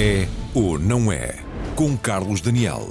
[0.00, 1.34] É ou não é?
[1.74, 2.86] Com Carlos Daniel.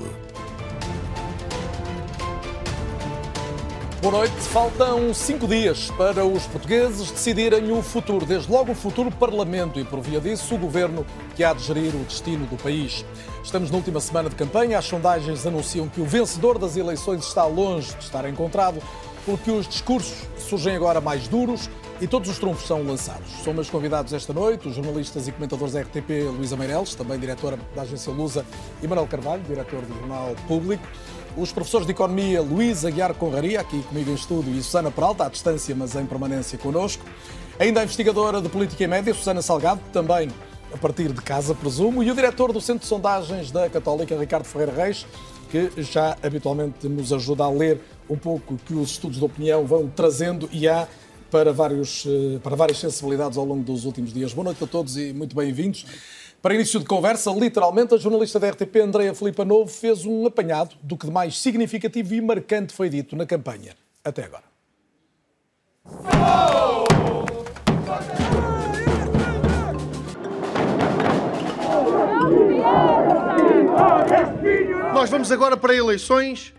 [4.02, 4.36] Boa noite.
[4.36, 9.86] Faltam cinco dias para os portugueses decidirem o futuro, desde logo o futuro Parlamento e,
[9.86, 13.06] por via disso, o governo que há de gerir o destino do país.
[13.42, 14.78] Estamos na última semana de campanha.
[14.78, 18.84] As sondagens anunciam que o vencedor das eleições está longe de estar encontrado,
[19.26, 21.70] porque os discursos surgem agora mais duros
[22.00, 23.28] e todos os trunfos são lançados.
[23.44, 27.58] São meus convidados esta noite os jornalistas e comentadores da RTP Luísa Meireles, também diretora
[27.76, 28.46] da agência Lusa,
[28.82, 30.88] e Manuel Carvalho, diretor do Jornal Público.
[31.36, 35.30] Os professores de Economia Luís Aguiar Conraria, aqui comigo em estúdio, e Susana Peralta, à
[35.30, 37.04] distância, mas em permanência connosco.
[37.60, 40.30] Ainda a investigadora de Política e Média, Susana Salgado, também
[40.74, 44.46] a partir de casa, presumo, e o diretor do Centro de Sondagens da Católica, Ricardo
[44.46, 45.06] Ferreira Reis,
[45.50, 49.90] que já habitualmente nos ajuda a ler um pouco que os estudos de opinião vão
[49.94, 50.88] trazendo e há
[51.30, 54.34] para, vários, eh, para várias sensibilidades ao longo dos últimos dias.
[54.34, 55.86] Boa noite a todos e muito bem-vindos.
[56.42, 60.76] Para início de conversa, literalmente, a jornalista da RTP, Andreia Filipa Novo, fez um apanhado
[60.82, 63.76] do que de mais significativo e marcante foi dito na campanha.
[64.04, 64.44] Até agora.
[74.94, 76.54] Nós vamos agora para eleições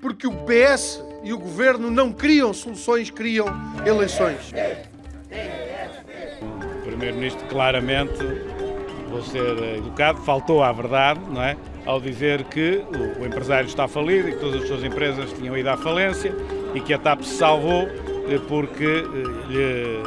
[0.00, 3.46] porque o PS e o governo não criam soluções, criam
[3.84, 4.52] eleições.
[6.42, 8.18] O Primeiro-Ministro claramente,
[9.08, 11.56] vou ser educado, faltou à verdade, não é?
[11.86, 12.84] Ao dizer que
[13.18, 16.34] o, o empresário está falido e que todas as suas empresas tinham ido à falência
[16.74, 17.88] e que a TAP se salvou
[18.28, 20.02] eh, porque, eh, lhe,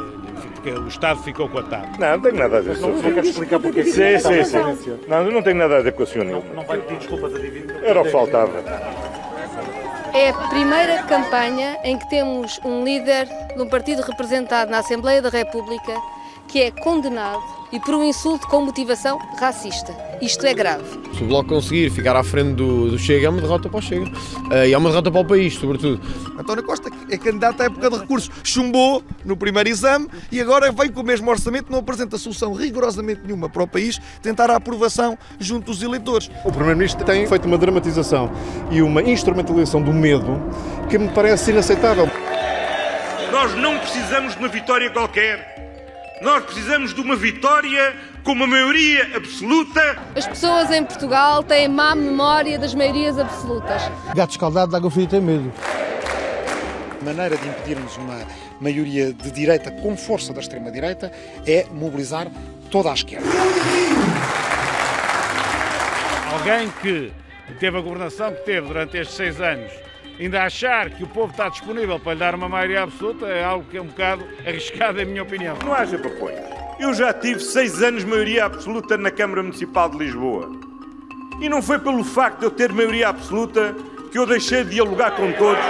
[0.52, 1.98] porque o Estado ficou com a TAP.
[1.98, 4.44] Não, não tenho nada a ver com Não quer explicar porque é que Sim, sim,
[4.44, 4.98] sim.
[5.06, 6.42] Não, não tenho nada a ver com a senhora.
[6.54, 7.74] Não vai pedir desculpas a dívida.
[7.82, 8.52] Era o que faltava.
[10.14, 15.20] É a primeira campanha em que temos um líder de um partido representado na Assembleia
[15.20, 15.94] da República
[16.48, 19.94] que é condenado e por um insulto com motivação racista.
[20.20, 20.84] Isto é grave.
[21.14, 23.82] Se o Bloco conseguir ficar à frente do, do Chega, é uma derrota para o
[23.82, 24.10] Chega.
[24.50, 26.00] Eh, e é uma derrota para o país, sobretudo.
[26.38, 30.90] António Costa é candidato à época de recursos, chumbou no primeiro exame e agora vem
[30.90, 35.16] com o mesmo orçamento, não apresenta solução rigorosamente nenhuma para o país, tentar a aprovação
[35.38, 36.30] junto dos eleitores.
[36.44, 38.30] O Primeiro-Ministro tem feito uma dramatização
[38.70, 40.40] e uma instrumentalização do medo
[40.88, 42.08] que me parece inaceitável.
[43.30, 45.57] Nós não precisamos de uma vitória qualquer.
[46.20, 49.98] Nós precisamos de uma vitória com uma maioria absoluta.
[50.16, 53.82] As pessoas em Portugal têm má memória das maiorias absolutas.
[54.14, 55.52] Gato escaldado de água fria tem medo.
[57.00, 58.18] A maneira de impedirmos uma
[58.60, 61.12] maioria de direita com força da extrema-direita
[61.46, 62.26] é mobilizar
[62.68, 63.26] toda a esquerda.
[66.32, 67.12] Alguém que
[67.60, 69.70] teve a governação que teve durante estes seis anos,
[70.18, 73.64] ainda achar que o povo está disponível para lhe dar uma maioria absoluta é algo
[73.70, 75.56] que é um bocado arriscado, em minha opinião.
[75.64, 76.36] Não haja papoio.
[76.78, 80.50] Eu já tive seis anos de maioria absoluta na Câmara Municipal de Lisboa.
[81.40, 83.74] E não foi pelo facto de eu ter maioria absoluta
[84.10, 85.64] que eu deixei de dialogar com todos.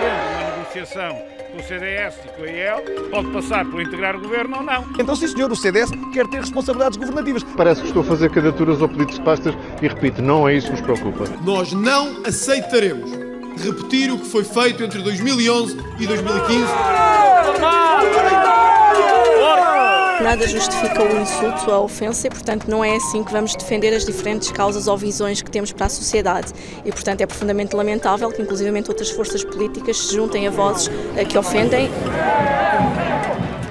[0.00, 4.58] Uma negociação com o CDS e com a IEL pode passar por integrar o governo
[4.58, 4.84] ou não.
[4.98, 7.42] Então, sim senhor, o CDS quer ter responsabilidades governativas.
[7.56, 10.66] Parece que estou a fazer candidaturas ao políticos de pastas e repito, não é isso
[10.66, 11.24] que nos preocupa.
[11.42, 13.10] Nós não aceitaremos
[13.56, 16.66] repetir o que foi feito entre 2011 e 2015.
[20.20, 24.04] Nada justifica o insulto, a ofensa e, portanto, não é assim que vamos defender as
[24.04, 26.52] diferentes causas ou visões que temos para a sociedade.
[26.84, 30.90] E, portanto, é profundamente lamentável que, inclusivamente, outras forças políticas se juntem a vozes
[31.28, 31.90] que ofendem.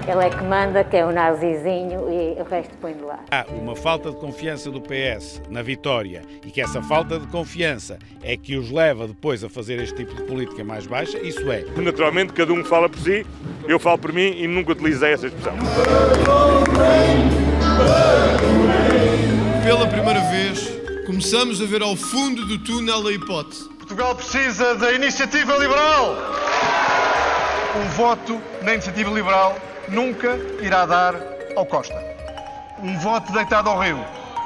[0.07, 3.19] Ele é que manda, que é o nazizinho e o resto põe de lá.
[3.31, 7.97] Há uma falta de confiança do PS na vitória e que essa falta de confiança
[8.21, 11.65] é que os leva depois a fazer este tipo de política mais baixa, isso é.
[11.75, 13.25] Naturalmente, cada um fala por si,
[13.67, 15.55] eu falo por mim e nunca utilizei essa expressão.
[19.63, 20.69] Pela primeira vez,
[21.07, 23.67] começamos a ver ao fundo do túnel a hipótese.
[23.69, 26.15] Portugal precisa da iniciativa liberal.
[27.75, 29.57] Um voto na iniciativa liberal
[29.89, 31.15] nunca irá dar
[31.55, 31.95] ao Costa.
[32.81, 33.99] Um voto deitado ao rio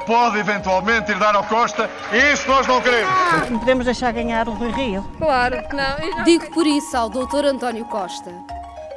[0.06, 3.12] pode eventualmente ir dar ao Costa e isso nós não queremos.
[3.50, 5.04] Não podemos deixar ganhar o Rui Rio.
[5.18, 6.24] Claro que não.
[6.24, 7.46] Digo por isso ao Dr.
[7.46, 8.32] António Costa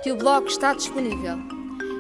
[0.02, 1.38] que o Bloco está disponível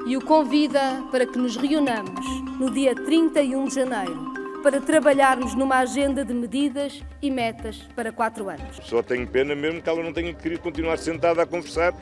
[0.06, 2.26] e o convida para que nos reunamos
[2.60, 4.33] no dia 31 de janeiro
[4.64, 8.78] para trabalharmos numa agenda de medidas e metas para quatro anos.
[8.84, 11.94] Só tenho pena mesmo que ela não tenha querido continuar sentada a conversar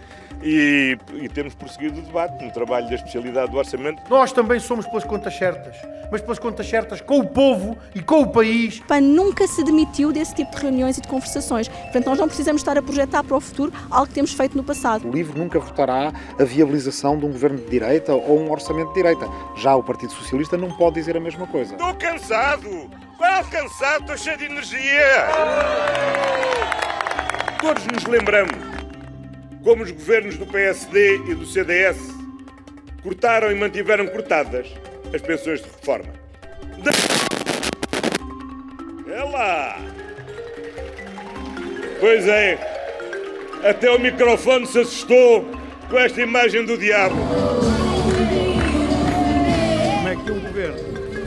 [0.43, 4.03] e, e temos prosseguido o debate no trabalho da especialidade do orçamento.
[4.07, 5.75] Nós também somos pelas contas certas,
[6.11, 8.77] mas pelas contas certas com o povo e com o país.
[8.77, 11.67] O PAN nunca se demitiu desse tipo de reuniões e de conversações.
[11.67, 14.63] Portanto, nós não precisamos estar a projetar para o futuro algo que temos feito no
[14.63, 15.07] passado.
[15.07, 18.95] O LIVRE nunca votará a viabilização de um governo de direita ou um orçamento de
[18.95, 19.27] direita.
[19.57, 21.73] Já o Partido Socialista não pode dizer a mesma coisa.
[21.73, 22.50] Estou cansado!
[22.51, 24.01] Qual cansado?
[24.01, 25.27] Estou cheio de energia!
[27.61, 28.51] Todos nos lembramos
[29.63, 31.97] como os governos do PSD e do CDS
[33.01, 34.67] cortaram e mantiveram cortadas
[35.13, 36.13] as pensões de reforma.
[39.07, 39.77] É lá!
[42.01, 42.59] Pois é,
[43.63, 45.45] até o microfone se assustou
[45.89, 47.15] com esta imagem do diabo.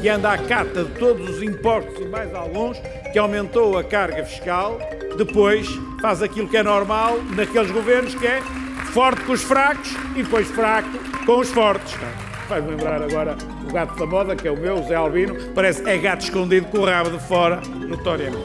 [0.04, 2.76] Que anda à cata de todos os impostos e mais alguns,
[3.10, 4.78] que aumentou a carga fiscal,
[5.16, 5.66] depois
[5.98, 8.42] faz aquilo que é normal naqueles governos que é
[8.92, 10.90] forte com os fracos e depois fraco
[11.24, 11.94] com os fortes.
[12.46, 13.34] Faz-me lembrar agora
[13.66, 16.66] o gato da moda, que é o meu, o Zé Albino, parece é gato escondido
[16.66, 18.44] com o rabo de fora, notoriamente.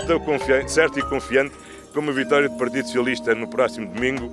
[0.00, 1.54] Estou confiante, certo e confiante
[1.92, 4.32] com uma vitória do Partido Socialista no próximo domingo.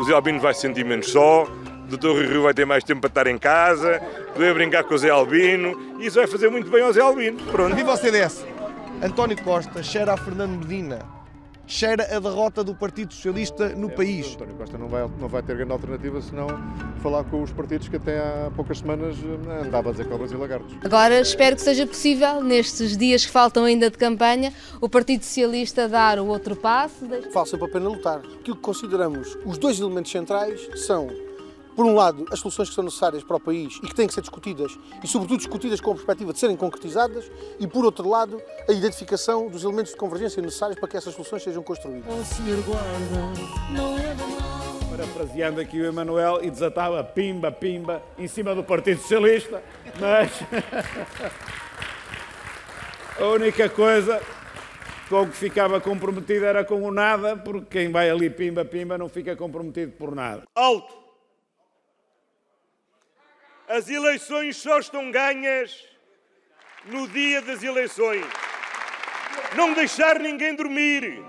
[0.00, 1.46] O Zé Albino vai se sentir menos só,
[1.88, 2.08] Dr.
[2.08, 4.00] Rui Rio vai ter mais tempo para estar em casa,
[4.34, 7.38] poder brincar com o Zé Albino, e isso vai fazer muito bem ao Zé Albino.
[7.50, 7.74] Pronto.
[7.74, 8.44] Viva o CDS!
[9.02, 10.98] António Costa cheira a Fernando Medina,
[11.68, 14.34] cheira a derrota do Partido Socialista no país.
[14.34, 16.48] António Costa não vai, não vai ter grande alternativa senão
[17.00, 20.34] falar com os partidos que até há poucas semanas eh, andava a dizer cobras e
[20.34, 20.74] lagartos.
[20.82, 25.88] Agora espero que seja possível, nestes dias que faltam ainda de campanha, o Partido Socialista
[25.88, 27.06] dar o outro passo.
[27.32, 28.18] Vale sempre a pena lutar.
[28.18, 31.08] Aquilo que consideramos os dois elementos centrais são,
[31.78, 34.12] por um lado, as soluções que são necessárias para o país e que têm que
[34.12, 37.30] ser discutidas, e sobretudo discutidas com a perspectiva de serem concretizadas,
[37.60, 41.40] e por outro lado, a identificação dos elementos de convergência necessários para que essas soluções
[41.40, 42.12] sejam construídas.
[44.90, 49.62] Parafraseando aqui o Emanuel e desatava pimba, pimba em cima do Partido Socialista,
[50.00, 50.32] mas
[53.22, 54.20] a única coisa
[55.08, 58.98] com o que ficava comprometido era com o nada, porque quem vai ali pimba, pimba
[58.98, 60.42] não fica comprometido por nada.
[60.56, 61.07] Alto!
[63.68, 65.86] As eleições só estão ganhas
[66.86, 68.24] no dia das eleições.
[69.54, 71.22] Não deixar ninguém dormir.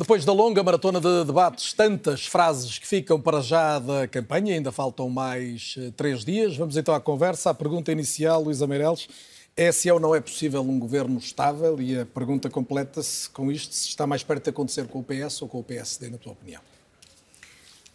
[0.00, 4.72] Depois da longa maratona de debates, tantas frases que ficam para já da campanha, ainda
[4.72, 6.56] faltam mais eh, três dias.
[6.56, 7.50] Vamos então à conversa.
[7.50, 9.06] A pergunta inicial, Luísa Meireles,
[9.54, 11.78] é se é ou não é possível um governo estável?
[11.82, 15.42] E a pergunta completa-se com isto: se está mais perto de acontecer com o PS
[15.42, 16.62] ou com o PSD, na tua opinião?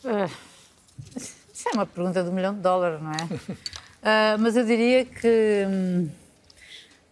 [0.06, 0.30] Ah,
[1.52, 3.58] Isso é uma pergunta de um milhão de dólares, não é?
[4.04, 6.08] Ah, mas eu diria que hum,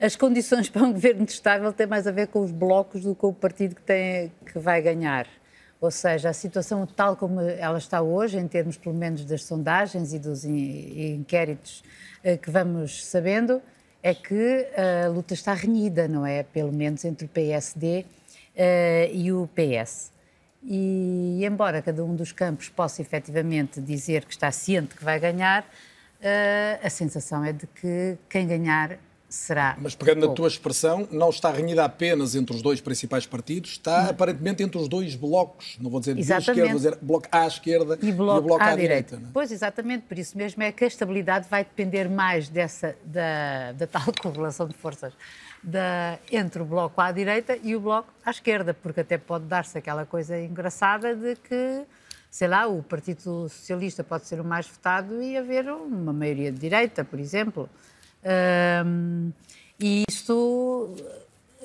[0.03, 3.21] as condições para um governo estável têm mais a ver com os blocos do que
[3.21, 5.25] com o partido que, tem, que vai ganhar.
[5.79, 10.13] Ou seja, a situação tal como ela está hoje, em termos pelo menos das sondagens
[10.13, 11.83] e dos in- inquéritos
[12.23, 13.61] eh, que vamos sabendo,
[14.01, 14.67] é que
[15.05, 16.43] a luta está renhida, não é?
[16.43, 18.05] Pelo menos entre o PSD
[18.55, 20.11] eh, e o PS.
[20.63, 25.65] E embora cada um dos campos possa efetivamente dizer que está ciente que vai ganhar,
[26.21, 28.97] eh, a sensação é de que quem ganhar
[29.33, 29.75] será.
[29.81, 30.35] Mas pegando na pouco.
[30.35, 34.87] tua expressão, não está renhida apenas entre os dois principais partidos, está aparentemente entre os
[34.87, 35.75] dois blocos.
[35.81, 36.49] Não vou dizer de Exatamente.
[36.51, 39.17] esquerda, vou dizer bloco à esquerda e bloco, o à, à, direita.
[39.17, 39.31] não é?
[39.33, 43.87] Pois, exatamente, por isso mesmo é que a estabilidade vai depender mais dessa, da, da
[43.87, 45.13] tal correlação de forças
[45.63, 49.77] da, entre o bloco à direita e o bloco à esquerda, porque até pode dar-se
[49.77, 51.83] aquela coisa engraçada de que,
[52.29, 56.59] sei lá, o Partido Socialista pode ser o mais votado e haver uma maioria de
[56.59, 57.67] direita, por exemplo.
[58.25, 59.31] Ahm,
[59.79, 60.95] e isto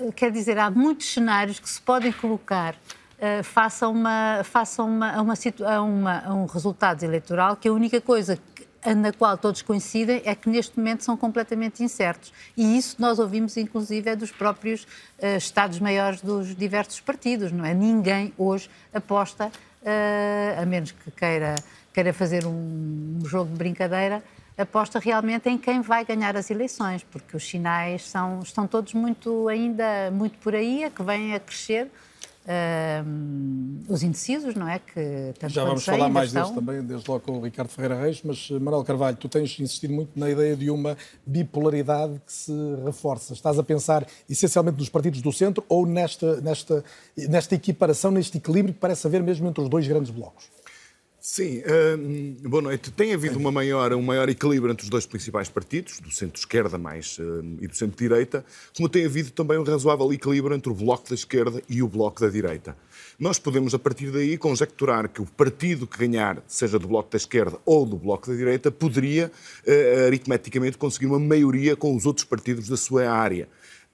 [0.01, 2.75] eh, quer dizer, há muitos cenários que se podem colocar
[3.21, 5.35] eh, face a, uma, face a, uma, a, uma,
[5.67, 10.23] a, uma- a um resultado eleitoral que a única coisa que- na qual todos coincidem
[10.25, 12.33] é que neste momento são completamente incertos.
[12.57, 14.87] E isso nós ouvimos, inclusive, é dos próprios
[15.19, 17.75] eh, Estados-maiores dos diversos partidos, não é?
[17.75, 19.51] Ninguém hoje aposta,
[19.85, 21.55] eh, a menos que queira,
[21.93, 24.23] queira fazer um, um jogo de brincadeira,
[24.59, 29.49] aposta realmente em quem vai ganhar as eleições, porque os sinais são, estão todos muito
[29.49, 31.89] ainda muito por aí, a que vêm a crescer.
[32.49, 34.79] uh, os indecisos, não é?
[34.79, 36.43] Que Já vamos falar mais estão...
[36.43, 39.59] disso também, desde logo com o Ricardo Ferreira Reis, mas eh, Manuel Carvalho, tu tens
[39.61, 40.97] insistido muito na ideia de uma
[41.27, 42.53] bipolaridade que se
[42.85, 43.35] reforça.
[43.35, 46.85] Estás a pensar essencialmente nos partidos do centro ou nesta, nesta,
[47.17, 50.51] nesta equiparação, neste equilíbrio que parece haver mesmo entre os dois grandes blocos?
[51.31, 52.91] Sim, uh, boa noite.
[52.91, 57.19] Tem havido uma maior, um maior equilíbrio entre os dois principais partidos, do centro-esquerda mais
[57.19, 58.43] uh, e do centro-direita,
[58.75, 62.23] como tem havido também um razoável equilíbrio entre o bloco da esquerda e o bloco
[62.23, 62.75] da direita.
[63.19, 67.19] Nós podemos, a partir daí, conjecturar que o partido que ganhar, seja do bloco da
[67.19, 69.31] esquerda ou do bloco da direita, poderia,
[69.67, 73.51] uh, aritmeticamente, conseguir uma maioria com os outros partidos da sua área.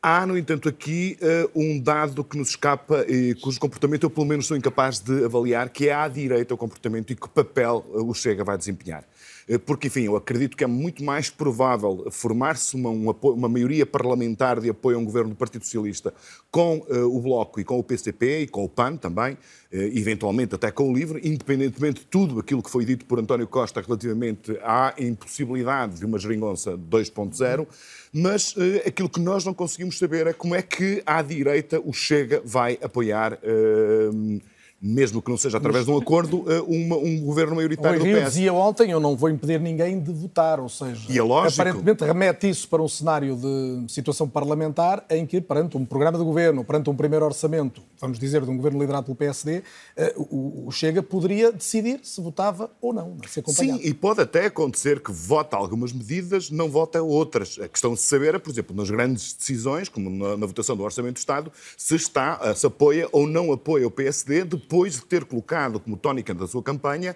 [0.07, 4.27] Há, no entanto, aqui uh, um dado que nos escapa e cujo comportamento eu, pelo
[4.27, 8.07] menos, sou incapaz de avaliar, que é à direita o comportamento e que papel uh,
[8.07, 9.03] o Chega vai desempenhar.
[9.49, 13.87] Uh, porque, enfim, eu acredito que é muito mais provável formar-se uma, uma, uma, maioria
[13.87, 16.13] parlamentar de apoio a um governo do Partido Socialista
[16.51, 19.37] com o Bloco e com o PCP e com o PAN também,
[19.73, 23.81] eventualmente até com o LIVRE, independentemente de tudo aquilo que foi dito por António Costa
[23.81, 27.67] relativamente à impossibilidade de uma geringonça 2.0,
[28.13, 31.93] mas uh, aquilo que nós não conseguimos saber é como é que à direita o
[31.93, 33.39] Chega vai apoiar.
[34.87, 38.21] Mesmo que não seja através de um acordo, eh, uma, um governo maioritário o do
[38.21, 38.25] PS.
[38.27, 41.63] dizia ontem, eu não vou impedir ninguém de votar, ou seja, e é lógico.
[41.63, 46.25] aparentemente remete isso para um cenário de situação parlamentar em que, perante um programa de
[46.25, 49.63] governo, perante um primeiro orçamento, vamos dizer, de um governo liderado pelo PSD,
[50.29, 53.81] o Chega poderia decidir se votava ou não, se acompanhado.
[53.81, 57.59] Sim, e pode até acontecer que vota algumas medidas, não vota outras.
[57.59, 60.83] A questão de saber é, por exemplo, nas grandes decisões, como na, na votação do
[60.83, 65.03] Orçamento do Estado, se está, se apoia ou não apoia o PSD depois depois de
[65.03, 67.15] ter colocado como tónica da sua campanha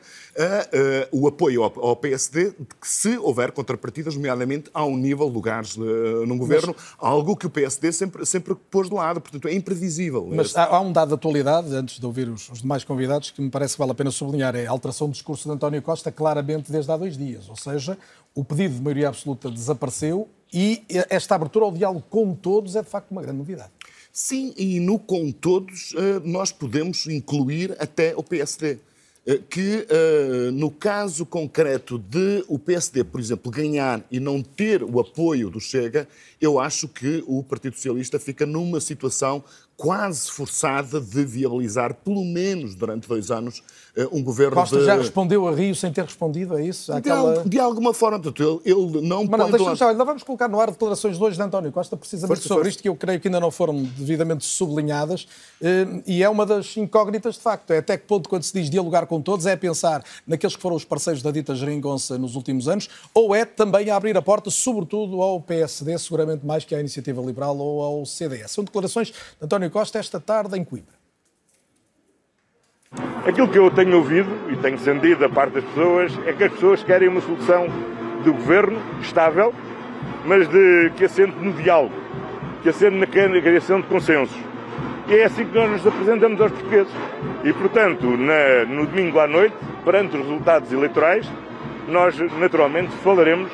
[1.10, 6.24] o apoio ao, ao, PSD, que se houver contrapartidas, nomeadamente ao nível de lugares uh,
[6.26, 6.94] num governo, Mas...
[6.98, 10.28] algo que o PSD sempre, sempre pôs de lado, portanto é imprevisível.
[10.30, 13.40] Mas há, há um dado de atualidade, antes de ouvir os, os, demais convidados, que
[13.40, 16.12] me parece que vale a pena sublinhar, é a alteração do discurso de António Costa
[16.12, 17.98] claramente desde há dois dias, ou seja,
[18.34, 22.88] o pedido de maioria absoluta desapareceu e esta abertura ao diálogo com todos é de
[22.88, 23.70] facto uma grande novidade.
[24.20, 28.80] Sim, e no com todos eh, nós podemos incluir até o PSD.
[29.24, 34.82] Eh, que, eh, no caso concreto de o PSD, por exemplo, ganhar e não ter
[34.82, 36.08] o apoio do Chega,
[36.40, 39.44] eu acho que o Partido Socialista fica numa situação
[39.76, 43.62] quase forçada de viabilizar, pelo menos durante dois anos,
[44.12, 44.84] um governo Costa de...
[44.84, 46.92] já respondeu a Rio sem ter respondido a isso?
[46.92, 47.42] Àquela...
[47.42, 50.04] De, de, alguma forma, portanto, ele, ele não Mas não, deixa lado...
[50.04, 52.70] vamos colocar no ar declarações de hoje de António Costa, precisamente força, sobre força.
[52.70, 55.28] isto, que eu creio que ainda não foram devidamente sublinhadas,
[55.60, 58.70] eh, e é uma das incógnitas, de facto, é até que ponto, quando se diz
[58.70, 62.68] dialogar com todos, é pensar naqueles que foram os parceiros da dita geringonça nos últimos
[62.68, 67.20] anos, ou é também abrir a porta, sobretudo ao PSD, seguramente mais que à Iniciativa
[67.22, 68.52] Liberal ou ao CDS.
[68.52, 70.97] São declarações de António António Costa esta tarde em Coimbra.
[73.28, 76.52] Aquilo que eu tenho ouvido e tenho sentido da parte das pessoas é que as
[76.52, 77.66] pessoas querem uma solução
[78.24, 79.52] de governo estável,
[80.24, 81.94] mas de, que assente no diálogo,
[82.62, 84.36] que assente na criação de consensos.
[85.06, 86.92] E é assim que nós nos apresentamos aos portugueses.
[87.44, 89.54] E, portanto, na, no domingo à noite,
[89.84, 91.30] perante os resultados eleitorais,
[91.86, 93.50] nós naturalmente falaremos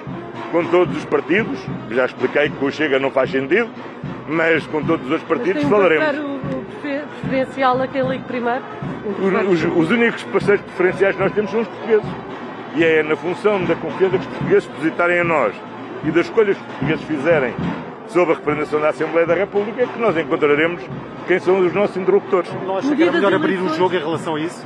[0.52, 1.58] com todos os partidos.
[1.90, 3.70] Já expliquei que o Chega não faz sentido,
[4.28, 6.33] mas com todos os partidos falaremos.
[7.34, 8.62] Preferencial a quem ligue primeiro?
[9.48, 12.06] Os, os, únicos parceiros preferenciais que nós temos são os portugueses.
[12.76, 15.54] E é na função da confiança que os portugueses depositarem a nós
[16.04, 17.54] e das escolhas que os portugueses fizerem
[18.08, 20.82] sobre a representação da Assembleia da República que nós encontraremos
[21.26, 22.50] quem são os nossos interlocutores.
[22.64, 24.64] Não acha que era melhor abrir o jogo em relação a isso?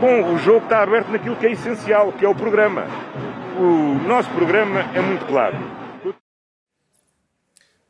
[0.00, 2.84] Bom, o jogo está aberto naquilo que é essencial, que é o programa.
[3.58, 5.56] O nosso programa é muito claro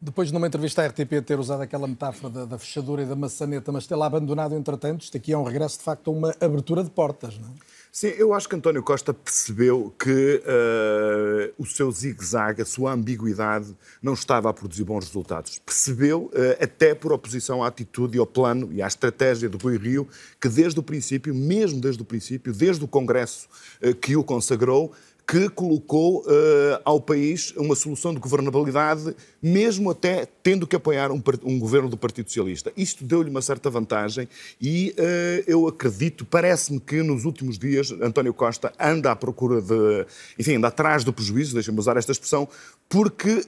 [0.06, 3.72] depois, numa entrevista à RTP, ter usado aquela metáfora da, da fechadura e da maçaneta,
[3.72, 6.90] mas tê-la abandonado entretanto, isto aqui é um regresso, de facto, a uma abertura de
[6.90, 7.52] portas, não é?
[7.90, 13.74] Sim, eu acho que António Costa percebeu que uh, o seu zigue-zague, a sua ambiguidade,
[14.02, 15.58] não estava a produzir bons resultados.
[15.64, 19.78] Percebeu, uh, até por oposição à atitude e ao plano e à estratégia do Rui
[19.78, 20.06] Rio,
[20.38, 23.48] que desde o princípio, mesmo desde o princípio, desde o Congresso
[23.82, 24.92] uh, que o consagrou,
[25.26, 26.24] que colocou
[26.84, 29.12] ao país uma solução de governabilidade,
[29.46, 32.72] mesmo até tendo que apoiar um, um governo do Partido Socialista.
[32.76, 34.28] Isto deu-lhe uma certa vantagem
[34.60, 40.06] e uh, eu acredito, parece-me que nos últimos dias António Costa anda à procura de,
[40.38, 42.48] enfim, anda atrás do prejuízo, deixa-me usar esta expressão,
[42.88, 43.44] porque uh,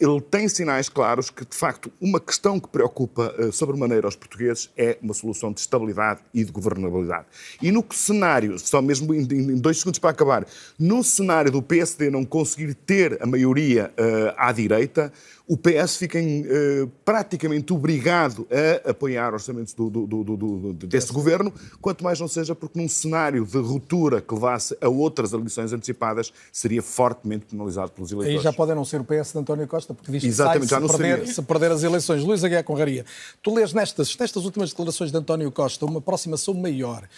[0.00, 4.70] ele tem sinais claros que, de facto, uma questão que preocupa uh, sobremaneira aos portugueses
[4.76, 7.26] é uma solução de estabilidade e de governabilidade.
[7.62, 10.46] E no cenário, só mesmo em, em dois segundos para acabar,
[10.78, 15.12] no no cenário do PSD não conseguir ter a maioria uh, à direita,
[15.48, 18.48] o PS fica uh, praticamente obrigado
[18.84, 23.46] a apoiar orçamentos do, do, do, desse governo, quanto mais não seja porque num cenário
[23.46, 28.38] de ruptura que levasse a outras eleições antecipadas, seria fortemente penalizado pelos eleitores.
[28.38, 30.80] Aí já pode não ser o PS de António Costa, porque diz que Exatamente, sai
[30.80, 32.24] já se, perder, se perder as eleições.
[32.24, 33.04] Luís Aguiar Conraria,
[33.40, 37.08] tu lês nestas, nestas últimas declarações de António Costa uma aproximação maior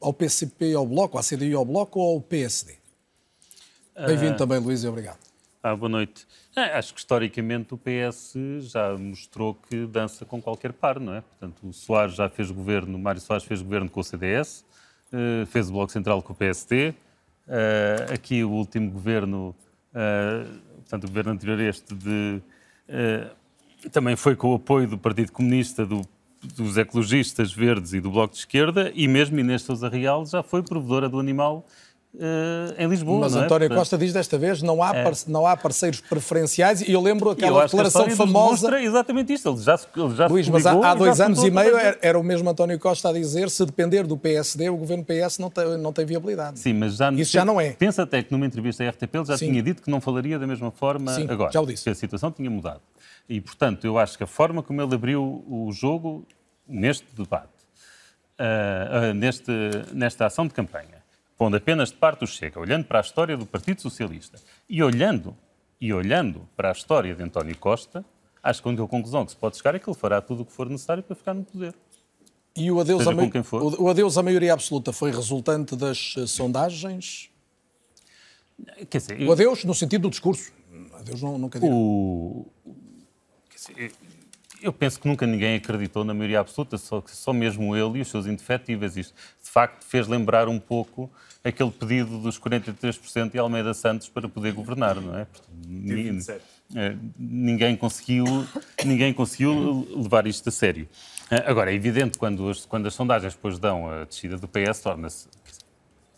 [0.00, 2.74] ao, PCP e ao Bloco, à CDU e ao Bloco ou ao PSD?
[4.06, 4.36] Bem-vindo Ah.
[4.36, 5.25] também, Luís, e obrigado.
[5.68, 6.28] Ah, boa noite.
[6.54, 8.34] É, acho que historicamente o PS
[8.70, 11.22] já mostrou que dança com qualquer par, não é?
[11.22, 14.64] Portanto, o Soares já fez governo, Mário Soares fez governo com o CDS,
[15.12, 16.94] eh, fez o Bloco Central com o PSD.
[17.48, 19.56] eh, aqui o último governo,
[19.92, 20.46] eh,
[20.76, 22.40] portanto, o governo anterior este, de,
[23.90, 26.06] também foi com o apoio do Partido Comunista, do-
[26.54, 30.62] dos ecologistas verdes e do Bloco de Esquerda, e mesmo Inês Sousa Real já foi
[30.62, 31.66] provedora do animal
[32.18, 33.20] eh, em Lisboa.
[33.20, 33.40] Mas é?
[33.40, 35.12] António Portanto, Costa diz desta vez não há, É.
[35.28, 38.80] não há parceiros preferenciais e eu lembro eu aquela a declaração famosa.
[38.80, 39.48] exatamente isto.
[39.50, 42.18] Ele já, se- ele já Luís, mas há, há dois anos e meio era, era
[42.18, 45.76] o mesmo António Costa a dizer se depender do PSD, o governo PS não tem,
[45.78, 46.58] não tem viabilidade.
[46.58, 47.70] Sim, mas já, Isso já não é.
[47.72, 49.50] Pensa até que numa entrevista à RTP ele já Sim.
[49.50, 51.52] tinha dito que não falaria da mesma forma Sim, agora.
[51.52, 51.84] já o disse.
[51.84, 52.80] Que a situação tinha mudado.
[53.28, 56.24] E, portanto, eu acho que a forma como ele abriu o jogo
[56.68, 57.48] neste debate,
[58.38, 59.50] ah, ah, neste,
[59.92, 60.95] nesta ação de campanha,
[61.36, 64.38] pondo apenas de parte o Chega, olhando para a história do Partido Socialista
[64.68, 65.36] e olhando,
[65.80, 68.04] e olhando para a história de António Costa,
[68.42, 70.46] acho que a única conclusão que se pode chegar é que ele fará tudo o
[70.46, 71.74] que for necessário para ficar no poder.
[72.56, 77.28] E o adeus, o- adeus à maioria absoluta foi resultante das eh, sondagens?
[78.90, 80.50] Dizer, O adeus no sentido do discurso.
[80.94, 81.70] Adeus não, nunca digo.
[81.70, 82.46] O...
[83.54, 83.92] dizer,
[84.62, 88.08] Eu penso que nunca ninguém acreditou na maioria absoluta, só, só mesmo ele e os
[88.08, 88.96] seus indefetíveis.
[88.96, 91.10] Isto, de facto, fez lembrar um pouco
[91.44, 95.24] aquele pedido dos 43% de Almeida Santos para poder governar, não é?
[95.26, 96.42] Portanto, ni- 27.
[96.74, 98.24] eh, ninguém conseguiu,
[98.84, 100.88] ninguém conseguiu levar isto a sério.
[101.30, 104.80] Eh, Agora, é evidente, quando as, quando as sondagens depois dão a descida do PS,
[104.82, 105.28] torna-se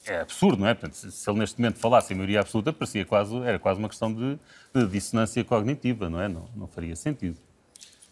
[0.07, 0.75] é absurdo, não é?
[0.93, 4.39] Se ele neste momento falasse em maioria absoluta, parecia quase, era quase uma questão de,
[4.75, 6.29] de dissonância cognitiva, não é?
[6.29, 7.37] Não, não faria sentido.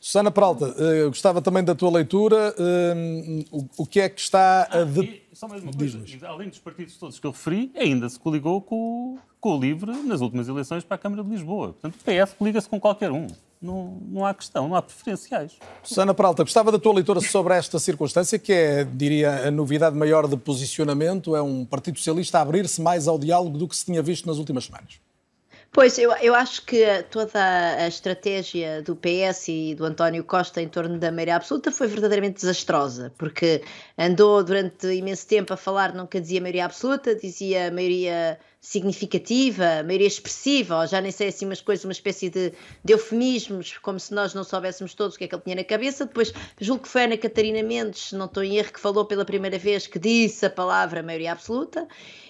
[0.06, 2.54] Susana Peralta, eu gostava também da tua leitura.
[2.56, 5.20] eh, o, o que é que está a de...
[5.32, 8.76] Só mais uma coisa, além dos partidos todos que eu referi, ainda se coligou com,
[8.76, 11.72] o- com o LIVRE nas últimas eleições para a Câmara de Lisboa.
[11.72, 13.26] Portanto, o PS coliga-se com qualquer um.
[13.60, 15.54] Não, não há questão, não há preferenciais.
[15.82, 20.28] Susana Peralta, gostava da tua leitura sobre esta circunstância, que é, diria, a novidade maior
[20.28, 24.00] de posicionamento, é um Partido Socialista a abrir-se mais ao diálogo do que se tinha
[24.02, 25.00] visto nas últimas semanas.
[25.76, 30.68] Pois, eu, eu acho que toda a estratégia do PS e do António Costa em
[30.70, 33.62] torno da maioria absoluta foi verdadeiramente desastrosa, porque
[33.98, 40.80] andou durante imenso tempo a falar, nunca dizia maioria absoluta, dizia maioria significativa, maioria expressiva,
[40.80, 44.32] ou já nem sei assim umas coisas, uma espécie de, de eufemismos, como se nós
[44.32, 46.06] não soubéssemos todos o que é que ele tinha na cabeça.
[46.06, 49.58] Depois, julgo que foi Ana Catarina Mendes, não estou em erro, que falou pela primeira
[49.58, 51.86] vez que disse a palavra maioria absoluta.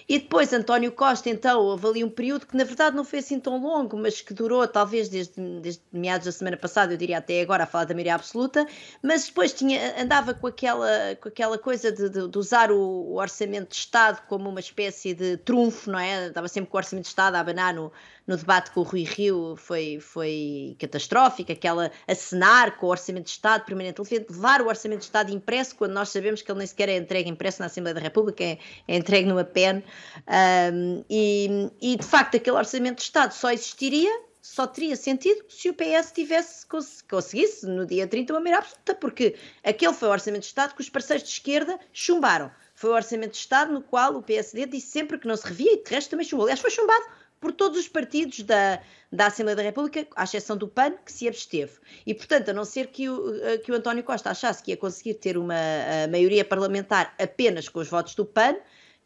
[0.09, 3.39] E depois António Costa, então, houve ali um período que na verdade não foi assim
[3.41, 7.41] tão longo, mas que durou talvez desde, desde meados da semana passada, eu diria até
[7.41, 8.65] agora, a falar da maioria absoluta,
[9.03, 10.87] mas depois tinha, andava com aquela,
[11.21, 15.13] com aquela coisa de, de- de usar o, o orçamento de Estado como uma espécie
[15.13, 16.27] de trunfo, não é?
[16.27, 17.91] Estava sempre com o orçamento de Estado a abanar no,
[18.27, 23.31] no debate com o Rui Rio, foi, foi catastrófico, aquela acenar com o orçamento de
[23.31, 26.67] Estado permanente, ele levar o orçamento de Estado impresso, quando nós sabemos que ele nem
[26.67, 29.81] sequer é entregue impresso na Assembleia da República, é, é entregue numa pen,
[30.73, 34.11] um, e, e de facto aquele orçamento de Estado só existiria,
[34.41, 38.95] só teria sentido se o PS tivesse cons- conseguisse no dia 30 uma maioria absoluta,
[38.95, 42.51] porque aquele foi o orçamento de Estado que os parceiros de esquerda chumbaram.
[42.73, 45.73] Foi o orçamento de Estado no qual o PSD disse sempre que não se revia
[45.73, 46.45] e de resto também chumbou.
[46.45, 47.03] Aliás, foi chumbado
[47.39, 51.27] por todos os partidos da, da Assembleia da República, à exceção do PAN, que se
[51.27, 51.73] absteve.
[52.05, 54.77] E, portanto, a não ser que o, eh, que o António Costa achasse que ia
[54.77, 58.55] conseguir ter uma eh, maioria parlamentar apenas com os votos do PAN,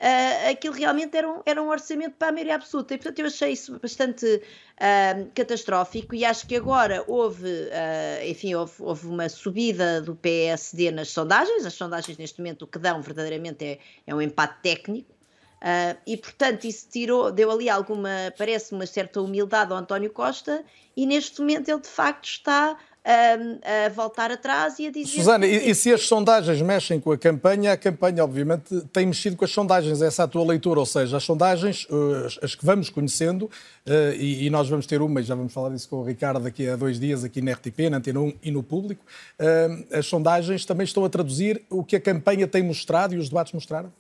[0.04, 2.96] ah, aquilo realmente era um, era um orçamento para a maioria absoluta.
[2.96, 4.42] E, portanto, eu achei isso bastante
[4.80, 10.90] ah, catastrófico e acho que agora houve, ah, enfim, houve, houve uma subida do PSD
[10.90, 11.66] nas sondagens.
[11.66, 15.14] As sondagens, neste momento, o que dão verdadeiramente é, é um empate técnico.
[15.62, 20.64] Ah, e, portanto, isso tirou, deu ali alguma, parece uma certa humildade ao António Costa
[20.98, 25.18] e, neste momento, ele de facto está ah, a voltar atrás e a dizer...
[25.20, 29.06] Susana, que- e, e se as sondagens mexem com a campanha, a campanha, obviamente, tem
[29.06, 30.02] mexido com as sondagens.
[30.02, 33.48] Essa é a tua leitura, ou seja, as sondagens, eh, as, as que vamos conhecendo,
[33.86, 36.40] eh, e, e nós vamos ter uma, e já vamos falar disso com o Ricardo
[36.40, 39.06] daqui a dois dias, aqui na RTP, na Antena 1 e no público,
[39.38, 43.30] eh, as sondagens também estão a traduzir o que a campanha tem mostrado e os
[43.30, 43.94] debates mostraram?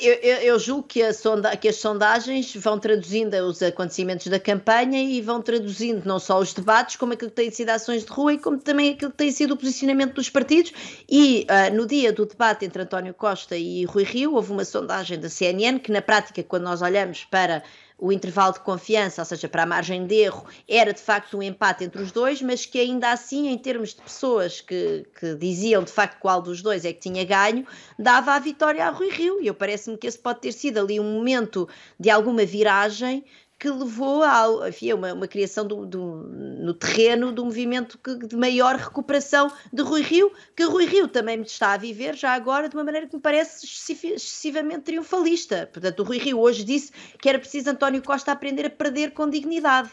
[0.00, 5.02] Eu, eu, eu julgo que, sonda, que, as sondagens vão traduzindo os acontecimentos da campanha
[5.02, 8.32] e vão traduzindo não só os debates, como aquilo que têm sido ações de rua
[8.32, 10.72] e como também aquilo que tem sido o posicionamento dos partidos.
[11.08, 15.20] E uh, no dia do debate entre António Costa e Rui Rio, houve uma sondagem
[15.20, 17.62] da CNN que, na prática, quando nós olhamos para
[17.96, 21.42] o intervalo de confiança, ou seja, para a margem de erro, era de facto um
[21.42, 25.82] empate entre os dois, mas que ainda assim, em termos de pessoas que, que diziam
[25.82, 27.66] de facto qual dos dois é que tinha ganho,
[27.98, 29.40] dava a vitória a Rui Rio.
[29.40, 33.24] E eu parece-me que esse pode ter sido ali um momento de alguma viragem
[33.64, 38.36] que levou a enfim, uma, uma criação do, do, no terreno do movimento que, de
[38.36, 42.76] maior recuperação de Rui Rio, que Rui Rio também está a viver já agora de
[42.76, 45.66] uma maneira que me parece excessivamente triunfalista.
[45.72, 49.30] Portanto, o Rui Rio hoje disse que era preciso António Costa aprender a perder com
[49.30, 49.90] dignidade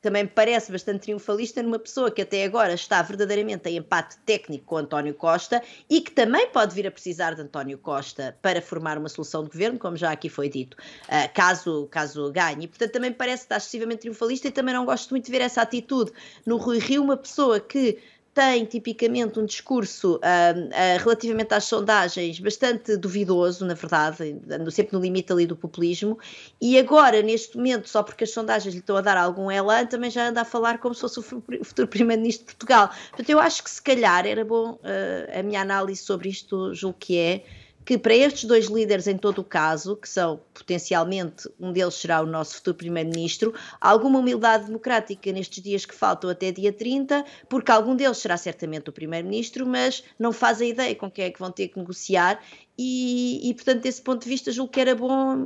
[0.00, 4.64] também me parece bastante triunfalista numa pessoa que até agora está verdadeiramente em empate técnico
[4.64, 8.96] com António Costa e que também pode vir a precisar de António Costa para formar
[8.98, 12.64] uma solução de governo, como já aqui foi dito, uh, caso, caso ganhe.
[12.64, 15.42] E, portanto, também me parece estar excessivamente triunfalista e também não gosto muito de ver
[15.42, 16.12] essa atitude
[16.46, 17.98] no Rui Rio, uma pessoa que
[18.32, 24.36] tem tipicamente um discurso uh, uh, relativamente às sondagens bastante duvidoso, na verdade,
[24.70, 26.18] sempre no limite ali do populismo,
[26.60, 30.10] e agora, neste momento, só porque as sondagens lhe estão a dar algum elan, também
[30.10, 32.90] já anda a falar como se fosse o futuro Primeiro-Ministro de Portugal.
[33.08, 36.96] Portanto, eu acho que se calhar era bom uh, a minha análise sobre isto, julgo
[36.98, 37.44] que é,
[37.90, 42.22] que para estes dois líderes, em todo o caso, que são potencialmente, um deles será
[42.22, 47.72] o nosso futuro Primeiro-Ministro, alguma humildade democrática nestes dias que faltam até dia 30, porque
[47.72, 51.40] algum deles será certamente o Primeiro-Ministro, mas não faz a ideia com quem é que
[51.40, 52.40] vão ter que negociar,
[52.78, 55.44] e, e portanto, desse ponto de vista, julgo que era bom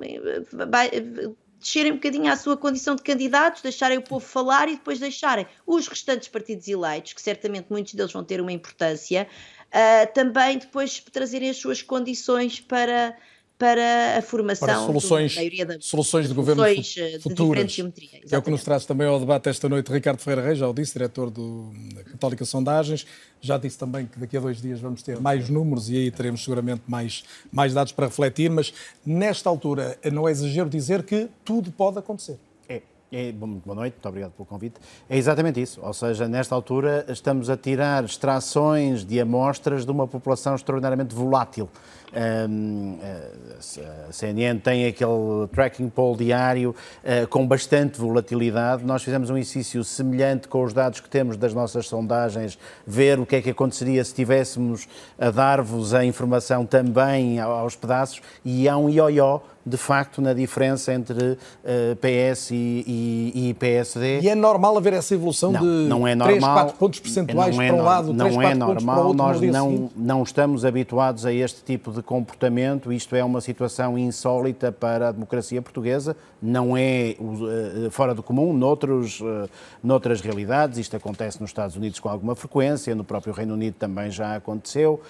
[1.65, 5.47] descerem um bocadinho à sua condição de candidatos, deixarem o povo falar e depois deixarem
[5.67, 9.27] os restantes partidos eleitos, que certamente muitos deles vão ter uma importância,
[9.75, 13.17] uh, também depois trazerem as suas condições para,
[13.59, 17.93] para a formação para soluções, da, soluções de governo soluções futuras, de
[18.31, 20.73] é o que nos traz também ao debate esta noite Ricardo Ferreira Reis, já o
[20.73, 23.05] disse, diretor do, da Católica Sondagens,
[23.41, 26.43] já disse também que daqui a dois dias vamos ter mais números e aí teremos
[26.45, 28.73] seguramente mais, mais dados para refletir, mas
[29.05, 32.39] nesta altura não é exagero dizer que tudo pode acontecer.
[33.13, 34.77] É, boa noite, muito obrigado pelo convite.
[35.09, 40.09] É exatamente isso, ou seja, nesta altura estamos a tirar extrações de amostras de uma
[40.09, 41.69] população extraordinariamente volátil.
[42.15, 42.99] Um,
[44.09, 48.85] a CNN tem aquele tracking poll diário uh, com bastante volatilidade.
[48.85, 53.27] Nós fizemos um exercício semelhante com os dados que temos das nossas sondagens, ver o
[53.27, 54.87] que é que aconteceria se estivéssemos
[55.19, 60.93] a dar-vos a informação também aos pedaços, e há um ioió de facto na diferença
[60.93, 61.97] entre uh, eh,
[62.35, 64.21] PS e, e, e, PSD.
[64.21, 67.59] E é normal haver essa evolução não, de não é normal, 3, 4 pontos percentuais
[67.59, 69.91] é para um lado, não 3, é 4 normal, pontos para o outro nós não,
[69.97, 75.13] não estamos habituados a este tipo de comportamento, isto é uma situação insólita para a
[75.13, 79.49] democracia portuguesa, não é uh, fora do comum noutros, uh,
[79.83, 84.11] noutras realidades, isto acontece nos Estados Unidos com alguma frequência, no próprio Reino Unido também
[84.11, 85.01] já aconteceu,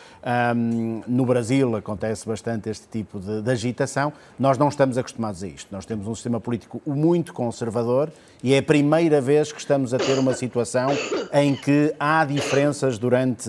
[0.57, 5.49] um, no Brasil acontece bastante este tipo de, de agitação, nós não estamos acostumados a
[5.49, 5.69] isto.
[5.73, 8.11] Nós temos um sistema político muito conservador
[8.43, 10.89] e é a primeira vez que estamos a ter uma situação
[11.33, 13.49] em que há diferenças durante,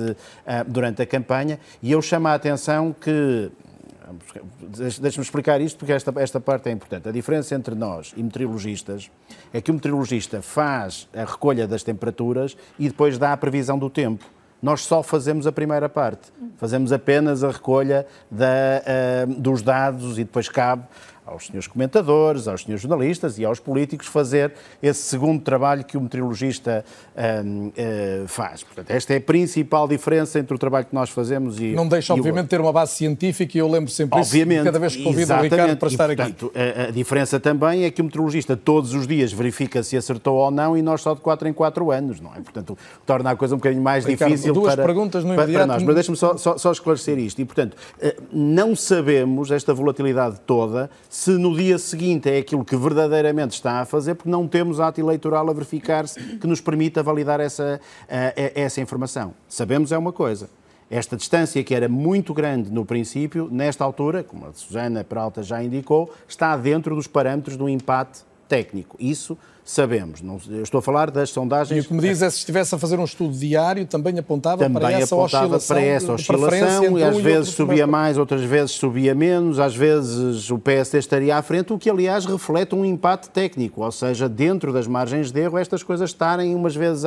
[0.67, 1.59] durante a campanha.
[1.83, 3.34] E eu chamo a atenção que
[5.01, 7.09] Deixa-me explicar isto porque esta, esta parte é importante.
[7.09, 9.09] A diferença entre nós e meteorologistas
[9.51, 13.89] é que o meteorologista faz a recolha das temperaturas e depois dá a previsão do
[13.89, 14.25] tempo.
[14.61, 16.31] Nós só fazemos a primeira parte.
[16.57, 18.47] Fazemos apenas a recolha da,
[19.27, 20.83] uh, dos dados e depois cabe
[21.25, 26.01] aos senhores comentadores, aos senhores jornalistas e aos políticos fazer esse segundo trabalho que o
[26.01, 26.85] meteorologista
[27.43, 28.63] um, uh, eh, faz.
[28.63, 32.13] Portanto, esta é a principal diferença entre o trabalho que nós fazemos e Não deixa,
[32.13, 35.33] obviamente, ter uma base científica e eu lembro sempre obviamente, isso cada vez que convido
[35.33, 36.79] o Ricardo para estar e, portanto, aqui.
[36.79, 40.51] A, a, diferença também é que o meteorologista todos os dias verifica se acertou ou
[40.51, 42.39] não e nós só de 4 em 4 anos, não é?
[42.39, 45.65] Portanto, torna a coisa um bocadinho mais Ricardo, difícil duas para, perguntas no para, para
[45.65, 45.81] nós.
[45.81, 47.41] Mas deixe-me só, só, só esclarecer isto.
[47.41, 52.75] E, portanto, eh, não sabemos esta volatilidade toda se no dia seguinte é aquilo que
[52.75, 57.39] verdadeiramente está a fazer, porque não temos ato eleitoral a verificar-se que nos permita validar
[57.39, 59.33] essa, uh, essa informação.
[59.47, 60.49] Sabemos é uma coisa.
[60.91, 65.63] Esta distância, que era muito grande no princípio, nesta altura, como a Susana Peralta já
[65.63, 68.97] indicou, está dentro dos parâmetros do empate técnico.
[68.99, 70.21] Isso sabemos.
[70.21, 71.75] Não, eu estou a falar das sondagens.
[71.75, 74.59] E o que me diz é se estivesse a fazer um estudo diário, também apontava
[74.59, 75.75] também para essa apontava oscilação.
[75.75, 80.59] para essa oscilação e às vezes subia mais, outras vezes subia menos, às vezes o
[80.59, 84.85] PSD estaria à frente, o que aliás reflete um empate técnico, ou seja, dentro das
[84.85, 87.03] margens de erro, estas coisas estarem umas vezes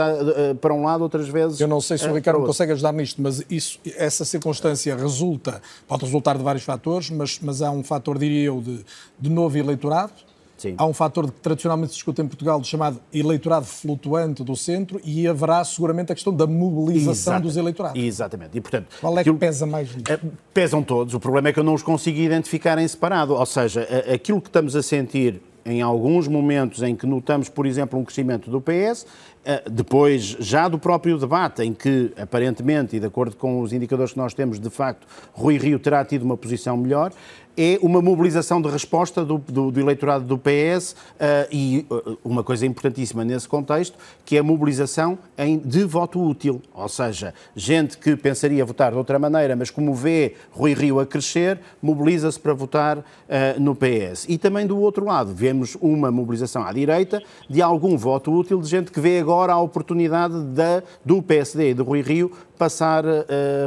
[0.60, 1.60] para um lado, outras vezes.
[1.60, 6.04] Eu não sei se o Ricardo consegue ajudar nisto, mas isso, essa circunstância resulta, pode
[6.04, 8.84] resultar de vários fatores, mas, mas há um fator, diria eu, de,
[9.20, 10.27] de novo eleitorado
[10.58, 10.74] Sim.
[10.76, 15.26] Há um fator que tradicionalmente se discute em Portugal, chamado eleitorado flutuante do centro, e
[15.26, 17.42] haverá seguramente a questão da mobilização Exato.
[17.42, 18.02] dos eleitorados.
[18.02, 18.58] Exatamente.
[18.58, 20.20] E, portanto, Qual é que pesa mais nisso?
[20.52, 21.14] Pesam todos.
[21.14, 23.34] O problema é que eu não os consigo identificar em separado.
[23.34, 27.98] Ou seja, aquilo que estamos a sentir em alguns momentos em que notamos, por exemplo,
[27.98, 29.06] um crescimento do PS,
[29.70, 34.18] depois já do próprio debate, em que aparentemente, e de acordo com os indicadores que
[34.18, 37.12] nós temos, de facto, Rui Rio terá tido uma posição melhor,
[37.58, 42.44] é uma mobilização de resposta do, do, do eleitorado do PS uh, e uh, uma
[42.44, 46.62] coisa importantíssima nesse contexto, que é a mobilização em, de voto útil.
[46.72, 51.06] Ou seja, gente que pensaria votar de outra maneira, mas como vê Rui Rio a
[51.06, 53.02] crescer, mobiliza-se para votar uh,
[53.58, 54.26] no PS.
[54.28, 58.68] E também do outro lado, vemos uma mobilização à direita de algum voto útil de
[58.68, 63.04] gente que vê agora a oportunidade da, do PSD de Rui Rio passar,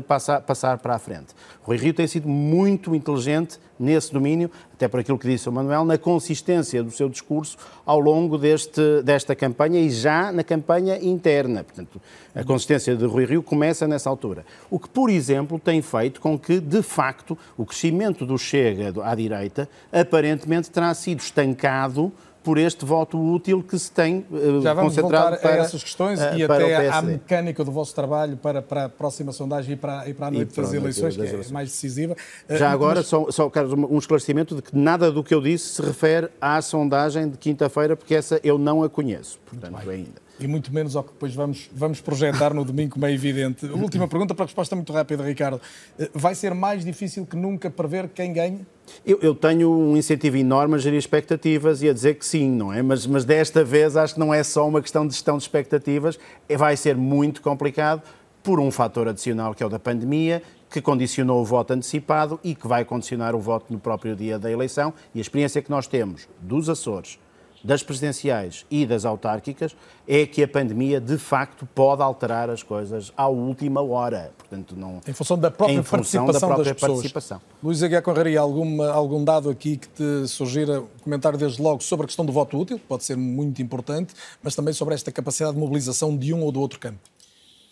[0.08, 1.34] passar, passar para a frente.
[1.64, 5.86] Rui Rio tem sido muito inteligente nesse domínio, até por aquilo que disse o Manuel,
[5.86, 11.64] na consistência do seu discurso ao longo deste, desta campanha e já na campanha interna.
[11.64, 12.02] Portanto,
[12.36, 14.46] a consistência de Rui Rio começa nessa altura.
[14.70, 19.16] O que, por exemplo, tem feito com que, de facto, o crescimento do Chega à
[19.16, 22.12] direita aparentemente terá sido estancado
[22.44, 25.84] por este voto útil que se tem uh, Já vamos concentrado voltar para, a essas
[25.84, 29.78] questões uh, e até à mecânica do vosso trabalho para, para a próxima sondagem e
[29.78, 32.16] para, e para a noite das eleições, que é mais decisiva.
[32.50, 35.42] Já Uh, agora, mas- só, só Carlos, um esclarecimento de que nada do que eu
[35.42, 40.31] disse se refere à sondagem de quinta-feira, porque essa eu não a conheço, portanto, ainda.
[40.42, 43.66] E muito menos ao que depois vamos, vamos projetar no domingo, como é evidente.
[43.68, 45.62] Última pergunta para a resposta muito rápida, Ricardo.
[46.00, 48.66] Uh, Vai ser mais difícil que nunca prever quem ganha?
[49.06, 52.74] Eu, eu tenho um incentivo enorme a gerir expectativas e a dizer que sim, não
[52.74, 52.82] é?
[52.82, 56.18] Mas, mas desta vez acho que não é só uma questão de gestão de expectativas,
[56.50, 58.02] é- vai ser muito complicado
[58.44, 62.56] por um fator adicional que é o da pandemia, que condicionou o voto antecipado e
[62.56, 64.92] que vai condicionar o voto no próprio dia da eleição.
[65.14, 67.20] E a experiência que nós temos dos Açores,
[67.64, 69.76] das presidenciais e das autárquicas
[70.08, 74.32] é que a pandemia de facto pode alterar as coisas à última hora.
[74.38, 76.98] Portanto, não Em função da própria função da participação própria das pessoas.
[76.98, 77.42] participação.
[77.64, 82.08] Luís Aguiar Conraria, alguma, algum dado aqui que te sugira comentar desde logo sobre a
[82.08, 85.60] questão do voto útil, que pode ser muito importante, mas também sobre esta capacidade de
[85.60, 87.00] mobilização de um ou do outro campo?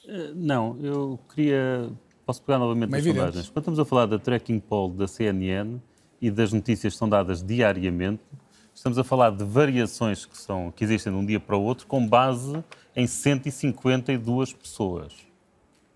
[0.07, 1.89] Eh, Não, eu queria.
[2.25, 3.25] Posso pegar novamente Mas as evidente.
[3.25, 3.49] sondagens.
[3.49, 5.77] Quando estamos a falar da tracking poll da CNN
[6.21, 8.21] e das notícias que são dadas diariamente,
[8.79, 11.85] estamos a falar de variações que, são, que existem de um dia para o outro
[11.85, 12.63] com base
[12.95, 15.13] em 152 pessoas.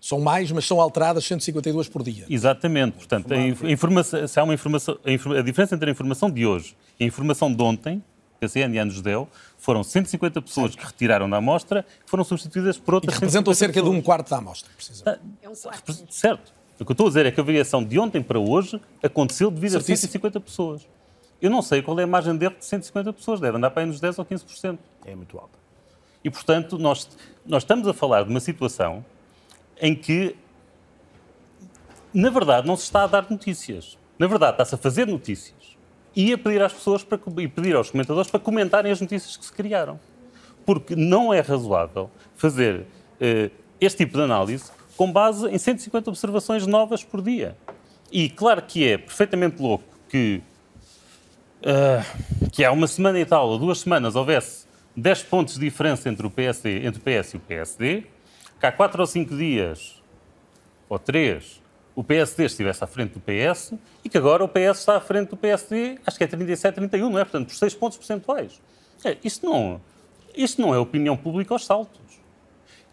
[0.00, 2.26] São mais, mas são alteradas 152 por dia.
[2.28, 2.92] Exatamente.
[2.98, 6.30] Portanto, a, inf- a informação, se há uma informação, a, a diferença entre a informação
[6.30, 8.04] de hoje e a informação de ontem,
[8.38, 12.76] que a CNN nos deu, foram 150 pessoas que retiraram da amostra, que foram substituídas
[12.76, 14.04] por E outras que representam 150 cerca de um pessoas.
[14.04, 15.20] quarto da amostra, precisamente.
[15.42, 16.52] Repre- Certo.
[16.78, 19.50] O que eu estou a dizer é que a variação de ontem para hoje aconteceu
[19.50, 19.94] devido Certíssimo.
[19.94, 20.86] a 150 pessoas.
[21.44, 23.82] Eu não sei qual é a margem de erro de 150 pessoas, deve andar para
[23.82, 24.78] aí nos 10 ou 15%.
[25.04, 25.58] É muito alto.
[26.24, 27.06] E, portanto, nós,
[27.44, 29.04] nós estamos a falar de uma situação
[29.78, 30.34] em que,
[32.14, 33.98] na verdade, não se está a dar notícias.
[34.18, 35.76] Na verdade, está-se a fazer notícias
[36.16, 39.44] e a pedir às pessoas para, e pedir aos comentadores para comentarem as notícias que
[39.44, 40.00] se criaram.
[40.64, 42.86] Porque não é razoável fazer
[43.20, 47.54] eh, este tipo de análise com base em 150 observações novas por dia.
[48.10, 50.42] E claro que é perfeitamente louco que,
[51.64, 52.04] ah,
[52.52, 56.26] que há uma semana e tal, ou duas semanas, houvesse 10 pontos de diferença entre
[56.26, 58.04] o, PSD, entre o PS e o PSD,
[58.60, 60.02] que há 4 ou 5 dias,
[60.88, 61.62] ou 3,
[61.96, 63.74] o PSD estivesse à frente do PS
[64.04, 67.10] e que agora o PS está à frente do PSD, acho que é 37, 31,
[67.10, 67.24] não é?
[67.24, 68.60] Portanto, por 6 pontos percentuais.
[69.04, 69.80] É, isto, não,
[70.36, 72.03] isto não é opinião pública aos saltos.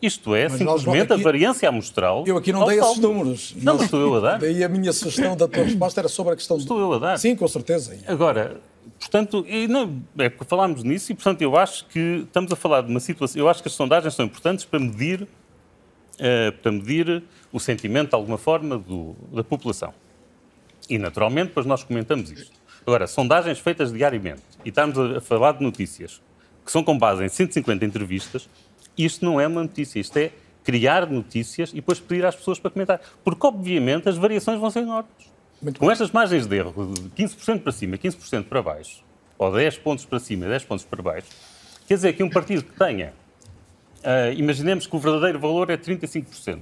[0.02, 2.24] Isto é Mas nós simplesmente aqui- a variância amostral.
[2.26, 3.02] Eu aqui não dei esses saltos.
[3.04, 3.56] números.
[3.62, 4.40] Não, mas estou eu a dar.
[4.40, 7.18] Daí a minha sugestão da tua resposta era sobre a questão Estou eu a dar.
[7.20, 7.96] Sim, com certeza.
[8.08, 8.60] Agora,
[9.00, 12.82] portanto, e não, é porque falámos nisso e, portanto, eu acho que estamos a falar
[12.82, 13.40] de uma situação.
[13.40, 15.28] Eu acho que as sondagens são importantes para medir,
[16.18, 19.94] eh, para medir o sentimento, de alguma forma, do- da população.
[20.90, 22.60] E, naturalmente, depois nós comentamos isto.
[22.88, 26.20] Agora, sondagens feitas diariamente e estamos a, a falar de notícias
[26.66, 28.50] que são com base em 150 entrevistas,
[28.98, 30.32] isto não é uma notícia, isto é
[30.64, 33.02] criar notícias e depois pedir às pessoas para comentar.
[33.24, 35.12] Porque, obviamente, as variações vão ser enormes.
[35.78, 39.04] Com estas margens de erro de 15% para cima e 15% para baixo,
[39.38, 41.28] ou 10 pontos para cima e 10 pontos para baixo,
[41.92, 43.12] Quer dizer que um partido que tenha,
[43.98, 46.60] uh, imaginemos que o verdadeiro valor é 35%.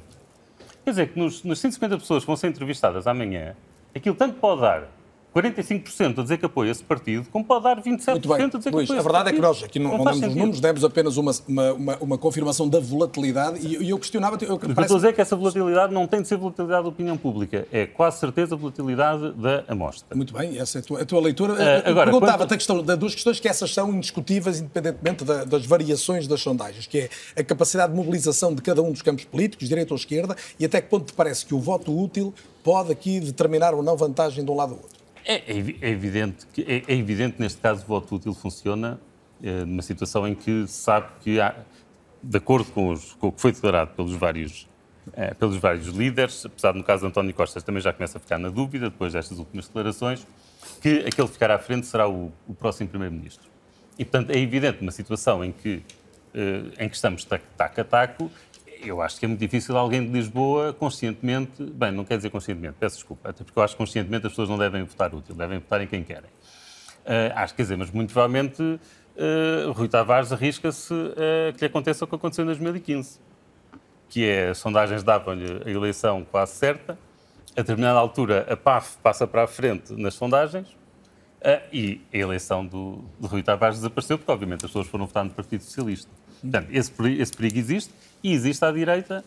[0.84, 3.56] Quer dizer que nos, nos 150 pessoas que vão ser entrevistadas amanhã,
[3.94, 4.88] aquilo tanto pode dar
[5.36, 8.42] 45% a dizer que apoia esse partido, como pode dar 27% Muito bem.
[8.44, 10.36] a dizer que Luís, apoia a verdade é que nós aqui não, Não demos os
[10.36, 14.36] números, demos apenas uma, uma, uma, confirmação da volatilidade e, e eu questionava...
[14.36, 16.38] Eu, que eu parece- estou a dizer é que essa volatilidade não tem de ser
[16.38, 20.16] volatilidade da opinião pública, é quase certeza volatilidade da amostra.
[20.16, 21.54] Muito bem, essa é a tua, a tua leitura.
[21.54, 25.44] Eu agora, Perguntava-te quanto- a questão das duas questões que essas são indiscutíveis, independentemente da-
[25.44, 29.26] das variações das sondagens, que é a capacidade de mobilização de cada um dos campos
[29.26, 32.92] políticos, direita ou esquerda, e até que ponto te parece que o voto útil pode
[32.92, 34.99] aqui determinar ou não vantagem de um lado ou outro.
[35.26, 39.00] É, é é evidente que é, é evidente neste caso o voto útil funciona
[39.44, 41.56] eh, numa situação em que se sabe que há,
[42.24, 44.68] de acordo com, os- com o que foi declarado pelos vários
[45.14, 48.22] eh, pelos vários líderes, apesar de no caso de António Costa também já começa a
[48.22, 50.26] ficar na dúvida depois destas últimas declarações,
[50.82, 53.48] que aquele que ficar à frente será o, o próximo primeiro-ministro.
[53.98, 55.82] E portanto é evidente numa situação em que
[56.34, 58.32] eh, em que estamos tac, taco a taco,
[58.84, 62.76] eu acho que é muito difícil alguém de Lisboa conscientemente, bem, não quer dizer conscientemente,
[62.80, 65.60] peço desculpa, até porque eu acho que conscientemente as pessoas não devem votar útil, devem
[65.60, 66.30] votar em quem querem.
[67.06, 68.80] Eh, acho, quer dizer, mas muito provavelmente
[69.18, 73.20] eh, Rui Tavares arrisca-se eh, que lhe aconteça o que aconteceu em 2015,
[74.08, 76.98] que é as sondagens davam-lhe a eleição quase certa,
[77.52, 80.68] a determinada altura a PAF passa para a frente nas sondagens
[81.42, 85.32] eh, e a eleição do, Rui Tavares desapareceu, porque obviamente as pessoas foram votar no
[85.32, 86.10] Partido Socialista.
[86.42, 89.24] Portanto, esse, esse perigo existe e existe à direita,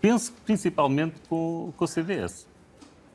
[0.00, 2.46] penso que principalmente com, com o CDS.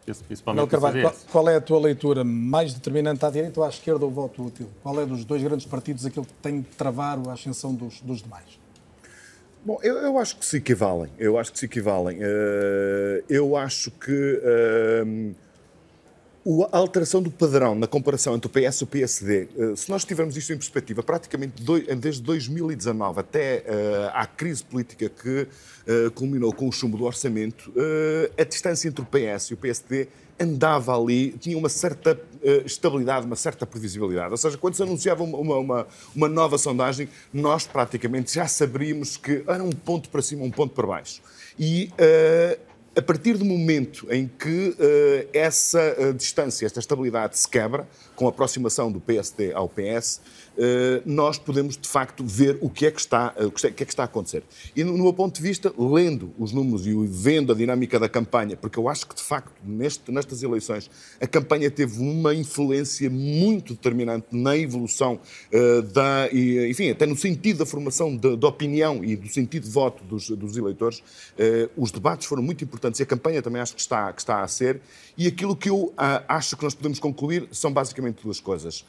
[0.05, 1.31] Penso principalmente com o Carvalho, qual, CDS.
[1.31, 4.67] qual é a tua leitura mais determinante à direita ou à esquerda o voto útil?
[4.81, 8.21] Qual é dos dois grandes partidos aquele que tem de travar a ascensão dos, dos
[8.21, 8.59] demais?
[9.63, 11.11] Bom, eu, eu acho que se equivalem.
[11.19, 12.17] Eu acho que se equivalem.
[12.19, 15.35] Eh, eu acho que o-
[16.71, 20.03] a alteração do padrão na comparação entre o PS e o PSD, eh, se nós
[20.03, 25.47] tivermos isto em perspectiva, praticamente doi- desde 2019 até eh, à crise política que
[25.85, 29.57] eh, culminou com o chumbo do orçamento, eh, a distância entre o PS e o
[29.57, 30.07] PSD
[30.39, 34.31] andava ali, tinha uma certa eh, estabilidade, uma certa previsibilidade.
[34.31, 39.15] Ou seja, quando se anunciava uma, uma- uma- uma nova sondagem, nós praticamente já saberíamos
[39.15, 41.21] que era um ponto para cima, um ponto para baixo.
[41.59, 42.57] E eh,
[42.95, 47.87] a partir do momento em que eh, essa eh, distância, esta estabilidade se quebra,
[48.21, 50.21] com a aproximação do PSD ao PS,
[50.55, 53.71] eh, nós podemos de facto ver o que é que está, eh, o que é
[53.71, 54.43] que está a acontecer.
[54.75, 58.55] E no, meu ponto de vista, lendo os números e vendo a dinâmica da campanha,
[58.55, 60.87] porque eu acho que de facto neste- nestas eleições
[61.19, 65.19] a campanha teve uma influência muito determinante na evolução
[65.51, 66.29] eh, da,
[66.69, 70.57] enfim, até no sentido da formação da opinião e do sentido de voto dos, dos
[70.57, 71.01] eleitores.
[71.75, 74.47] Os debates foram muito importantes e a campanha também acho que está, que está a
[74.47, 74.79] ser.
[75.17, 78.85] E aquilo que eu ah, acho que nós podemos concluir são basicamente duas coisas.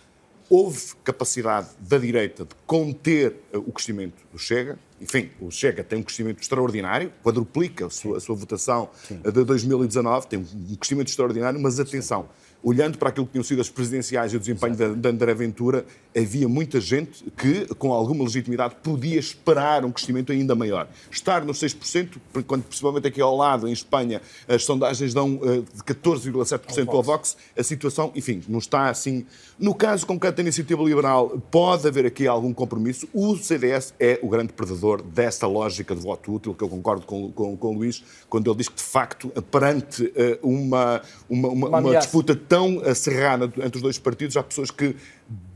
[0.51, 4.79] Houve capacidade da direita de conter eh, o crescimento do Chega.
[5.03, 9.45] Enfim, o Chega tem um crescimento extraordinário, quadruplica a sua, a sua votação eh, de
[9.45, 12.29] 2019, tem um crescimento extraordinário, mas atenção,
[12.63, 15.85] olhando para aquilo que tinham sido as presidenciais e o desempenho da, da André Ventura,
[16.17, 20.89] havia muita gente que, com alguma legitimidade, podia esperar um crescimento ainda maior.
[21.11, 26.89] Estar nos 6%, quando principalmente aqui ao lado, em Espanha, as sondagens dão de 14,7%
[26.89, 29.27] ao Vox, a situação, enfim, não está assim.
[29.59, 33.09] No caso concreto da iniciativa liberal, pode haver aqui algum compromisso.
[33.13, 37.33] O CDS é o grande perdedor dessa lógica de voto útil, que eu concordo com,
[37.33, 41.01] com, com o Luís, quando ele diz que, de facto, perante eh, uma,
[41.31, 44.97] uma, uma, Uma uma disputa tão acerrada entre os dois partidos, há pessoas que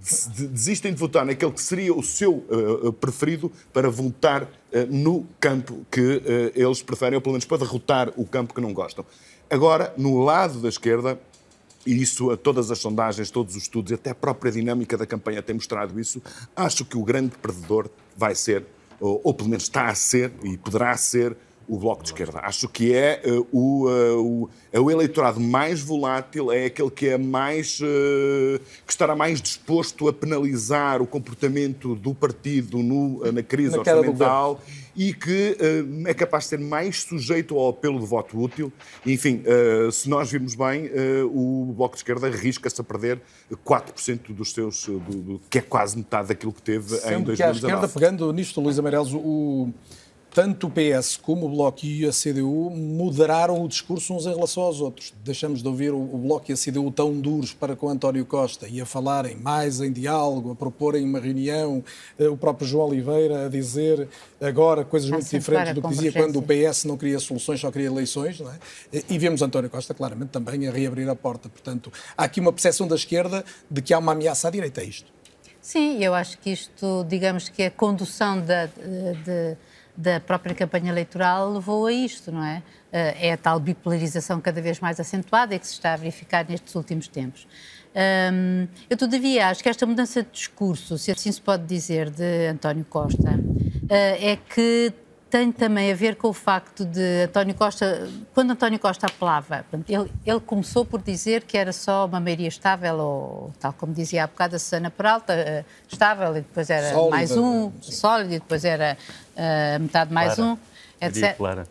[0.00, 4.48] des- de- desistem de votar naquele que seria o seu eh, eh, preferido para votar
[4.72, 8.60] eh, no campo que eh, eles preferem, ou pelo menos para derrotar o campo que
[8.60, 9.04] não gostam.
[9.50, 11.18] Agora, no lado da esquerda,
[11.86, 15.06] e isso, a todas as sondagens, todos os estudos, e até a própria dinâmica da
[15.06, 16.20] campanha tem mostrado isso,
[16.56, 18.64] acho que o grande perdedor vai ser,
[19.00, 21.36] ou, ou pelo menos está a ser, e poderá ser,
[21.68, 22.40] o Bloco de Esquerda.
[22.42, 27.08] Acho que é eh, o, eh, o, é o eleitorado mais volátil, é aquele que
[27.08, 33.42] é mais eh, que estará mais disposto a penalizar o comportamento do partido no, na
[33.42, 34.60] crise Na orçamental
[34.94, 35.56] e que
[36.06, 38.72] é capaz de ser mais sujeito ao apelo do voto útil.
[39.04, 39.42] Enfim,
[39.92, 40.90] se nós virmos bem,
[41.30, 43.20] o Bloco de Esquerda arrisca-se a perder
[43.62, 47.42] 4% dos seus, do- do- que é quase metade daquilo que teve em Sendo que
[47.42, 47.56] à 2019.
[47.66, 49.68] esquerda, pegando nisto, Luís Amarelos, o,
[50.36, 54.64] tanto o PS como o Bloco e a CDU moderaram o discurso uns em relação
[54.64, 55.14] aos outros.
[55.24, 58.68] Deixamos de ouvir o, o Bloco e a CDU tão duros para com António Costa
[58.68, 61.82] e a falarem mais em diálogo, a proporem uma reunião,
[62.18, 66.38] eh, o próprio João Oliveira a dizer agora coisas muito diferentes do que dizia quando
[66.38, 66.42] o.
[66.42, 68.58] PS não queria soluções, só queria eleições, não é?
[69.08, 71.48] E vemos António Costa claramente também a reabrir a porta.
[71.48, 74.84] Portanto, há aqui uma percepção da esquerda de que há uma ameaça à direita, é
[74.84, 75.10] isto.
[75.62, 79.56] Sim, eu acho que isto, digamos que a condução da, de,
[79.96, 82.62] da própria campanha eleitoral levou a isto, não é?
[82.92, 87.08] É a tal bipolarização cada vez mais acentuada que se está a verificar nestes últimos
[87.08, 87.46] tempos.
[88.88, 92.84] Eu, todavia, acho que esta mudança de discurso, se assim se pode dizer, de António
[92.88, 94.92] Costa, uh, é que
[95.36, 100.10] tem também a ver com o facto de António Costa, quando António Costa apelava, ele,
[100.24, 104.26] ele, começou por dizer que era só uma maioria estável, ou tal como dizia há
[104.26, 107.92] bocado a Susana Peralta, uh, estável, e depois era sólida, mais um, sim.
[107.92, 108.96] sólido, e depois era
[109.36, 110.50] uh, metade mais clara.
[110.50, 110.58] um,
[111.02, 111.20] etc.
[111.20, 111.66] Maria Clara.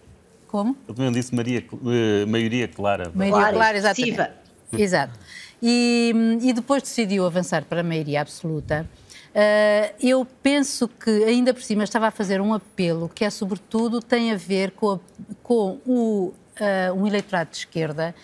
[0.47, 0.77] Como?
[0.87, 3.11] Eu também disse Maria, uh, maioria clara.
[3.15, 4.29] Maioria clara, clara exatamente.
[4.77, 5.19] Exato.
[5.59, 8.87] E, e depois decidiu avançar para a maioria absoluta.
[9.35, 13.99] Uh, eu penso que, ainda por cima, estava a fazer um apelo que é, sobretudo,
[13.99, 14.99] tem a ver com, a,
[15.43, 18.15] com o, uh, um eleitorado de esquerda,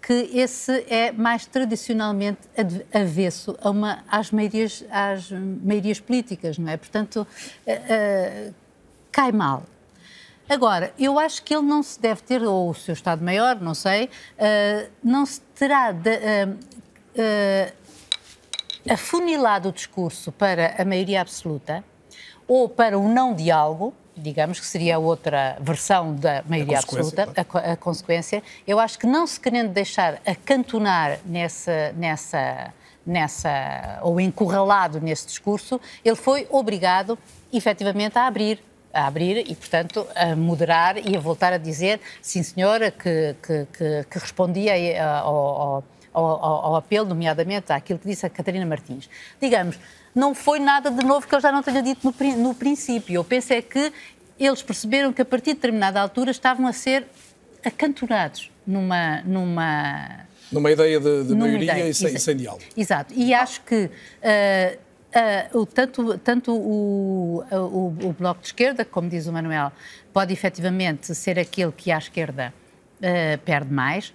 [0.00, 2.38] que esse é mais tradicionalmente
[2.94, 6.76] avesso a uma, às, maiorias, às maiorias políticas, não é?
[6.76, 7.26] Portanto,
[7.66, 8.54] uh,
[9.10, 9.64] cai mal.
[10.48, 14.10] Agora, eu acho que ele não se deve ter, ou o seu Estado-Maior, não sei,
[15.00, 16.10] não se terá de,
[18.88, 21.84] afunilado o discurso para a maioria absoluta
[22.46, 27.72] ou para o não diálogo, digamos que seria outra versão da maioria a absoluta, a,
[27.72, 32.74] a, consequência, eu acho que não se querendo deixar acantonar nessa, nessa,
[33.06, 37.18] nessa, ou encurralado nesse discurso, ele foi obrigado,
[37.52, 38.62] efetivamente, a abrir
[38.92, 43.66] a abrir e, portanto, a moderar e a voltar a dizer, sim senhora, que, que,
[43.72, 44.74] que, que respondia
[45.22, 49.08] ao, ao ao, ao, ao apelo, nomeadamente àquilo que disse a Catarina Martins.
[49.40, 49.78] Digamos,
[50.14, 53.14] não foi nada de novo que eu já não tenha dito no, no princípio.
[53.14, 53.92] Eu penso é que
[54.38, 57.06] eles perceberam que a partir de determinada altura estavam a ser
[57.64, 59.22] acantonados numa.
[59.22, 61.88] numa numa ideia de, de maioria ideia.
[61.88, 62.64] e sem, sem, diálogo.
[62.76, 63.14] Exato.
[63.14, 69.28] E acho que uh, uh, tanto, tanto o, o, o, Bloco de Esquerda, como diz
[69.28, 69.70] o Manuel,
[70.12, 72.52] pode efetivamente ser aquele que à esquerda
[73.00, 74.12] uh, perde mais,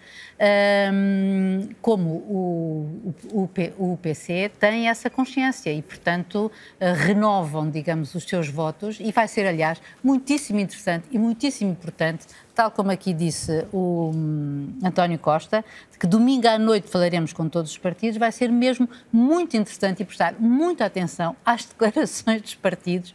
[0.94, 8.24] um, como o, o, o, PC tem essa consciência e, portanto, uh, renovam, digamos, os
[8.24, 13.66] seus votos e vai ser, aliás, muitíssimo interessante e muitíssimo importante tal como aqui disse
[13.74, 15.64] o hum, António Costa,
[16.00, 20.06] que domingo à noite falaremos com todos os partidos, vai ser mesmo muito interessante e
[20.06, 23.14] prestar muita atenção às declarações dos partidos,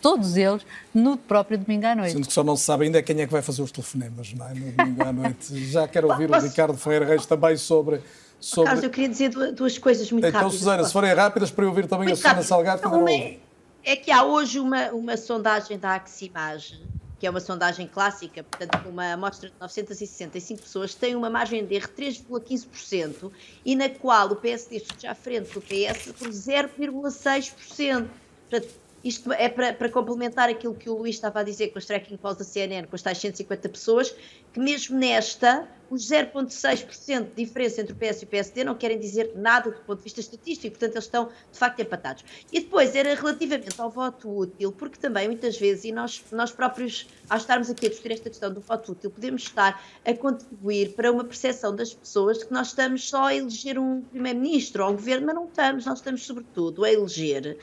[0.00, 0.64] todos eles,
[0.94, 2.12] no próprio domingo à noite.
[2.12, 4.48] Sendo que só não se sabe ainda quem é que vai fazer os telefonemas, não
[4.48, 4.54] é?
[4.54, 5.56] No domingo à noite.
[5.70, 8.00] Já quero ouvir o Ricardo Ferreira Reis também sobre.
[8.40, 8.68] Sobre...
[8.68, 10.62] Carlos, eu queria dizer duas coisas muito então, rápidas.
[10.62, 13.02] Então, Susana, se forem rápidas, para eu ouvir também muito a Susana Salgado, que não,
[13.02, 13.36] não é,
[13.84, 16.80] é que há hoje uma, uma sondagem da Aximage
[17.20, 21.74] que é uma sondagem clássica, portanto, uma amostra de 965 pessoas, tem uma margem de
[21.74, 23.30] erro de 3,15%
[23.62, 28.08] e na qual o PSD está à frente do PS por 0,6%.
[28.48, 31.86] Portanto, isto é para, para, complementar aquilo que o Luís estava a dizer com os
[31.86, 34.14] tracking calls da CNN, com as tais 150 pessoas,
[34.52, 38.98] que mesmo nesta, os 0,6% de diferença entre o PS e o PSD não querem
[38.98, 42.24] dizer nada do ponto de vista estatístico, portanto eles estão de facto empatados.
[42.52, 47.08] E depois era relativamente ao voto útil, porque também muitas vezes, e nós, nós próprios,
[47.28, 51.10] ao estarmos aqui a discutir esta questão do voto útil, podemos estar a contribuir para
[51.10, 54.94] uma percepção das pessoas de que nós estamos só a eleger um primeiro-ministro ou um
[54.94, 57.58] governo, mas não estamos, nós estamos sobretudo a eleger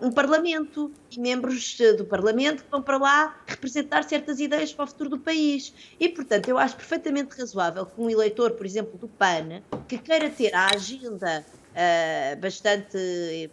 [0.00, 4.88] um Parlamento e membros do Parlamento que vão para lá representar certas ideias para o
[4.88, 5.72] futuro do país.
[5.98, 10.28] E, portanto, eu acho perfeitamente razoável que um eleitor, por exemplo, do PAN, que queira
[10.28, 11.44] ter a agenda
[11.76, 13.50] uh, bastante,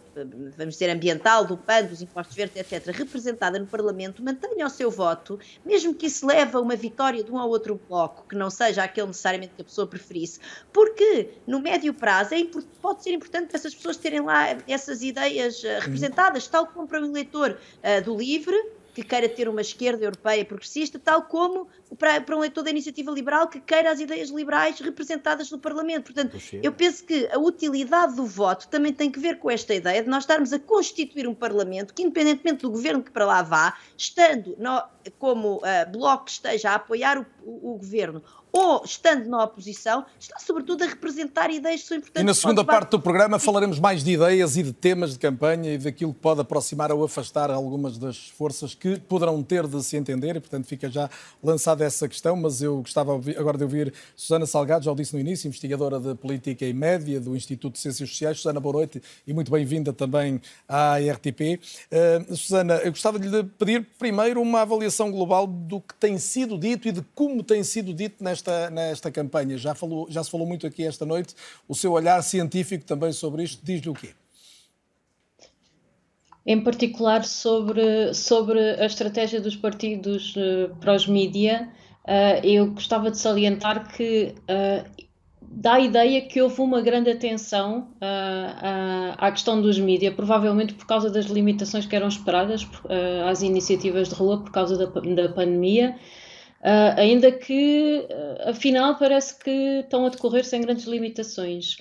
[0.56, 4.90] vamos dizer, ambiental do PAN, dos impostos verdes, etc., representada no Parlamento, mantenha o seu
[4.90, 8.50] voto, mesmo que isso leve a uma vitória de um ou outro bloco, que não
[8.50, 10.40] seja aquele necessariamente que a pessoa preferisse,
[10.72, 12.44] porque no médio prazo é
[12.80, 17.02] pode ser importante para essas pessoas terem lá essas ideias uh, representadas, tal como para
[17.02, 18.56] o eleitor uh, do LIVRE,
[18.94, 21.66] que queira ter uma esquerda europeia progressista, tal como
[21.98, 26.12] para, para um eleitor da iniciativa liberal que queira as ideias liberais representadas no Parlamento.
[26.12, 30.02] Portanto, eu penso que a utilidade do voto também tem que ver com esta ideia
[30.02, 33.76] de nós estarmos a constituir um Parlamento que, independentemente do governo que para lá vá,
[33.98, 34.82] estando no,
[35.18, 38.22] como uh, bloco que esteja a apoiar o, o, o governo
[38.56, 42.22] ou estando na oposição, está sobretudo a representar ideias que são importantes.
[42.22, 45.74] E na segunda parte do programa falaremos mais de ideias e de temas de campanha
[45.74, 49.96] e daquilo que pode aproximar ou afastar algumas das forças que poderão ter de se
[49.96, 51.10] entender, e portanto fica já
[51.42, 55.18] lançada essa questão, mas eu gostava agora de ouvir Susana Salgado, já o disse no
[55.18, 58.36] início, investigadora de Política e Média do Instituto de Ciências Sociais.
[58.36, 61.58] Susana, boa noite e muito bem-vinda também à RTP.
[61.90, 66.56] Uh, Susana, eu gostava de lhe pedir primeiro uma avaliação global do que tem sido
[66.56, 69.56] dito e de como tem sido dito nesta nesta, nesta campanha?
[69.56, 71.34] Já, falou, já se falou muito aqui esta noite.
[71.66, 74.10] O seu olhar científico também sobre isto diz-lhe o quê?
[76.46, 81.70] em particular sobre, sobre a estratégia dos partidos uh, os mídia,
[82.04, 84.84] uh, eu gostava de salientar que uh,
[85.40, 87.88] dá a ideia que houve uma grande atenção
[89.16, 92.68] à questão dos mídia, provavelmente por causa das limitações que eram esperadas
[93.26, 95.96] às iniciativas de rua por causa da, da pandemia.
[96.96, 98.06] Ainda que,
[98.46, 101.76] afinal, parece que estão a decorrer sem grandes limitações.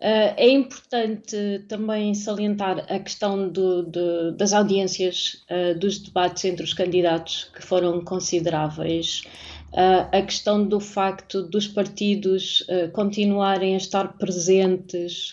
[0.00, 6.64] Uh, é importante também salientar a questão do, do, das audiências uh, dos debates entre
[6.64, 9.22] os candidatos, que foram consideráveis.
[9.72, 15.32] Uh, a questão do facto dos partidos continuarem a estar presentes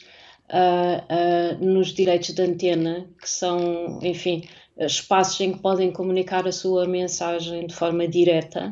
[1.62, 4.44] nos direitos de antena, que são, enfim,
[4.78, 8.72] espaços em que podem comunicar a sua mensagem de forma direta.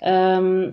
[0.00, 0.72] Um,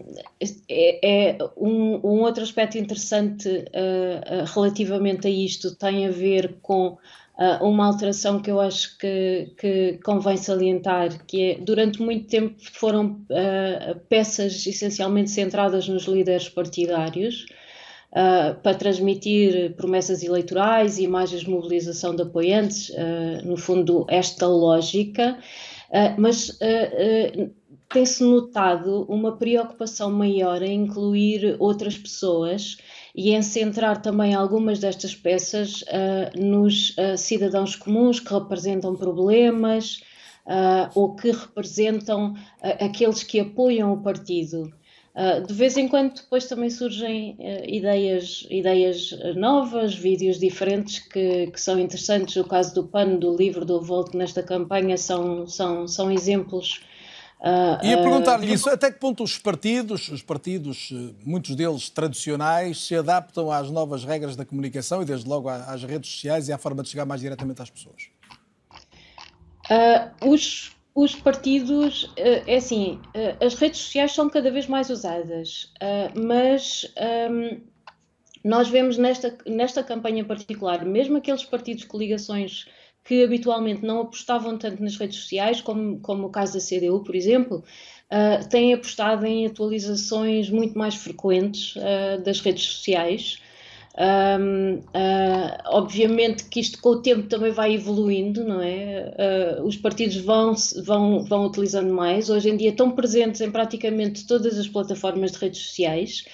[0.69, 6.57] é, é um, um, outro aspecto interessante uh, uh, relativamente a isto tem a ver
[6.61, 12.27] com uh, uma alteração que eu acho que, que, convém salientar, que é durante muito
[12.27, 13.19] tempo foram
[14.07, 17.47] peças essencialmente centradas nos líderes partidários.
[18.61, 22.91] para transmitir promessas eleitorais imagens de mobilização de apoiantes,
[23.43, 25.37] no fundo, esta lógica,
[26.17, 26.57] mas
[27.89, 32.77] tem-se notado uma preocupação maior em incluir outras pessoas
[33.15, 40.01] e em centrar também algumas destas peças uh, nos uh, cidadãos comuns que representam problemas
[40.45, 44.73] uh, ou que representam aqueles que apoiam o partido.
[45.47, 51.79] de vez em quando depois também surgem ideias, ideias novas, vídeos diferentes que, que, são
[51.79, 52.35] interessantes.
[52.35, 56.81] O caso do PAN, do livro do Volto nesta campanha são, são, são exemplos
[57.39, 61.89] Uh, Ia perguntar-lhe uh, isso, até que ponto os partidos, os partidos, eh, muitos deles
[61.89, 66.53] tradicionais, se adaptam às novas regras da comunicação e desde logo às redes sociais e
[66.53, 68.09] à forma de chegar mais diretamente às pessoas?
[69.69, 72.99] Uh, os, os partidos, é assim,
[73.45, 75.71] as redes sociais são cada vez mais usadas,
[76.15, 76.91] mas
[77.29, 77.61] um,
[78.45, 82.67] nós vemos nesta, nesta campanha particular, mesmo aqueles partidos com ligações
[83.05, 87.15] que habitualmente não apostavam tanto nas redes sociais, como, como o caso da CDU, por
[87.15, 87.63] exemplo,
[88.11, 93.39] uh, têm apostado em atualizações muito mais frequentes uh, das redes sociais.
[93.97, 99.13] Um, uh, ah, obviamente que isto com o tempo também vai evoluindo, não é?
[99.59, 100.53] Uh, os partidos vão,
[100.83, 102.29] vão, vão utilizando mais.
[102.29, 106.25] Hoje em dia estão presentes em praticamente todas as plataformas de redes sociais.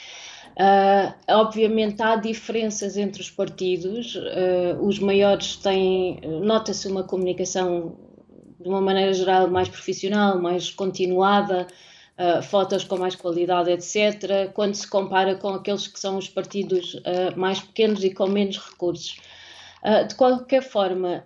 [0.51, 7.95] Uh, obviamente há diferenças entre os partidos, uh, os maiores têm, nota-se uma comunicação
[8.59, 11.67] de uma maneira geral mais profissional, mais continuada,
[12.17, 17.01] uh, fotos com mais qualidade, etc., quando se compara com aqueles que são os partidos
[17.35, 19.17] mais pequenos e com menos recursos.
[20.07, 21.25] de qualquer forma,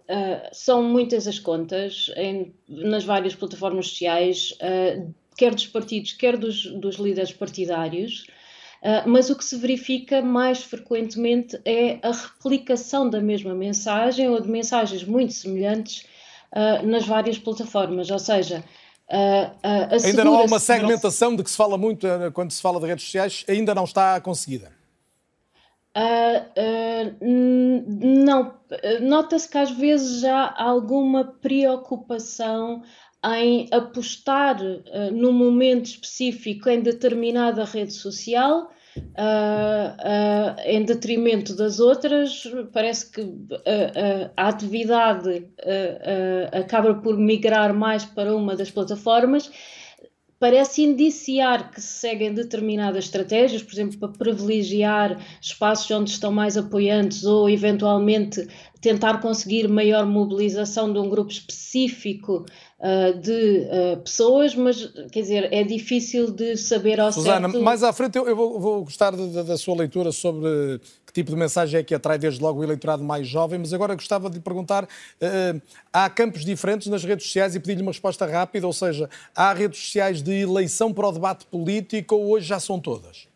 [0.54, 4.58] são muitas as contas em, nas várias plataformas sociais,
[5.36, 8.26] quer dos partidos, quer dos, dos líderes partidários.
[8.86, 14.40] Ah, mas o que se verifica mais frequentemente é a replicação da mesma mensagem ou
[14.40, 16.06] de mensagens muito semelhantes
[16.54, 18.64] uh, nas várias plataformas, ou seja,
[19.10, 22.86] uh, ainda não há uma segmentação de que se fala muito quando se fala de
[22.86, 24.72] redes sociais, ainda não está conseguida.
[27.22, 28.54] não,
[29.02, 32.84] nota-se que às vezes já há alguma preocupação
[33.34, 41.80] em apostar uh, num momento específico em determinada rede social uh, uh, em detrimento das
[41.80, 43.22] outras, parece que
[44.38, 45.48] a atividade
[46.52, 49.50] acaba por migrar mais para uma das plataformas.
[50.38, 56.58] Parece indiciar que se seguem determinadas estratégias, por exemplo, para privilegiar espaços onde estão mais
[56.58, 58.46] apoiantes ou, eventualmente,
[58.82, 62.46] tentar conseguir maior mobilização de um grupo específico
[62.86, 67.64] uh, de uh, pessoas, mas quer dizer, é difícil de saber ao Susana, certo.
[67.64, 71.12] mais à frente eu, eu vou, vou, gostar de, de, da sua leitura sobre que
[71.12, 74.30] tipo de mensagem é que atrai desde logo o eleitorado mais jovem, mas agora gostava
[74.30, 75.62] de lhe perguntar: uh,
[75.92, 79.80] há campos diferentes nas redes sociais e pedir-lhe uma resposta rápida, ou seja, há redes
[79.80, 83.28] sociais de eleição para o debate político ou hoje já são todas?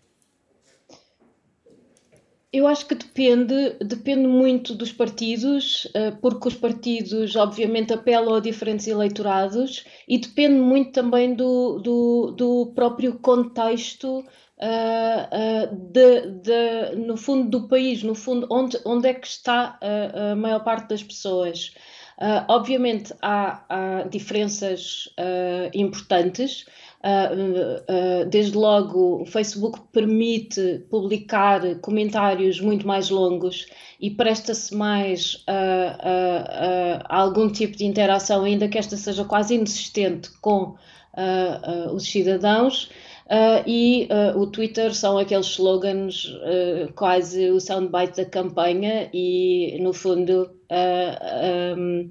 [2.52, 8.39] Eu acho que depende, depende muito dos partidos, eh, porque os partidos, obviamente, apelam a
[8.39, 14.24] diferentes eleitorados e depende muito também do, do, do próprio contexto, uh,
[14.64, 20.36] uh, de, de, no fundo, do país, no fundo, onde, onde é que está a,
[20.36, 21.72] maior parte das pessoas.
[22.50, 25.08] Obviamente há, há diferenças
[25.74, 26.66] importantes.
[27.02, 33.66] Uh, desde logo, o Facebook permite publicar comentários muito mais longos
[34.02, 40.76] e presta-se mais a algum tipo de interação, ainda que esta seja quase inexistente com
[41.93, 42.89] os cidadãos.
[43.30, 49.78] Uh, e uh, o Twitter são aqueles slogans, uh, quase o soundbite da campanha, e
[49.82, 50.50] no fundo
[51.78, 52.10] um,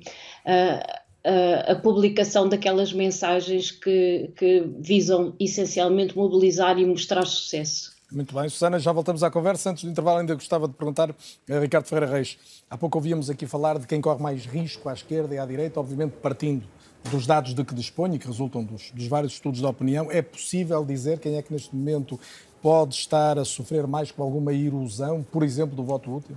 [1.67, 7.97] a publicação daquelas mensagens que, que visam essencialmente mobilizar e mostrar sucesso.
[8.11, 9.71] Muito bem, Susana, já voltamos à conversa.
[9.71, 11.15] Antes do intervalo, ainda gostava de perguntar
[11.51, 12.39] a Ricardo Ferreira Reis.
[12.71, 15.79] Há pouco ouvíamos aqui falar de quem corre mais risco à esquerda e à direita,
[15.79, 16.65] obviamente partindo
[17.11, 20.23] dos dados de que dispõe e que resultam dos, dos vários estudos de opinião, é
[20.23, 22.19] possível dizer quem é que neste momento
[22.63, 26.37] pode estar a sofrer mais com alguma erosão, por exemplo, do voto útil?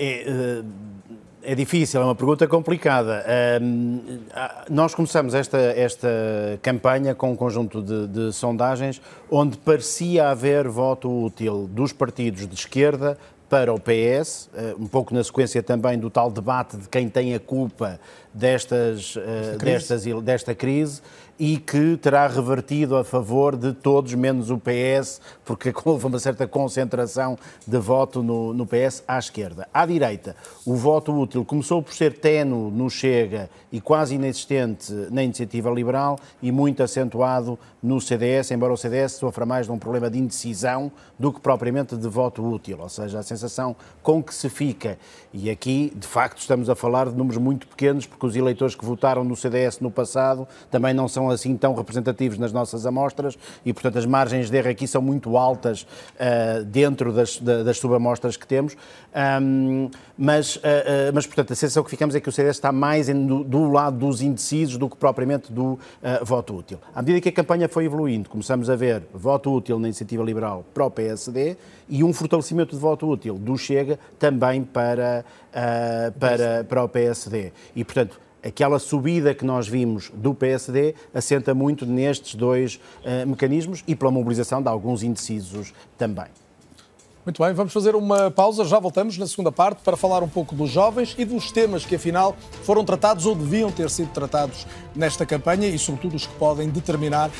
[0.00, 0.62] É,
[1.42, 3.24] é, é difícil, é uma pergunta complicada.
[4.70, 6.08] nós começamos esta, esta
[6.62, 12.54] campanha com um conjunto de, de sondagens onde parecia haver voto útil dos partidos de
[12.54, 13.18] esquerda
[13.48, 17.34] para o PS, eh, um pouco na sequência também do tal debate de quem tem
[17.34, 17.98] a culpa
[18.32, 21.00] destas, eh, destas, desta crise
[21.38, 26.46] e que terá revertido a favor de todos, menos o PS, porque houve uma certa
[26.48, 29.68] concentração de voto no, no PS à esquerda.
[29.72, 30.34] À direita,
[30.66, 36.18] o voto útil começou por ser tenue no Chega e quase inexistente na Iniciativa Liberal
[36.42, 40.90] e muito acentuado no CDS, embora o CDS sofra mais de um problema de indecisão
[41.18, 44.98] do que propriamente de voto útil, ou seja, a sensação com que se fica.
[45.32, 48.84] E aqui, de facto, estamos a falar de números muito pequenos, porque os eleitores que
[48.84, 53.72] votaram no CDS no passado também não são assim tão representativos nas nossas amostras e,
[53.72, 58.46] portanto, as margens de erro aqui são muito altas uh, dentro das, das subamostras que
[58.46, 58.76] temos.
[59.42, 60.62] Um, mas, uh, uh,
[61.14, 63.70] mas, portanto, a sensação que ficamos é que o CDS está mais em, do, do,
[63.70, 65.78] lado dos indecisos do que propriamente do
[66.22, 66.78] voto útil.
[66.94, 70.64] À medida que a campanha foi evoluindo, começamos a ver voto útil na iniciativa liberal
[70.72, 71.56] para o PSD
[71.88, 75.24] e um fortalecimento de voto útil do Chega também para,
[76.18, 77.52] para, para o PSD.
[77.74, 83.82] E, portanto, aquela subida que nós vimos do PSD assenta muito nestes dois uh, mecanismos
[83.86, 86.26] e pela mobilização de alguns indecisos também.
[87.24, 90.54] Muito bem, vamos fazer uma pausa, já voltamos na segunda parte para falar um pouco
[90.54, 94.66] dos jovens e dos temas que afinal foram tratados ou deviam ter sido tratados
[94.96, 97.30] nesta campanha e sobretudo os que podem determinar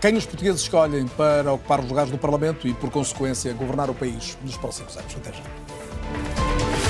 [0.00, 3.94] quem os portugueses escolhem para ocupar os lugares do Parlamento e, por consequência, governar o
[3.94, 5.14] país nos próximos anos.
[5.16, 6.85] Até já.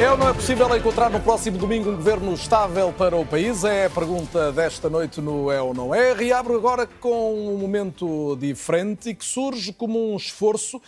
[0.00, 3.64] É ou não é possível encontrar no próximo domingo um governo estável para o país?
[3.64, 6.14] É a pergunta desta noite no É ou Não É.
[6.14, 10.80] Reabro agora com um momento diferente e que surge como um esforço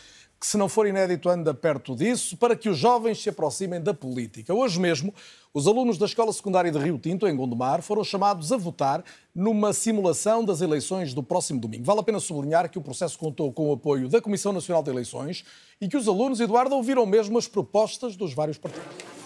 [0.43, 3.95] que, se não for inédito, anda perto disso, para que os jovens se aproximem da
[3.95, 4.53] política.
[4.53, 5.15] Hoje mesmo,
[5.55, 9.73] os alunos da Escola Secundária de Rio Tinto, em Gondomar, foram chamados a votar numa
[9.73, 11.85] simulação das eleições do próximo domingo.
[11.85, 14.91] Vale a pena sublinhar que o processo contou com o apoio da Comissão Nacional de
[14.91, 15.45] Eleições
[15.81, 19.22] e que os alunos, Eduardo, ouviram mesmo as propostas dos vários partidos.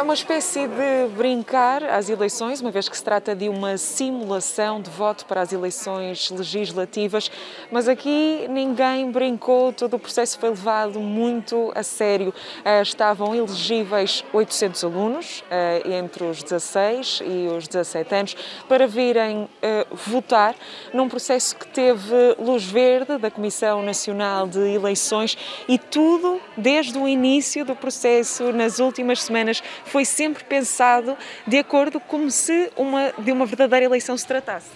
[0.00, 4.80] É uma espécie de brincar às eleições, uma vez que se trata de uma simulação
[4.80, 7.30] de voto para as eleições legislativas,
[7.70, 12.32] mas aqui ninguém brincou, todo o processo foi levado muito a sério.
[12.64, 18.36] Eh, estavam elegíveis 800 alunos, eh, entre os 16 e os 17 anos,
[18.66, 20.54] para virem eh, votar
[20.94, 25.36] num processo que teve luz verde da Comissão Nacional de Eleições
[25.68, 31.16] e tudo desde o início do processo, nas últimas semanas, foi sempre pensado
[31.46, 34.68] de acordo como se uma, de uma verdadeira eleição se tratasse.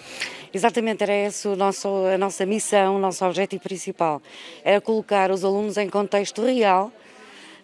[0.53, 4.23] Exatamente, era essa a nossa missão, o nosso objetivo principal.
[4.65, 6.93] Era colocar os alunos em contexto real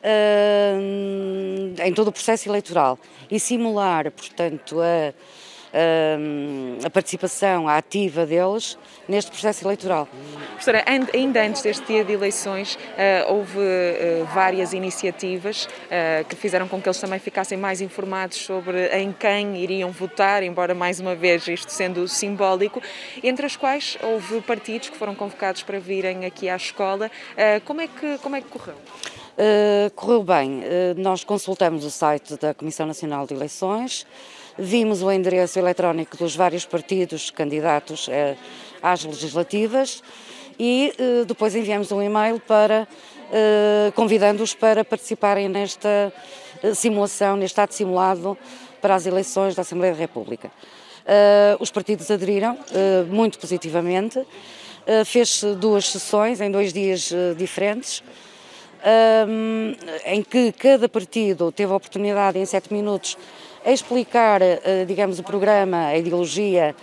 [0.03, 2.98] uh, em todo o processo eleitoral
[3.30, 5.12] e simular, portanto, a
[6.85, 10.09] a participação ativa deles neste processo eleitoral.
[10.51, 16.68] Professora, ainda antes deste dia de eleições, ah, houve ah, várias iniciativas ah, que fizeram
[16.68, 21.14] com que eles também ficassem mais informados sobre em quem iriam votar, embora mais uma
[21.14, 22.83] vez isto sendo simbólico,
[23.23, 27.11] entre as quais houve partidos que foram convocados para virem aqui à escola.
[27.64, 28.77] Como é que, como é que correu?
[29.41, 30.61] Uh, correu bem.
[30.61, 30.62] Uh,
[30.99, 34.07] nós consultamos o site da Comissão Nacional de Eleições,
[34.62, 38.36] Vimos o endereço eletrónico dos vários partidos candidatos eh,
[38.82, 40.02] às legislativas
[40.58, 42.86] e eh, depois enviamos um e-mail para
[43.32, 46.12] eh, convidando-os para participarem nesta
[46.74, 48.36] simulação, neste ato simulado
[48.82, 50.50] para as eleições da Assembleia da República.
[51.58, 52.58] os partidos aderiram
[53.08, 54.22] muito positivamente.
[55.06, 58.02] Fez-se duas sessões em dois dias diferentes.
[60.04, 63.16] em que cada partido teve a oportunidade, em sete minutos,
[63.64, 66.74] a explicar, uh, digamos, o programa, a ideologia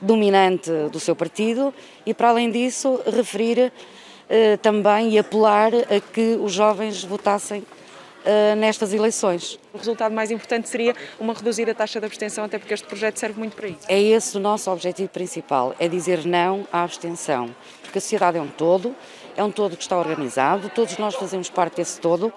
[0.00, 1.72] dominante do seu partido
[2.04, 8.56] e, para além disso, referir uh, também e apelar a que os jovens votassem uh,
[8.56, 9.58] nestas eleições.
[9.72, 13.38] O resultado mais importante seria uma reduzida taxa de abstenção, até porque este projeto serve
[13.38, 13.80] muito para isso.
[13.88, 18.40] É esse o nosso objetivo principal, é dizer não à abstenção, porque a sociedade é
[18.40, 18.94] um todo,
[19.36, 22.32] é um todo que está organizado, todos nós fazemos parte desse todo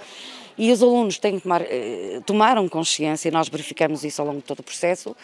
[0.60, 4.40] e os alunos têm que tomar, eh, tomaram consciência, e nós verificamos isso ao longo
[4.40, 5.16] de todo o processo,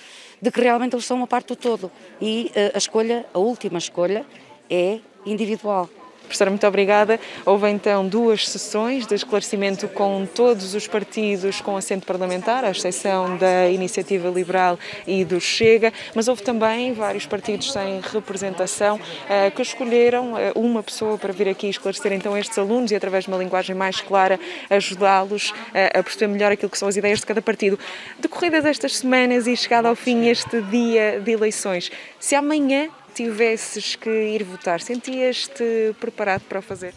[0.41, 3.77] de que realmente eles são uma parte do todo e eh, a escolha, a última
[3.77, 4.25] escolha,
[4.69, 5.89] é individual.
[6.25, 7.19] Professora, muito obrigada.
[7.45, 13.37] Houve então duas sessões de esclarecimento com todos os partidos com assento parlamentar, à exceção
[13.37, 18.99] da Iniciativa Liberal e do Chega, mas houve também vários partidos sem representação
[19.29, 23.25] eh, que escolheram eh, uma pessoa para vir aqui esclarecer então estes alunos e, através
[23.25, 27.19] de uma linguagem mais clara, ajudá-los eh, a perceber melhor aquilo que são as ideias
[27.19, 27.79] de cada partido.
[28.19, 34.09] Decorridas destas semanas e chegado ao fim este dia de eleições, se amanhã tivesses que
[34.09, 36.93] ir votar, sentias-te preparado para o fazer?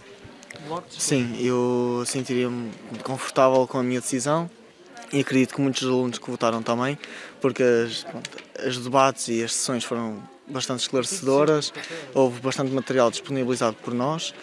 [0.91, 2.71] Sim, eu sentiria-me
[3.05, 4.51] confortável com a minha decisão
[5.13, 6.99] e acredito que muitos alunos que votaram também,
[7.41, 11.73] porque as, pronto, as debates e as sessões foram bastante esclarecedoras,
[12.15, 14.35] houve bastante material disponibilizado por nós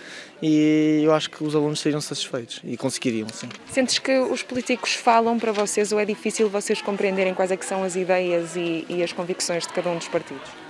[0.41, 3.49] e eu acho que os alunos seriam satisfeitos e conseguiriam, sim.
[3.71, 7.65] Sentes que os políticos falam para vocês ou é difícil vocês compreenderem quais é que
[7.65, 10.64] são as ideias e, e as convicções de cada um dos partidos?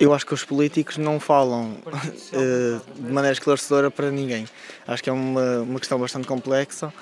[0.00, 4.46] Eu acho que os políticos não falam uh, de maneira esclarecedora para ninguém.
[4.86, 6.92] Acho que é uma, uma questão bastante complexa,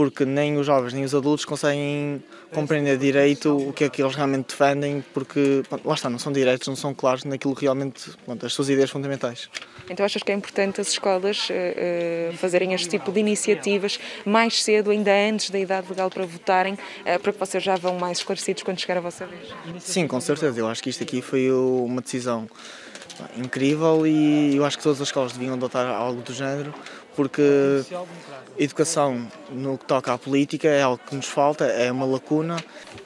[0.00, 2.24] porque nem os jovens nem os adultos conseguem
[2.54, 6.66] compreender direito o que é que eles realmente defendem, porque lá está, não são direitos,
[6.68, 9.50] não são claros naquilo que realmente, pronto, as suas ideias fundamentais.
[9.90, 14.90] Então achas que é importante as escolas uh, fazerem este tipo de iniciativas mais cedo,
[14.90, 18.62] ainda antes da idade legal para votarem, uh, para que vocês já vão mais esclarecidos
[18.62, 19.48] quando chegar a vossa vez?
[19.80, 20.58] Sim, com certeza.
[20.58, 22.48] Eu acho que isto aqui foi uma decisão
[23.36, 26.72] incrível e eu acho que todas as escolas deviam adotar algo do género,
[27.16, 27.82] porque
[28.58, 32.56] educação no que toca à política é algo que nos falta, é uma lacuna.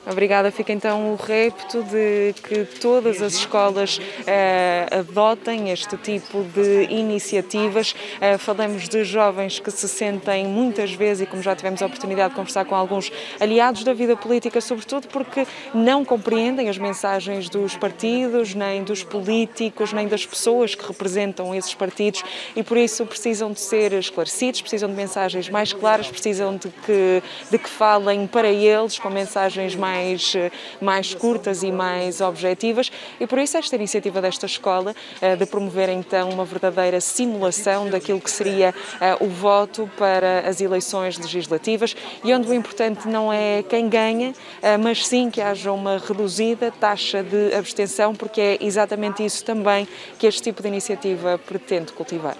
[0.07, 0.50] Obrigada.
[0.50, 7.94] Fica então o repto de que todas as escolas eh, adotem este tipo de iniciativas.
[8.20, 12.30] Eh, falamos de jovens que se sentem muitas vezes, e como já tivemos a oportunidade
[12.30, 17.76] de conversar com alguns aliados da vida política, sobretudo porque não compreendem as mensagens dos
[17.76, 22.22] partidos, nem dos políticos, nem das pessoas que representam esses partidos
[22.55, 27.22] e por isso precisam de ser esclarecidos, precisam de mensagens mais claras, precisam de que,
[27.50, 30.34] de que falem para eles com mensagens mais,
[30.80, 32.90] mais curtas e mais objetivas
[33.20, 38.20] e por isso esta iniciativa desta escola eh, de promover então uma verdadeira simulação daquilo
[38.20, 43.62] que seria eh, o voto para as eleições legislativas e onde o importante não é
[43.62, 44.32] quem ganha,
[44.62, 49.86] eh, mas sim que haja uma reduzida taxa de abstenção, porque é exatamente isso também
[50.18, 52.36] que este tipo de iniciativa pretende cultivar.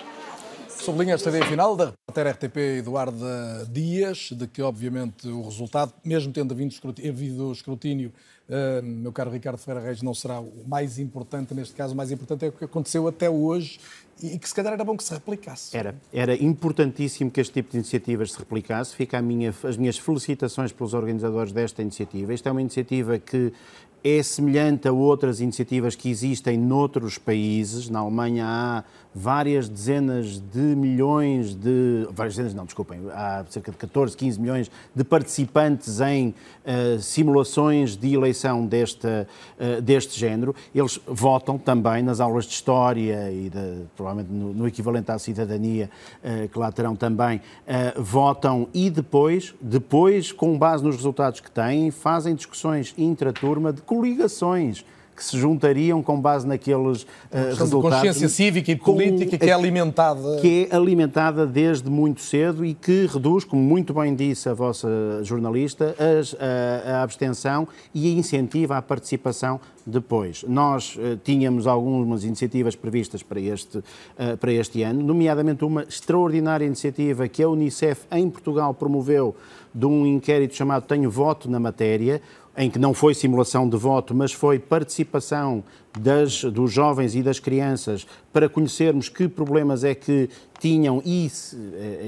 [0.85, 6.31] Sublinha esta ideia final da repórter RTP Eduarda Dias, de que, obviamente, o resultado, mesmo
[6.31, 8.13] tendo havido escrutínio
[8.51, 11.95] uh, meu caro Ricardo Ferreira Reis, não será o mais importante neste caso.
[11.95, 13.81] O mais importante é o que aconteceu até hoje
[14.23, 15.75] e que, se calhar, era bom que se replicasse.
[15.75, 15.95] Era.
[16.13, 18.95] Era importantíssimo que este tipo de iniciativas se replicasse.
[18.95, 22.35] Fica minha, as minhas felicitações pelos organizadores desta iniciativa.
[22.35, 23.55] Esta é uma iniciativa que
[24.05, 27.89] é semelhante a outras iniciativas que existem noutros países.
[27.89, 28.85] Na Alemanha há
[29.15, 32.07] várias dezenas de milhões de.
[32.11, 37.97] várias dezenas, não, desculpem, há cerca de 14, 15 milhões de participantes em uh, simulações
[37.97, 40.55] de eleição deste, uh, deste género.
[40.75, 45.89] Eles votam também nas aulas de História e de, provavelmente no, no, equivalente à cidadania,
[46.25, 47.41] uh, que lá terão também,
[47.97, 54.85] votam e depois, depois, com base nos resultados que têm, fazem discussões intraturma de coligações
[55.15, 57.07] que se juntariam com base naqueles uh,
[57.57, 57.99] resultados.
[58.01, 60.41] consciência cívica e política que é alimentada.
[60.41, 64.89] Que é alimentada desde muito cedo e que reduz, como muito bem disse a vossa
[65.23, 70.45] jornalista, as, a, a abstenção e incentiva a participação depois.
[70.49, 76.67] Nós uh, tínhamos algumas iniciativas previstas para este, uh, para este ano, nomeadamente uma extraordinária
[76.67, 79.37] iniciativa que a Unicef em Portugal promoveu
[79.73, 82.23] de um inquérito chamado Tenho Voto na Matéria,
[82.57, 85.65] em que não foi simulação de voto, mas foi participação
[85.99, 90.29] das, dos jovens e das crianças para conhecermos que problemas é que
[90.59, 91.31] tinham, e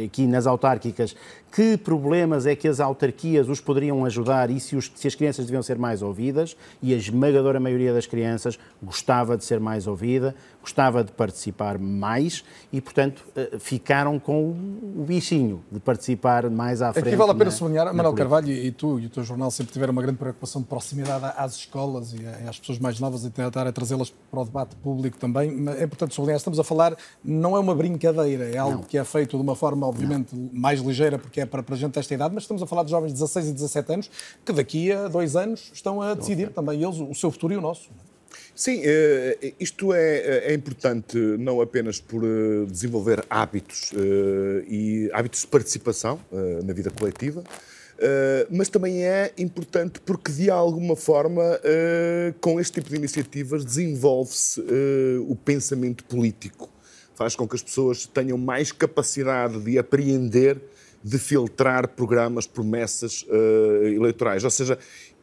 [0.05, 1.15] aqui nas autárquicas,
[1.57, 5.47] que problemas é que as autarquias os poderiam ajudar e se, os, se, as crianças
[5.47, 10.35] deviam ser mais ouvidas, e a esmagadora maioria das crianças gostava de ser mais ouvida,
[10.61, 16.93] gostava de participar mais e, portanto, eh, ficaram com o bichinho de participar mais à
[16.93, 17.09] frente.
[17.09, 19.73] Aqui vale a pena na, sublinhar, Manuel Carvalho e tu e o teu jornal sempre
[19.73, 23.71] tiveram uma grande preocupação de proximidade às escolas e às pessoas mais novas e tentar
[23.73, 25.51] trazê-las para o debate público também.
[25.79, 28.83] É importante sublinhar, estamos a falar, não é uma brincadeira, é algo não.
[28.83, 30.51] que é feito de uma forma, obviamente, não.
[30.53, 33.09] mais ligeira, porque é para, para gente desta idade, mas estamos a falar de jovens
[33.09, 34.11] de 16 e 17 anos
[34.45, 37.61] que daqui a dois anos estão a decidir também eles o seu futuro e o
[37.61, 37.91] nosso.
[38.57, 45.43] Sim, eh, isto é, é, importante não apenas por eh, desenvolver hábitos eh, e hábitos
[45.43, 46.19] de participação
[46.65, 47.45] na vida coletiva,
[48.51, 51.43] mas também é importante porque, de alguma forma,
[52.41, 54.63] com este tipo de iniciativas desenvolve-se
[55.27, 56.69] o pensamento político.
[57.17, 60.61] Faz com que as pessoas tenham mais capacidade de apreender
[61.03, 64.43] de filtrar programas, promessas uh, eleitorais.
[64.43, 64.77] Ou seja,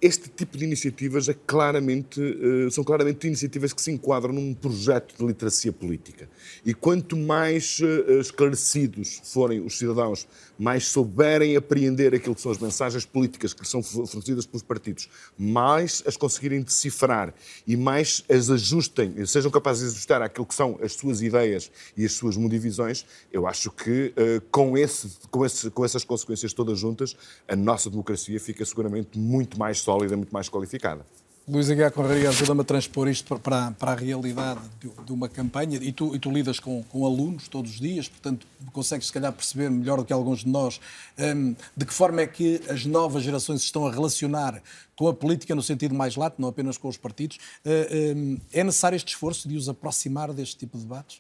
[0.04, 5.16] este tipo de iniciativas é claramente, uh, são claramente iniciativas que se enquadram num projeto
[5.18, 6.30] de literacia política.
[6.66, 10.28] E quanto mais uh, esclarecidos forem os cidadãos,
[10.60, 16.04] mais souberem apreender aquilo que são as mensagens políticas que são fornecidas pelos partidos, mais
[16.06, 17.34] as conseguirem decifrar
[17.66, 22.04] e mais as ajustem, sejam capazes de ajustar aquilo que são as suas ideias e
[22.04, 26.78] as suas modivisões, eu acho que uh, com, esse, com, esse, com essas consequências todas
[26.78, 27.16] juntas,
[27.48, 31.06] a nossa democracia fica seguramente muito mais sólida sólida, muito mais qualificada.
[31.46, 35.78] Luís Aguiar Conraria ajuda-me a transpor isto para, para a realidade de, de, uma campanha
[35.82, 39.32] e tu, e tu lidas com, com, alunos todos os dias, portanto consegues se calhar
[39.34, 40.80] perceber melhor do que alguns de nós
[41.20, 44.64] um, de que forma é que as novas gerações se estão a relacionar
[44.96, 47.38] com a política no sentido mais lato, não apenas com os partidos.
[47.66, 51.20] Uh, um, é necessário este esforço de os aproximar deste tipo de debates?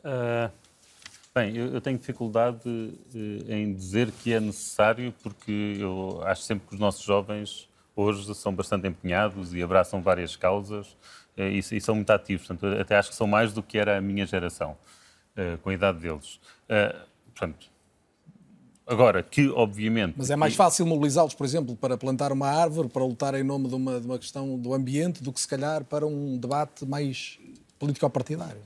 [0.00, 0.52] Uh,
[1.36, 6.66] bem, eu, eu, tenho dificuldade uh, em dizer que é necessário porque eu acho sempre
[6.66, 10.96] que os nossos jovens hoje são bastante empenhados e abraçam várias causas
[11.36, 12.46] eh, e, e, são muito ativos.
[12.46, 14.76] Portanto, até acho que são mais do que era a minha geração,
[15.34, 16.38] eh, com a idade deles.
[16.68, 16.94] Eh,
[17.34, 17.70] portanto,
[18.88, 20.14] Agora, que obviamente.
[20.16, 23.68] Mas é mais fácil mobilizá-los, por exemplo, para plantar uma árvore, para lutar em nome
[23.68, 27.36] de uma, de uma questão do ambiente, do que se calhar para um debate mais
[27.78, 28.60] político-partidário.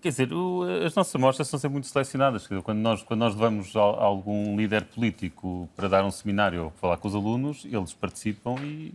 [0.00, 2.46] Quer dizer, o, as nossas amostras são sempre muito selecionadas.
[2.46, 6.70] Quando nós, quando nós levamos a, a algum líder político para dar um seminário ou
[6.70, 8.94] falar com os alunos, eles participam e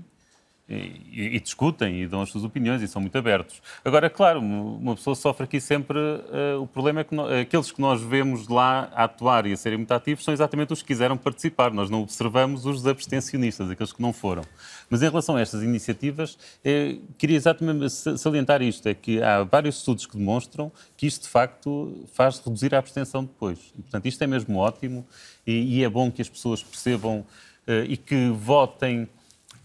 [0.71, 3.61] e, e, discutem e dão as suas opiniões e são muito abertos.
[3.83, 5.97] Agora, claro, uma pessoa sofre aqui sempre.
[5.99, 9.57] Uh, o problema é que no, aqueles que nós vemos lá a atuar e a
[9.57, 11.71] serem muito ativos são exatamente os que quiseram participar.
[11.73, 14.43] Nós não observamos os abstencionistas, aqueles que não foram.
[14.89, 19.77] Mas em relação a estas iniciativas, eh, queria exatamente salientar isto: é que há vários
[19.77, 23.59] estudos que demonstram que isto de facto faz reduzir a abstenção depois.
[23.77, 25.05] E, portanto, isto é mesmo ótimo
[25.45, 27.25] e, e é bom que as pessoas percebam
[27.67, 29.09] uh, e que votem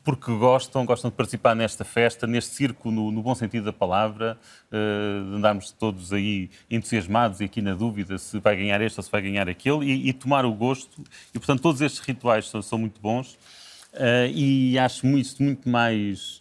[0.06, 4.38] porque gostam, gostam de participar nesta festa, neste circo, no, no bom sentido da palavra,
[4.68, 9.02] uh, de andarmos todos aí entusiasmados e aqui na dúvida se vai ganhar este ou
[9.02, 11.02] se vai ganhar aquele, e, e tomar o gosto.
[11.34, 13.32] E, portanto, todos estes rituais são, são muito bons
[13.94, 16.40] uh, e acho isto muito mais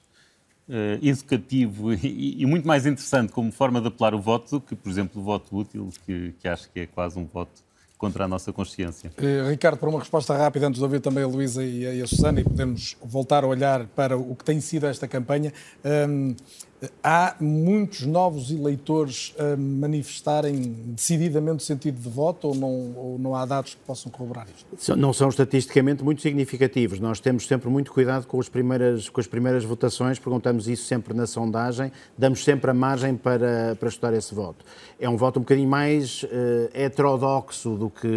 [0.70, 4.76] uh, educativo e, e, muito mais interessante como forma de apelar o voto do que,
[4.76, 7.64] por exemplo, o voto útil, que, que acho que é quase um voto
[7.98, 9.12] contra a nossa consciência.
[9.18, 12.02] Uh, Ricardo, para uma resposta rápida, antes de ouvir também a Luísa e a, e
[12.02, 15.54] a Susana, e podemos voltar a olhar para o que tem sido esta campanha,
[16.10, 16.36] um,
[17.04, 23.46] há muitos novos eleitores a manifestarem decididamente sentido de voto ou não, ou não há
[23.46, 24.96] dados que possam corroborar isto?
[24.96, 27.00] Não são estatisticamente muito significativos.
[27.00, 31.14] Nós temos sempre muito cuidado com as primeiras, com as primeiras votações, perguntamos isso sempre
[31.14, 34.66] na sondagem, damos sempre a margem para, para estudar esse voto.
[35.00, 36.28] É um voto um bocadinho mais uh,
[36.74, 38.08] heterodoxo do que,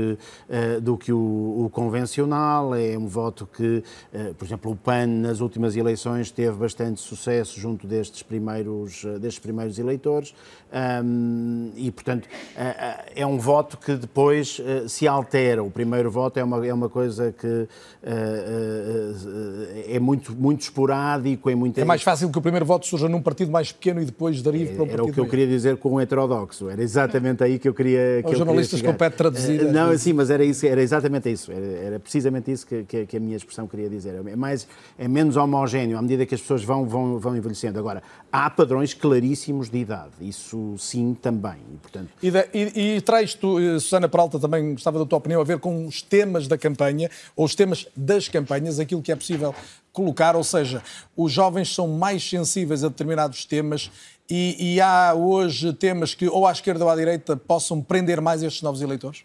[0.49, 3.83] uh, do que o, o, convencional, é um voto que,
[4.13, 9.05] uh, por exemplo, o PAN nas últimas eleições teve bastante sucesso junto destes primeiros primeiros,
[9.05, 10.35] eh, destes primeiros eleitores
[10.73, 15.63] um, e, portanto, eh, é um voto que depois se altera.
[15.63, 17.69] O primeiro voto é uma, é uma coisa que uh,
[18.05, 21.49] uh, é muito, muito esporádico.
[21.49, 21.79] É, muito...
[21.79, 24.75] é mais fácil que o primeiro voto surja num partido mais pequeno e depois derive
[24.75, 26.69] para um partido Era o que eu queria dizer com o heterodoxo.
[26.69, 28.23] Era exatamente aí que eu queria.
[28.23, 29.65] Que Os jornalistas compete traduzir.
[29.73, 31.51] não, sim, mas era, isso, era exatamente isso.
[31.51, 34.15] Era, era precisamente isso que, que, que, a minha expressão queria dizer.
[34.27, 34.69] É, mais,
[34.99, 37.79] é menos homogéneo à medida que as pessoas vão, vão, vão envelhecendo.
[37.79, 38.03] Agora,
[38.39, 41.57] há padrões claríssimos de idade, isso sim também.
[41.75, 42.09] E, portanto...
[42.23, 45.45] e, de, e, e traz tu, eh, Susana Peralta, também gostava da tua opinião, a
[45.45, 49.55] ver com os temas da campanha, ou os temas das campanhas, aquilo que é possível
[49.93, 50.83] colocar, ou seja,
[51.17, 53.91] os jovens são mais sensíveis a determinados temas
[54.31, 58.43] e, e há hoje temas que ou à esquerda ou à direita possam prender mais
[58.43, 59.25] estes novos eleitores?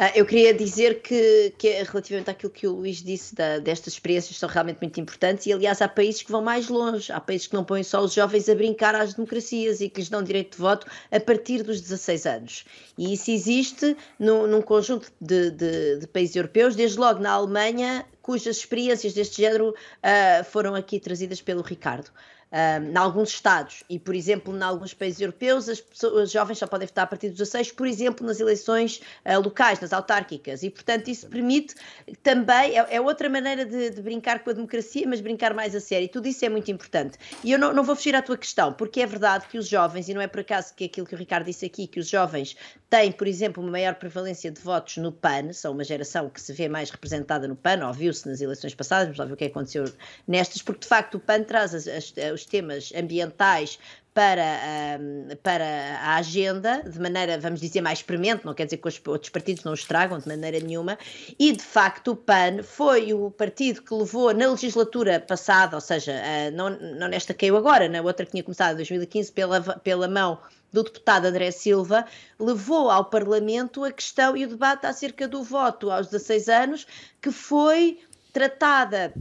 [0.00, 4.38] Uh, eu queria dizer que, que, relativamente àquilo que o Luís disse, da, destas experiências
[4.38, 7.12] são realmente muito importantes e, aliás, há países que vão mais longe.
[7.12, 10.08] Há países que não põem só os jovens a brincar às democracias e que lhes
[10.08, 12.64] dão direito de voto a partir dos 16 anos.
[12.96, 18.06] E isso existe no, num conjunto de, de, de, países europeus, desde logo na Alemanha,
[18.22, 22.10] cujas experiências deste género uh, foram aqui trazidas pelo Ricardo
[22.52, 26.66] em alguns estados e, por exemplo, em alguns países europeus, as, pessoas, os jovens só
[26.66, 30.64] podem votar a partir dos 16, por exemplo, nas eleições uh, locais, nas autárquicas.
[30.64, 31.76] E, portanto, isso permite
[32.22, 35.80] também, é, é outra maneira de, de, brincar com a democracia, mas brincar mais a
[35.80, 36.06] sério.
[36.06, 37.18] E tudo isso é muito importante.
[37.44, 40.08] E eu não, não vou fugir à tua questão, porque é verdade que os jovens,
[40.08, 42.56] e não é por acaso que aquilo que o Ricardo disse aqui, que os jovens
[42.88, 46.52] têm, por exemplo, uma maior prevalência de votos no PAN, são uma geração que se
[46.52, 49.84] vê mais representada no PAN, ouviu-se nas eleições passadas, lá ver o que aconteceu
[50.26, 53.78] nestas, porque de facto o PAN traz as, as, os temas ambientais
[54.12, 54.98] para,
[55.42, 59.30] para a agenda, de maneira, vamos dizer, mais premente, não quer dizer que os outros
[59.30, 60.98] partidos não os tragam de maneira nenhuma,
[61.38, 66.12] e de facto o PAN foi o partido que levou na legislatura passada, ou seja,
[66.12, 70.08] uh, não, não nesta caiu agora, na outra que tinha começado em 2015 pela, pela
[70.08, 70.38] mão
[70.72, 72.04] do deputado André Silva,
[72.38, 76.86] levou ao Parlamento a questão e o debate acerca do voto aos 16 anos,
[77.20, 78.00] que foi
[78.32, 79.12] tratada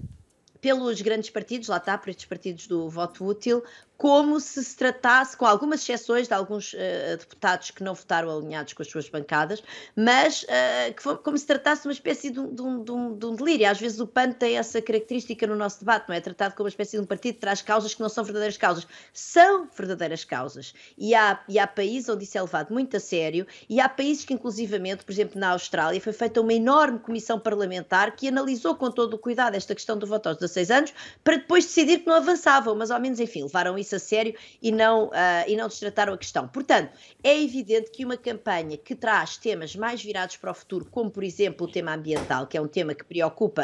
[0.61, 3.63] pelos grandes partidos, lá está, por estes partidos do voto útil,
[3.99, 8.71] como se se tratasse, com algumas exceções de alguns uh, deputados que não votaram alinhados
[8.71, 9.61] com as suas bancadas,
[9.93, 12.91] mas uh, que foi, como se tratasse de uma espécie de um, de, um, de,
[12.93, 13.69] um, de delírio.
[13.69, 16.21] Às vezes o PAN tem essa característica no nosso debate, não é?
[16.21, 18.87] Tratado como uma espécie de um partido que traz causas que não são verdadeiras causas.
[19.11, 20.73] São verdadeiras causas.
[20.97, 24.23] E há, e há países onde isso é levado muito a sério, e há países
[24.23, 28.89] que, inclusivamente, por exemplo, na Austrália, foi feita uma enorme comissão parlamentar que analisou com
[28.89, 32.15] todo o cuidado esta questão do voto aos 16 anos, para depois decidir que não
[32.15, 35.11] avançavam, mas ao menos, enfim, levaram isso isso a sério e não, uh,
[35.47, 36.47] e não destrataram a questão.
[36.47, 36.91] Portanto,
[37.23, 41.23] é evidente que uma campanha que traz temas mais virados para o futuro, como por
[41.23, 43.63] exemplo o tema ambiental, que é um tema que preocupa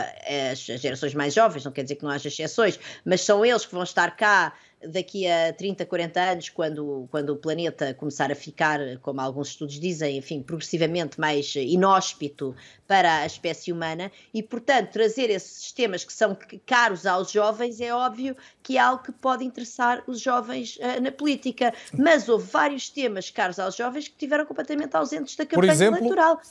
[0.51, 3.65] as, as gerações mais jovens, não quer dizer que não haja exceções, mas são eles
[3.65, 4.53] que vão estar cá
[4.87, 9.79] daqui a 30, 40 anos, quando, quando o planeta começar a ficar, como alguns estudos
[9.79, 12.55] dizem, enfim, progressivamente mais inóspito
[12.87, 17.93] para a espécie humana, e portanto trazer esses sistemas que são caros aos jovens é
[17.93, 21.73] óbvio que é algo que pode interessar os jovens uh, na política.
[21.97, 25.99] Mas houve vários temas caros aos jovens que tiveram completamente ausentes da campanha exemplo...
[25.99, 26.41] eleitoral.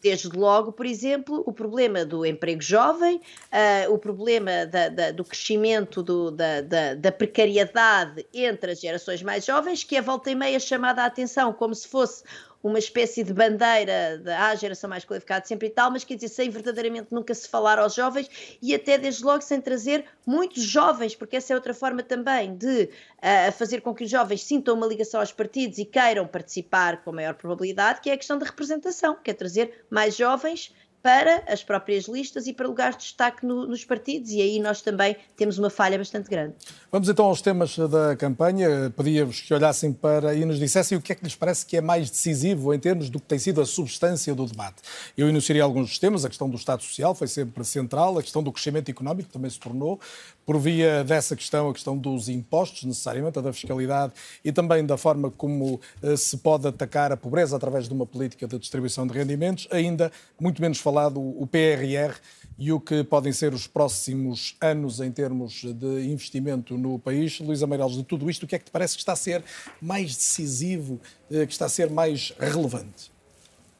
[0.00, 5.24] Desde logo, por exemplo, o problema do emprego jovem, uh, o problema da, da, do
[5.24, 7.83] crescimento do, da, da, precariedade
[8.32, 11.88] entre as gerações mais jovens, que é volta e meia chamada a atenção como se
[11.88, 12.22] fosse
[12.64, 16.28] uma espécie de bandeira da ah, geração mais qualificada sempre e tal, mas quer dizer,
[16.28, 21.14] sem verdadeiramente nunca se falar aos jovens e até desde logo sem trazer muitos jovens,
[21.14, 24.86] porque essa é outra forma também de uh, fazer com que os jovens sintam uma
[24.86, 29.14] ligação aos partidos e queiram participar com maior probabilidade, que é a questão da representação,
[29.22, 30.72] que é trazer mais jovens
[31.04, 34.80] para as próprias listas e para lugares de destaque no, nos partidos, e aí nós
[34.80, 36.54] também temos uma falha bastante grande.
[36.90, 38.90] Vamos então aos temas da campanha.
[38.96, 41.82] Pedia-vos que olhassem para e nos dissessem o que é que lhes parece que é
[41.82, 44.76] mais decisivo em termos do que tem sido a substância do debate.
[45.14, 48.42] Eu enunciaria alguns dos temas, a questão do Estado Social foi sempre central, a questão
[48.42, 50.00] do crescimento económico também se tornou,
[50.44, 54.12] por via dessa questão, a questão dos impostos, necessariamente, a da fiscalidade
[54.44, 58.46] e também da forma como uh, se pode atacar a pobreza através de uma política
[58.46, 62.14] de distribuição de rendimentos, ainda muito menos falado o PRR
[62.58, 67.40] e o que podem ser os próximos anos em termos de investimento no país.
[67.40, 69.42] Luísa Meireles, de tudo isto, o que é que te parece que está a ser
[69.80, 73.10] mais decisivo, uh, que está a ser mais relevante?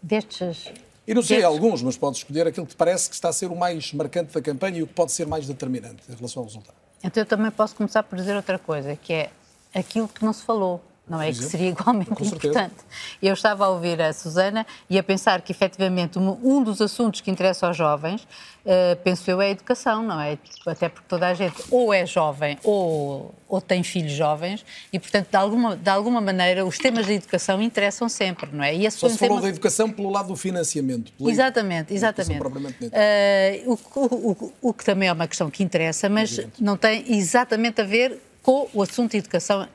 [0.03, 0.71] Destes
[1.07, 3.51] e não sei alguns, mas pode escolher aquilo que te parece que está a ser
[3.51, 6.47] o mais marcante da campanha e o que pode ser mais determinante em relação ao
[6.47, 6.77] resultado.
[7.03, 9.31] Então eu também posso começar por dizer outra coisa, que é
[9.75, 11.29] aquilo que não se falou não é?
[11.31, 12.77] Que seria igualmente importante.
[13.23, 17.31] Eu estava a ouvir a Susana e a pensar que, efetivamente, um dos assuntos que
[17.31, 20.39] interessa aos jovens, uh, penso eu, é a educação, não é?
[20.67, 25.29] Até porque toda a gente ou é jovem ou, ou tem filhos jovens e, portanto,
[25.29, 28.75] de alguma, de alguma maneira, os temas da educação interessam sempre, não é?
[28.75, 29.43] E Só se falou tema...
[29.43, 31.13] da educação pelo lado do financiamento.
[31.21, 32.41] Exatamente, exatamente.
[32.41, 37.05] Uh, o, o, o, o, que também é uma questão que interessa, mas não tem
[37.15, 39.69] exatamente a ver com o assunto de educação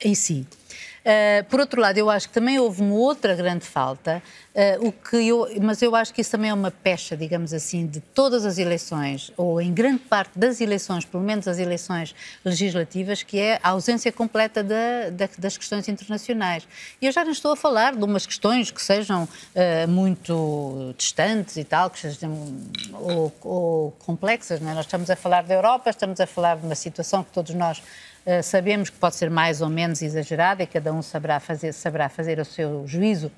[0.00, 0.46] em si.
[1.02, 4.22] Uh, por outro lado, eu acho que também houve uma outra grande falta,
[4.54, 7.86] uh, o que eu, mas eu acho que isso também é uma pecha, digamos assim,
[7.86, 13.22] de todas as eleições, ou em grande parte das eleições, pelo menos as eleições legislativas,
[13.24, 16.68] que é a ausência completa da, da, das questões internacionais.
[17.00, 21.56] E eu já não estou a falar de umas questões que sejam uh, muito distantes
[21.56, 22.32] e tal, que sejam
[22.92, 24.74] ou, ou complexas, não é?
[24.74, 27.82] Nós estamos a falar da Europa, estamos a falar de uma situação que todos nós
[28.24, 32.08] Uh, sabemos que pode ser mais ou menos exagerada e cada um saberá fazer, saberá
[32.08, 33.30] fazer o seu juízo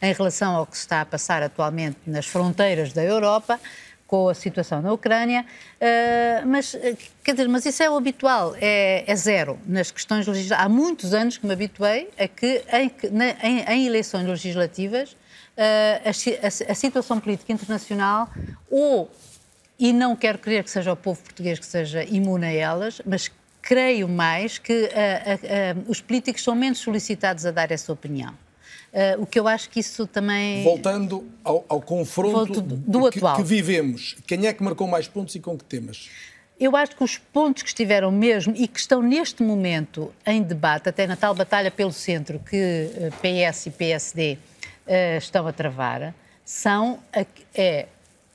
[0.00, 3.58] em relação ao que se está a passar atualmente nas fronteiras da Europa,
[4.06, 8.54] com a situação na Ucrânia, uh, mas, eh, quer dizer, mas isso é o habitual,
[8.60, 10.64] é, é zero nas questões legislativas.
[10.64, 12.92] Há muitos anos que me habituei a que em,
[13.42, 15.16] em, em eleições legislativas
[15.56, 18.28] a, a, a situação política internacional
[18.70, 19.10] ou
[19.78, 23.30] e não quero crer que seja o povo português que seja imune a elas, mas
[23.66, 28.32] creio mais que uh, uh, uh, os políticos são menos solicitados a dar essa opinião.
[29.18, 30.62] o que eu acho que isso também.
[30.62, 33.36] Voltando ao, ao confronto do, do que, atual.
[33.36, 36.08] que vivemos, quem é que marcou mais pontos e com que temas?
[36.58, 40.88] Eu acho que os pontos que estiveram mesmo e que estão neste momento em debate,
[40.88, 42.88] até na tal batalha pelo centro que
[43.20, 44.38] PS e PSD
[45.20, 46.98] estão a travar, são,
[47.54, 47.86] é,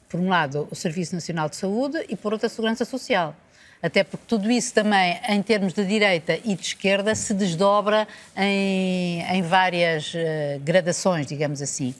[0.08, 3.36] por um lado, o Serviço Nacional de Saúde e, por outro, a Segurança Social.
[3.82, 8.08] Até porque tudo isso também, em termos de direita e de esquerda, se desdobra
[8.38, 11.96] em, em várias uh, gradações, digamos assim.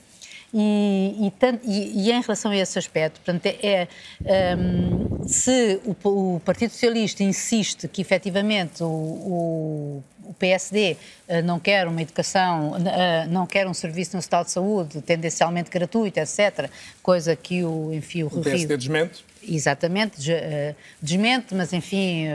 [0.54, 3.88] E, e, tanto, e, e, em relação a esse aspecto, portanto, é,
[4.22, 10.96] é um, se o, o, Partido Socialista insiste que efetivamente o, o, o PSD
[11.28, 15.70] uh, não quer uma educação, uh, não quer um serviço no Estado de Saúde tendencialmente
[15.70, 16.70] gratuito, etc.,
[17.02, 19.24] coisa que o, enfim, o, o PSD desmente?
[19.46, 22.28] Exatamente, uh, desmente, mas enfim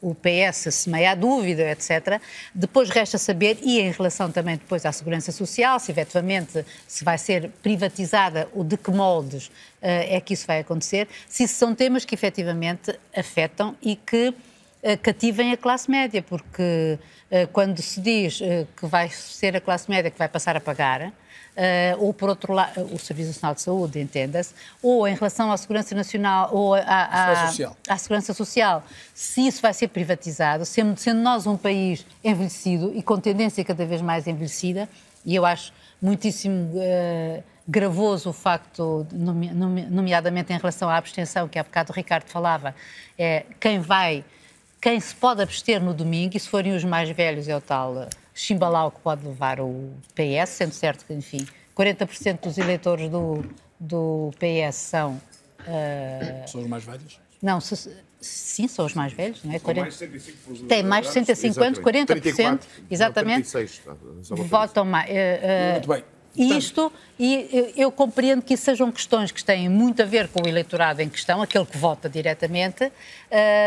[0.00, 2.20] o PS se meia a dúvida, etc.
[2.54, 7.18] Depois resta saber, e em relação também depois à segurança social, se efetivamente se vai
[7.18, 12.04] ser privatizada ou de que moldes uh, é que isso vai acontecer, se são temas
[12.04, 14.32] que efetivamente afetam e que
[15.02, 16.98] cativem a classe média, porque
[17.30, 18.40] uh, quando se diz
[18.76, 21.12] que vai ser a classe média que vai passar a pagar,
[21.98, 25.92] ou por outro lado, o Serviço Nacional de Saúde, entenda-se, ou em relação à Segurança
[25.92, 27.76] Nacional ou à, à, social.
[27.88, 33.02] à, Segurança Social, se isso vai ser privatizado, sendo, sendo nós um país envelhecido e
[33.02, 34.88] com tendência cada vez mais envelhecida,
[35.26, 41.62] e eu acho muitíssimo uh, gravoso o facto, nomeadamente em relação à abstenção, que há
[41.62, 42.74] bocado o Ricardo falava,
[43.18, 44.24] é quem vai,
[44.80, 48.08] quem se pode abster no domingo, e se forem os mais velhos é o tal
[48.34, 53.44] chimbalau que pode levar o PS, sendo certo que, enfim, 40% dos eleitores do,
[53.78, 55.20] do PS são.
[55.60, 56.48] Uh...
[56.48, 57.20] São os mais velhos?
[57.42, 59.58] Não, se, sim, são os mais velhos, não é?
[59.58, 59.80] 40...
[59.80, 63.50] Mais 65 Tem mais de 150, 40%, 34, exatamente.
[63.50, 63.82] 36,
[64.48, 65.08] votam mais.
[65.08, 65.72] Uh, uh...
[65.72, 66.17] Muito bem.
[66.38, 70.48] Isto, e eu compreendo que isso sejam questões que têm muito a ver com o
[70.48, 72.90] eleitorado em questão, aquele que vota diretamente, uh,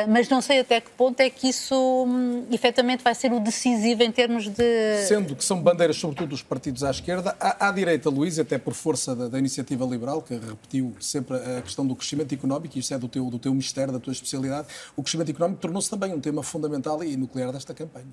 [0.08, 4.04] mas não sei até que ponto é que isso um, efetivamente vai ser o decisivo
[4.04, 5.06] em termos de.
[5.06, 8.74] Sendo que são bandeiras, sobretudo, dos partidos à esquerda, à, à direita, Luís, até por
[8.74, 12.94] força da, da, iniciativa liberal, que repetiu sempre a questão do crescimento económico, e isso
[12.94, 16.22] é do teu, do teu mistério, da tua especialidade, o crescimento económico tornou-se também um
[16.22, 18.08] tema fundamental e nuclear desta campanha.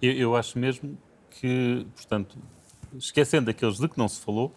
[0.00, 0.96] Eu, eu acho mesmo
[1.30, 2.38] que, portanto,
[2.98, 4.54] esquecendo daqueles de que não se falou,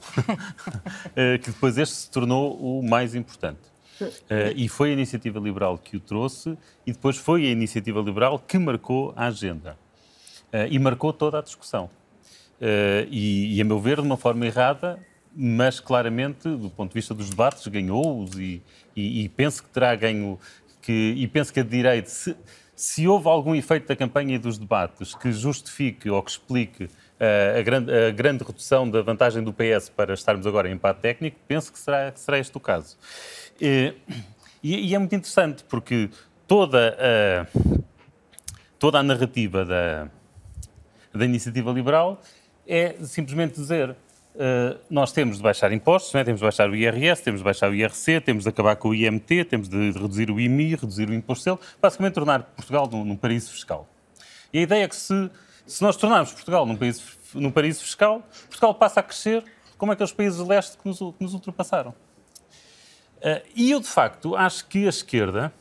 [1.16, 3.74] eh, que depois este se tornou o mais importante.
[4.02, 8.40] Uh, e foi a iniciativa liberal que o trouxe, e depois foi a iniciativa liberal
[8.40, 9.78] que marcou a agenda.
[10.52, 11.90] Uh, e marcou toda a discussão.
[13.12, 14.98] E, e, a meu ver, de uma forma errada,
[15.36, 18.62] mas claramente, do ponto de vista dos debates, ganhou-os e,
[18.96, 20.40] e, e, penso que terá ganho.
[20.82, 22.36] Que, e penso que a direita, se,
[22.76, 26.90] se houve algum efeito da campanha e dos debates que justifique ou que explique
[27.58, 31.38] a grande, a grande redução da vantagem do PS para estarmos agora em empate técnico,
[31.48, 32.98] penso que será, que será este o caso.
[33.62, 33.94] E,
[34.62, 36.10] e, é muito interessante porque
[36.48, 37.48] toda a,
[38.78, 40.10] toda a narrativa da,
[41.14, 42.22] da iniciativa liberal
[42.68, 43.96] é simplesmente dizer
[44.36, 46.24] Uh, nós temos de baixar impostos, é?
[46.24, 48.96] temos de baixar o IRS, temos de baixar o IRC, temos de acabar com o
[48.96, 53.16] IMT, temos de reduzir o IMI, reduzir o imposto selo, basicamente tornar Portugal num, num
[53.16, 53.88] paraíso fiscal.
[54.52, 55.30] E a ideia é que se
[55.66, 59.44] se nós tornarmos Portugal num país, num país fiscal, Portugal passa a crescer
[59.78, 61.92] como aqueles países de leste que nos, que nos ultrapassaram.
[61.92, 65.54] Uh, e eu, de facto, acho que a esquerda,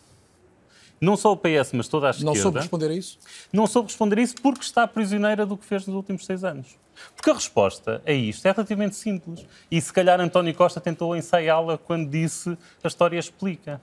[1.02, 2.32] não só o PS, mas toda a esquerda...
[2.32, 3.18] Não soube responder a isso?
[3.52, 6.78] Não soube responder a isso porque está prisioneira do que fez nos últimos seis anos.
[7.16, 9.44] Porque a resposta a isto é relativamente simples.
[9.68, 13.82] E se calhar António Costa tentou ensaiá-la quando disse a história explica.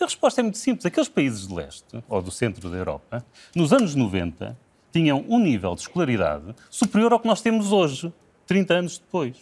[0.00, 0.86] A resposta é muito simples.
[0.86, 3.22] Aqueles países de leste, ou do centro da Europa,
[3.54, 4.56] nos anos 90,
[4.90, 8.10] tinham um nível de escolaridade superior ao que nós temos hoje,
[8.46, 9.36] 30 anos depois.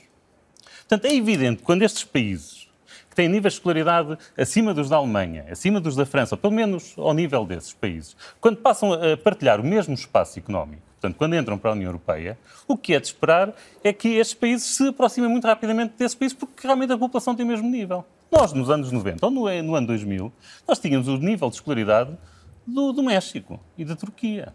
[0.78, 2.65] Portanto, é evidente que quando estes países
[3.16, 6.94] têm níveis de escolaridade acima dos da Alemanha, acima dos da França, ou pelo menos
[6.96, 11.58] ao nível desses países, quando passam a partilhar o mesmo espaço económico, portanto, quando entram
[11.58, 12.38] para a União Europeia,
[12.68, 13.52] o que é de esperar
[13.82, 17.44] é que estes países se aproximem muito rapidamente desses países, porque realmente a população tem
[17.44, 18.04] o mesmo nível.
[18.30, 20.32] Nós, nos anos 90 ou no, no ano 2000,
[20.68, 22.16] nós tínhamos o nível de escolaridade
[22.66, 24.52] do, do México e da Turquia.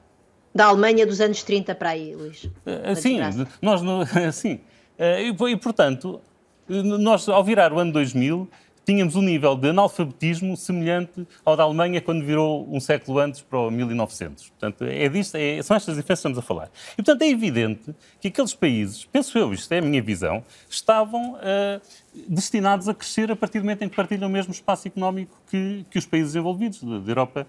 [0.53, 2.43] Da Alemanha dos anos 30 para aí, Luís.
[2.43, 3.19] Uh, sim,
[3.61, 3.81] nós,
[4.35, 4.59] sim.
[4.99, 6.21] Uh, e, portanto,
[6.67, 8.49] nós, ao virar o ano 2000,
[8.85, 13.59] tínhamos um nível de analfabetismo semelhante ao da Alemanha quando virou um século antes para
[13.59, 14.49] o 1900.
[14.49, 16.69] Portanto, é disto, é, são estas diferenças que estamos a falar.
[16.93, 21.33] E, portanto, é evidente que aqueles países, penso eu, isto é a minha visão, estavam
[21.33, 21.81] uh,
[22.27, 25.85] destinados a crescer a partir do momento em que partilham o mesmo espaço económico que,
[25.89, 27.47] que os países desenvolvidos da Europa,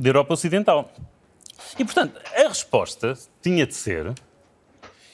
[0.00, 0.92] da Europa Ocidental.
[1.78, 4.12] E, portanto, a resposta tinha de ser: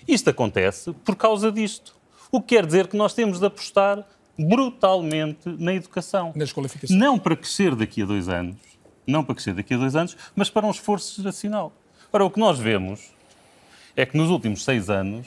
[0.07, 2.00] isto acontece por causa disto.
[2.31, 4.07] O que quer dizer que nós temos de apostar
[4.39, 6.33] brutalmente na educação.
[6.35, 6.99] Nas qualificações.
[6.99, 8.57] Não para crescer daqui a dois anos,
[9.07, 11.73] não para crescer daqui a dois anos, mas para um esforço geracional.
[12.13, 13.13] Ora, o que nós vemos
[13.97, 15.27] é que nos últimos seis anos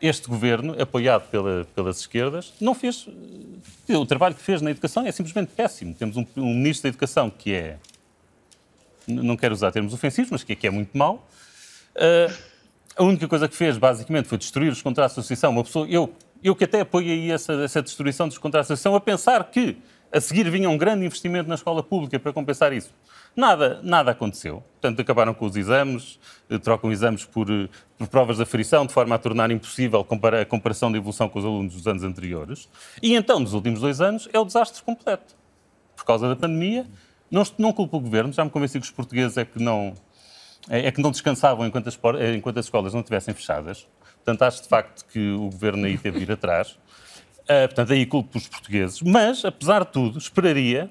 [0.00, 3.08] este governo, apoiado pela, pelas esquerdas, não fez.
[3.88, 5.94] O trabalho que fez na educação é simplesmente péssimo.
[5.94, 7.78] Temos um, um ministro da Educação que é
[9.06, 11.26] não quero usar termos ofensivos, mas que aqui é muito mau.
[11.94, 12.34] Uh,
[12.96, 15.50] a única coisa que fez, basicamente, foi destruir os contratos de associação.
[15.50, 16.12] Uma pessoa, eu,
[16.44, 19.78] eu que até apoio aí essa, essa destruição dos contratos de associação, a pensar que
[20.12, 22.92] a seguir vinha um grande investimento na escola pública para compensar isso.
[23.34, 24.62] Nada, nada aconteceu.
[24.74, 27.68] Portanto, acabaram com os exames, eh, trocam exames por, eh,
[27.98, 31.44] por provas de aferição, de forma a tornar impossível a comparação de evolução com os
[31.44, 32.68] alunos dos anos anteriores.
[33.02, 35.34] E então, nos últimos dois anos, é o desastre completo.
[35.96, 36.86] Por causa da pandemia,
[37.28, 39.94] não, não culpo o governo, já me convenci que os portugueses é que não,
[40.68, 41.98] é, é que não descansavam enquanto as,
[42.36, 43.88] enquanto as escolas não estivessem fechadas.
[44.24, 46.78] Portanto, acho de facto que o governo aí teve de ir atrás.
[47.42, 49.02] Uh, portanto, aí culpo os portugueses.
[49.02, 50.90] Mas, apesar de tudo, esperaria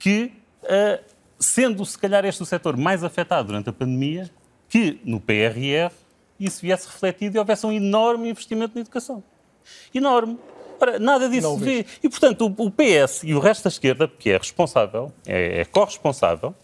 [0.00, 0.32] que,
[0.64, 1.04] uh,
[1.38, 4.28] sendo se calhar este o setor mais afetado durante a pandemia,
[4.68, 5.92] que no PRR
[6.40, 9.22] isso viesse refletido e houvesse um enorme investimento na educação.
[9.94, 10.36] Enorme.
[10.80, 11.86] Ora, nada disso se vê.
[12.02, 16.54] E, portanto, o, PS e o resto da esquerda, que é responsável, é, é corresponsável,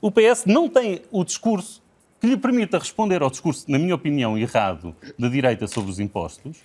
[0.00, 1.82] o PS não tem o discurso
[2.20, 6.58] que lhe permita responder ao discurso, na minha opinião, errado da direita sobre os impostos,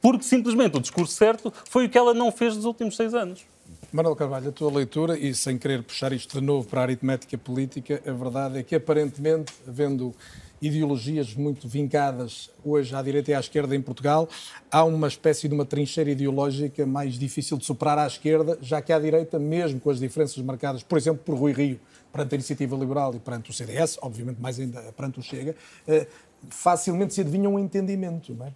[0.00, 3.46] porque simplesmente o discurso certo foi o que ela não fez nos últimos seis anos.
[3.92, 7.36] Manuel Carvalho, a tua leitura, e sem querer puxar isto de novo para a aritmética
[7.36, 10.14] política, a verdade é que aparentemente, havendo
[10.62, 14.28] ideologias muito vincadas hoje à direita e à esquerda em Portugal,
[14.70, 18.92] há uma espécie de uma trincheira ideológica mais difícil de superar à esquerda, já que
[18.92, 21.80] à direita, mesmo com as diferenças marcadas, por exemplo, por Rui Rio,
[22.12, 25.56] perante a Iniciativa Liberal e perante o CDS, obviamente mais ainda perante o Chega,
[25.88, 26.06] eh,
[26.50, 28.52] facilmente se adivinha um entendimento, não é?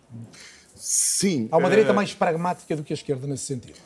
[0.75, 1.49] Sim.
[1.51, 3.79] Há uma direita mais pragmática do que a esquerda nesse sentido.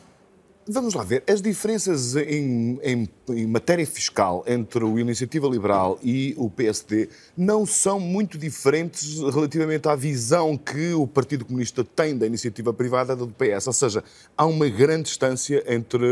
[0.73, 1.25] Vamos lá ver.
[1.27, 7.67] As diferenças em, em, em, matéria fiscal entre o Iniciativa Liberal e o PSD não
[7.67, 13.27] são muito diferentes relativamente à visão que o Partido Comunista tem da iniciativa privada do
[13.27, 13.67] PS.
[13.67, 14.05] Ou seja,
[14.37, 16.07] há uma grande distância entre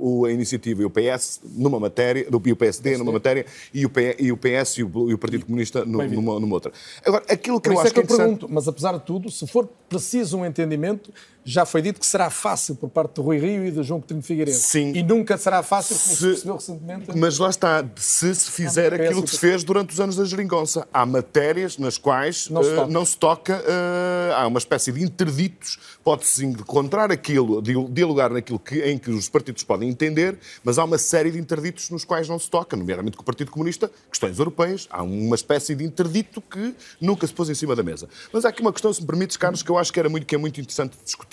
[0.00, 3.44] o, a iniciativa e o PS numa matéria, e o PSD numa matéria
[3.74, 6.54] e o, P, e o PS e o, e o Partido Comunista no, numa, numa,
[6.54, 6.72] outra.
[7.04, 9.04] Agora, aquilo que Por eu acho é que, é que eu pergunto, mas apesar de
[9.04, 11.12] tudo, se for preciso um entendimento,
[11.44, 14.22] já foi dito que será fácil por parte do Rui Rio e do João Coutinho
[14.22, 14.56] Figueiredo.
[14.56, 14.92] Sim.
[14.94, 17.10] E nunca será fácil, como se, Se- percebeu recentemente.
[17.18, 20.86] Mas lá está, se se fizer aquilo que se fez durante os anos da geringonça.
[20.92, 22.90] Há matérias nas quais Não se eh, toca.
[22.92, 28.58] não se toca, eh, há uma espécie de interditos, pode-se encontrar aquilo, di- dialogar naquilo
[28.58, 32.28] que, em que os partidos podem entender, mas há uma série de interditos nos quais
[32.28, 36.40] não se toca, nomeadamente com o Partido Comunista, questões europeias, há uma espécie de interdito
[36.40, 38.08] que nunca se pôs em cima da mesa.
[38.32, 40.26] Mas há aqui uma questão, se me permites, Carlos, que eu acho que, era muito,
[40.26, 41.31] que é muito interessante discutir.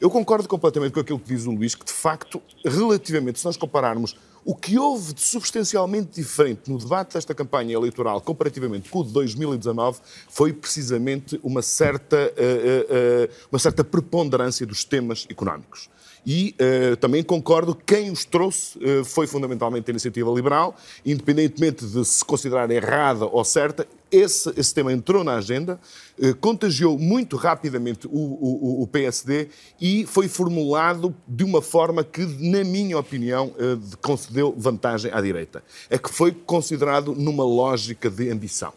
[0.00, 3.56] Eu concordo completamente com aquilo que diz o Luís, que de facto, relativamente, se nós
[3.56, 9.04] compararmos o que houve de substancialmente diferente no debate desta campanha eleitoral comparativamente com o
[9.04, 15.90] de 2019 foi precisamente uma certa, eh, eh, eh, uma certa preponderância dos temas económicos.
[16.26, 21.86] E eh, também concordo que quem os trouxe eh, foi fundamentalmente a iniciativa liberal, independentemente
[21.86, 25.80] de se considerar errada ou certa, esse, esse tema entrou na agenda,
[26.20, 29.48] eh, contagiou muito rapidamente o, o- o PSD
[29.80, 35.62] e foi formulado de uma forma que, na minha opinião, de- concedeu vantagem à direita.
[35.88, 38.72] É que foi considerado numa lógica de ambição.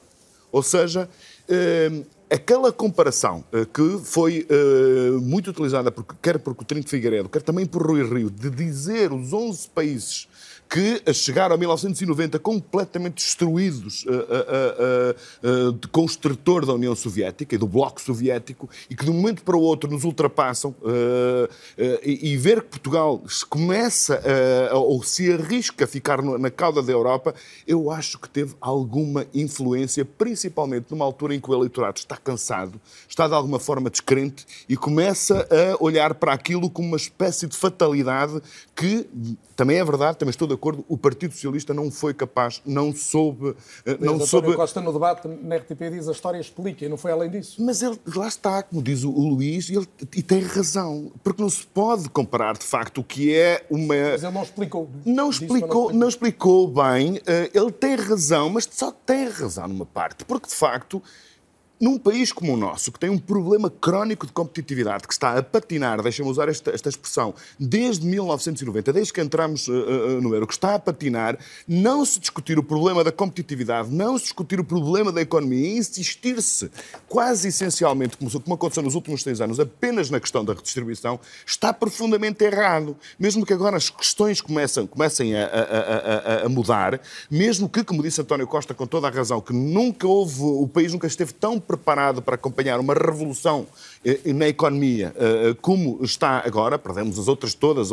[0.51, 1.09] Ou seja,
[2.29, 7.41] aquela comparação eh, que foi eh, muito utilizada, por, quer por Coutinho de Figueiredo, quer
[7.41, 10.27] também por Rui Rio, de dizer os 11 países
[10.73, 17.59] que chegaram a 1990 completamente destruídos uh, uh, uh, com o da União Soviética e
[17.59, 20.73] do Bloco Soviético e que de um momento para o outro nos ultrapassam
[22.03, 24.19] e, e, ver que Portugal começa
[24.73, 27.35] ou se arrisca a ficar na cauda da Europa,
[27.67, 32.81] eu acho que teve alguma influência, principalmente numa altura em que o eleitorado está cansado,
[33.07, 37.55] está de alguma forma descrente e começa a olhar para aquilo como uma espécie de
[37.55, 38.41] fatalidade
[38.75, 39.07] que
[39.55, 43.55] também é verdade, também estou de acordo, o Partido Socialista não foi capaz, não soube...
[43.85, 44.55] Eh, não Mas soube...
[44.55, 47.61] Costa no debate na RTP diz a história explica e não foi além disso.
[47.61, 51.49] Mas ele, lá está, como diz o, Luís, e, ele, e tem razão, porque não
[51.49, 53.95] se pode comparar de facto o que é uma...
[53.95, 54.89] Mas ele não explicou.
[55.05, 59.85] Não explicou, não, não explicou bem, eh, ele tem razão, mas só tem razão numa
[59.85, 61.03] parte, porque de facto
[61.83, 65.43] num país como o nosso, que tem um problema crónico de competitividade, que está a
[65.43, 70.47] patinar, deixa-me usar esta, esta, expressão, desde 1990, desde que entramos uh, uh, no euro,
[70.47, 71.37] que está a patinar,
[71.67, 76.71] não se discutir o problema da competitividade, não se discutir o problema da economia, insistir-se
[77.09, 81.73] quase essencialmente, como, como aconteceu nos últimos seis anos, apenas na questão da redistribuição, está
[81.73, 82.95] profundamente errado.
[83.19, 88.01] Mesmo que agora as questões comecem, comecem a, a, a, a mudar, mesmo que, como
[88.01, 91.59] disse António Costa com toda a razão, que nunca houve, o país nunca esteve tão
[91.77, 93.65] preparado para acompanhar uma revolução
[94.05, 97.89] eh, na economia eh, como está agora, perdemos as outras todas,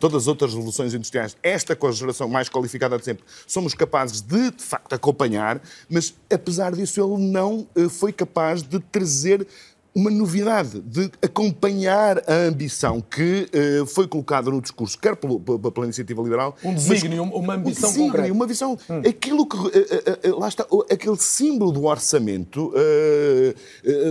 [0.00, 4.20] todas as outras revoluções industriais, esta com a geração mais qualificada de sempre, somos capazes
[4.20, 9.46] de, de facto, acompanhar, mas apesar disso ele não eh, foi capaz de trazer
[9.94, 15.70] uma novidade de acompanhar a ambição que uh, foi colocada no discurso, quer pelo, pela,
[15.70, 16.56] pela iniciativa liberal.
[16.64, 18.32] Um desígnio, uma ambição um desígnio, concreta.
[18.32, 18.78] Uma visão.
[18.90, 19.02] Hum.
[19.08, 19.56] Aquilo que.
[19.56, 22.72] Uh, uh, lá está, aquele símbolo do orçamento,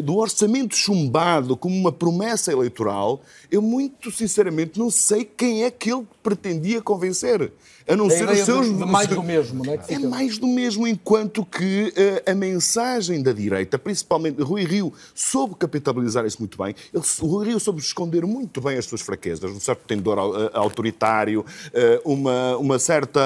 [0.04, 5.92] do orçamento chumbado como uma promessa eleitoral, eu muito sinceramente não sei quem é que
[5.92, 7.52] ele pretendia convencer
[7.88, 8.68] a não a ser os seus.
[8.68, 9.80] De, de mais do mesmo, não é?
[9.90, 15.56] É mais do mesmo, enquanto que uh, a mensagem da direita, principalmente Rui Rio, soube
[15.56, 16.76] capitalizar isso muito bem.
[16.94, 21.42] Ele, Rui Rio soube esconder muito bem as suas fraquezas, um certo tendor uh, autoritário,
[21.42, 23.22] uh, uma, uma certa.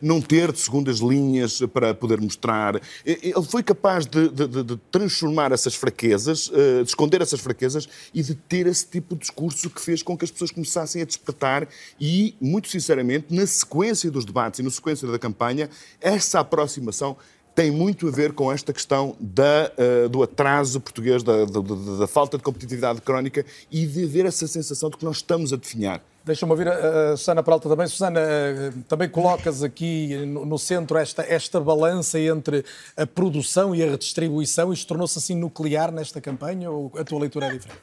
[0.00, 2.80] não ter de segundas linhas para poder mostrar.
[3.04, 8.34] Ele foi capaz de, de, de transformar essas fraquezas, de esconder essas fraquezas e de
[8.34, 11.68] ter esse tipo de discurso que fez com que as pessoas começassem a despertar
[12.00, 15.68] e, muito sinceramente, na sequência dos debates e na sequência da campanha,
[16.00, 17.16] essa aproximação
[17.54, 21.60] tem muito a ver com esta questão da, uh, do atraso português, da, da,
[21.98, 25.56] da, falta de competitividade crónica e de haver essa sensação de que nós estamos a
[25.56, 26.00] definhar.
[26.24, 27.86] Deixa-me ouvir a, a Susana Peralta também.
[27.86, 32.64] Susana, uh, também colocas aqui no, no, centro esta, esta balança entre
[32.96, 34.72] a produção e a redistribuição.
[34.72, 37.80] Isto tornou-se assim nuclear nesta campanha ou a tua leitura é diferente?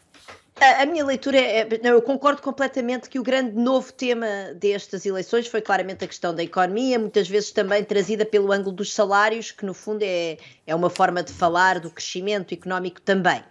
[0.59, 1.67] A, minha leitura é.
[1.83, 4.25] Não, eu concordo completamente que o grande novo tema
[4.55, 8.91] destas eleições foi claramente a questão da economia, muitas vezes também trazida pelo ângulo dos
[8.91, 13.43] salários, que no fundo é, é uma forma de falar do crescimento económico também.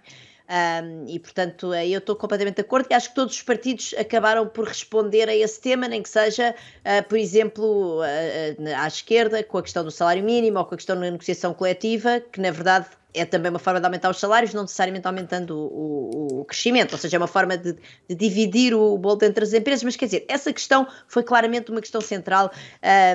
[0.48, 3.94] Um, e portanto, aí eu estou completamente de acordo e acho que todos os partidos
[3.98, 6.54] acabaram por responder a esse tema, nem que seja,
[6.84, 10.74] uh, por exemplo, uh, uh, à esquerda, com a questão do salário mínimo ou com
[10.74, 12.86] a questão da negociação coletiva, que na verdade
[13.16, 16.92] é também uma forma de aumentar os salários, não necessariamente aumentando o, o, o crescimento,
[16.92, 17.76] ou seja, é uma forma de,
[18.08, 21.80] de, dividir o bolo entre as empresas, mas quer dizer, essa questão foi claramente uma
[21.80, 22.50] questão central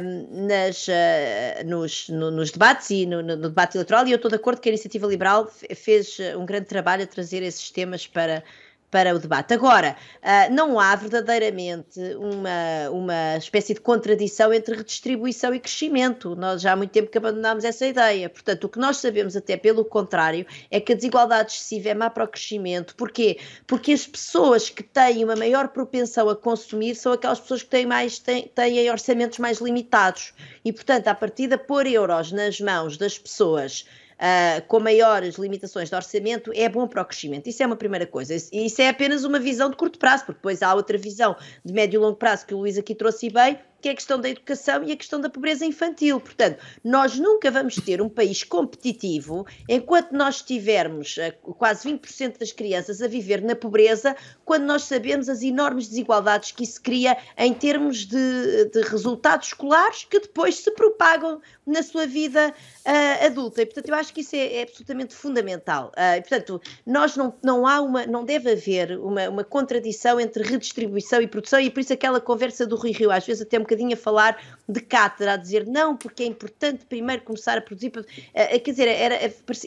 [0.03, 4.29] um, nas, uh, nos, no, nos, debates e no, no, debate eleitoral, e eu estou
[4.29, 8.43] de acordo que a Iniciativa Liberal fez um grande trabalho a trazer esses temas para
[8.91, 9.53] para o debate.
[9.53, 16.35] Agora, uh, não há verdadeiramente uma, uma espécie de contradição entre redistribuição e crescimento.
[16.35, 18.29] Nós já há muito tempo que abandonámos essa ideia.
[18.29, 22.09] Portanto, o que nós sabemos, até pelo contrário, é que a desigualdade excessiva é má
[22.09, 22.93] para o crescimento.
[22.95, 23.39] Porquê?
[23.65, 27.85] Porque as pessoas que têm uma maior propensão a consumir são aquelas pessoas que têm,
[27.85, 30.33] mais, têm, têm orçamentos mais limitados.
[30.65, 33.85] E, portanto, a partir de pôr euros nas mãos das pessoas
[34.21, 37.47] uh, com maiores limitações de orçamento é bom para o crescimento.
[37.47, 38.35] Isso é uma primeira coisa.
[38.35, 41.35] Isso é apenas uma visão de curto prazo, porque depois há outra visão
[41.65, 44.19] de médio e longo prazo que o Luís aqui trouxe bem, que é a questão
[44.19, 46.19] da educação e a questão da pobreza infantil.
[46.19, 52.51] Portanto, nós nunca vamos ter um país competitivo enquanto nós tivermos uh, quase 20% das
[52.51, 57.53] crianças a viver na pobreza, quando nós sabemos as enormes desigualdades que isso cria em
[57.53, 62.53] termos de, de resultados escolares que depois se propagam na sua vida
[62.85, 63.61] uh, adulta.
[63.61, 65.91] E, portanto, eu acho que isso é, é absolutamente fundamental.
[65.97, 70.43] Uh, e, portanto, nós não, não há uma, não deve haver uma, uma contradição entre
[70.43, 73.63] redistribuição e produção, e por isso aquela conversa do Rui Rio, às vezes até um
[73.71, 77.89] bocadinho a falar de cátedra, a dizer não, porque é importante primeiro começar a produzir.
[77.89, 78.03] Uh,
[78.33, 79.19] quer dizer, era,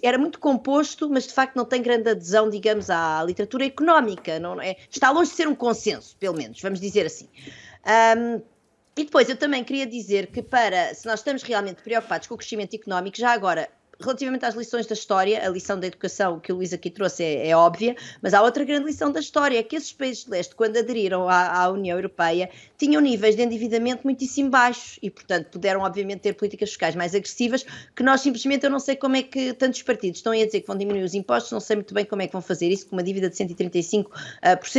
[0.03, 4.39] era muito composto, mas de facto não tem grande adesão, digamos, à literatura económica.
[4.39, 4.77] Não é?
[4.91, 7.29] Está longe de ser um consenso, pelo menos, vamos dizer assim.
[8.17, 8.43] Um,
[8.97, 12.39] E depois eu também queria dizer que para, se nós estamos realmente preocupados com o
[12.39, 13.69] crescimento económico, já agora
[14.01, 17.49] relativamente às lições da história, a lição da educação que o Luís aqui trouxe é,
[17.49, 20.55] é, óbvia, mas há outra grande lição da história, é que esses países de leste,
[20.55, 25.83] quando aderiram à, à, União Europeia, tinham níveis de endividamento muitíssimo baixos e, portanto, puderam,
[25.83, 27.65] obviamente, ter políticas fiscais mais agressivas,
[27.95, 30.67] que nós simplesmente, eu não sei como é que tantos partidos estão a dizer que
[30.67, 32.97] vão diminuir os impostos, não sei muito bem como é que vão fazer isso com
[32.97, 34.07] uma dívida de 135%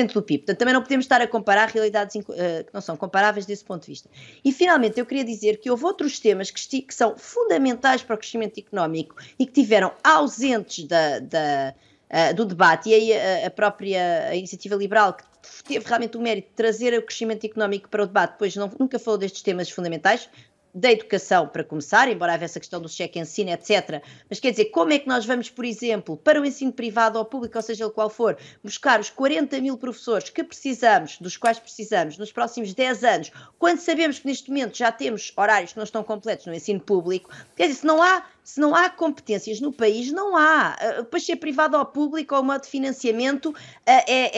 [0.10, 0.40] uh, do PIB.
[0.40, 3.84] Portanto, também não podemos estar a comparar realidades uh, que não são comparáveis desse ponto
[3.84, 4.10] de vista.
[4.44, 8.18] E, finalmente, eu queria dizer que houve outros temas que, que são fundamentais para o
[8.18, 11.74] crescimento económico e que tiveram ausentes da, da,
[12.10, 15.24] uh, do debate, e aí a, a própria a iniciativa liberal, que
[15.64, 19.00] teve realmente o mérito de trazer o crescimento económico para o debate, pois não, nunca
[19.00, 20.30] falou destes temas fundamentais,
[20.76, 24.04] da educação, para começar, embora haja essa questão do cheque ensino, etc.
[24.30, 27.24] Mas quer dizer, como é que nós vamos, por exemplo, para o ensino privado ou
[27.24, 31.58] público, ou seja ele qual for, buscar os 40 mil professores que precisamos, dos quais
[31.58, 35.86] precisamos, nos próximos 10 anos, quando sabemos que neste momento já temos horários que não
[35.86, 37.30] estão completos no ensino público?
[37.56, 40.78] Quer dizer, se não há se não há competências no país, não há.
[40.80, 43.54] Uh, depois, ser privado ou público ou modo de financiamento uh,
[43.88, 44.38] é, é,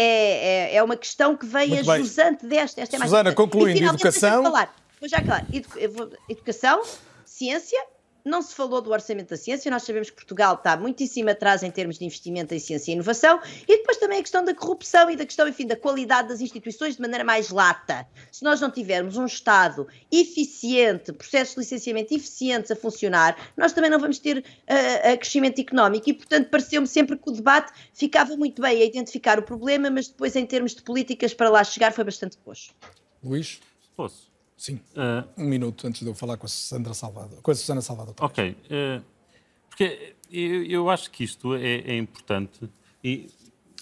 [0.72, 2.80] é, é, uma questão que vem Muito a jusante desta.
[2.80, 4.43] Esta é mais Susana, concluindo, e, educação.
[4.99, 5.45] Vou já claro,
[6.28, 6.82] educação,
[7.24, 7.80] ciência,
[8.28, 11.72] não se falou do orçamento da ciência, nós sabemos que Portugal está muitíssimo atrás em
[11.72, 15.15] termos de investimento em ciência e inovação, e depois também a questão da corrupção e
[15.15, 18.07] da questão, enfim, da qualidade das instituições de maneira mais lata.
[18.32, 23.90] Se nós não tivermos um Estado eficiente, processos de licenciamento eficientes a funcionar, nós também
[23.90, 28.61] não vamos ter uh, crescimento económico e, portanto, pareceu-me sempre que o debate ficava muito
[28.61, 32.03] bem a identificar o problema, mas depois, em termos de políticas para lá chegar, foi
[32.03, 32.74] bastante coxo.
[33.24, 33.60] Luís?
[33.95, 34.36] Posso?
[34.57, 34.81] Sim.
[34.95, 38.15] Uh, um minuto antes de eu falar com a Sandra Salvador, com a Susana Salvador.
[38.19, 38.49] Ok.
[38.51, 39.03] Uh,
[39.69, 42.67] porque eu, eu, acho que isto é, é importante
[43.03, 43.29] e,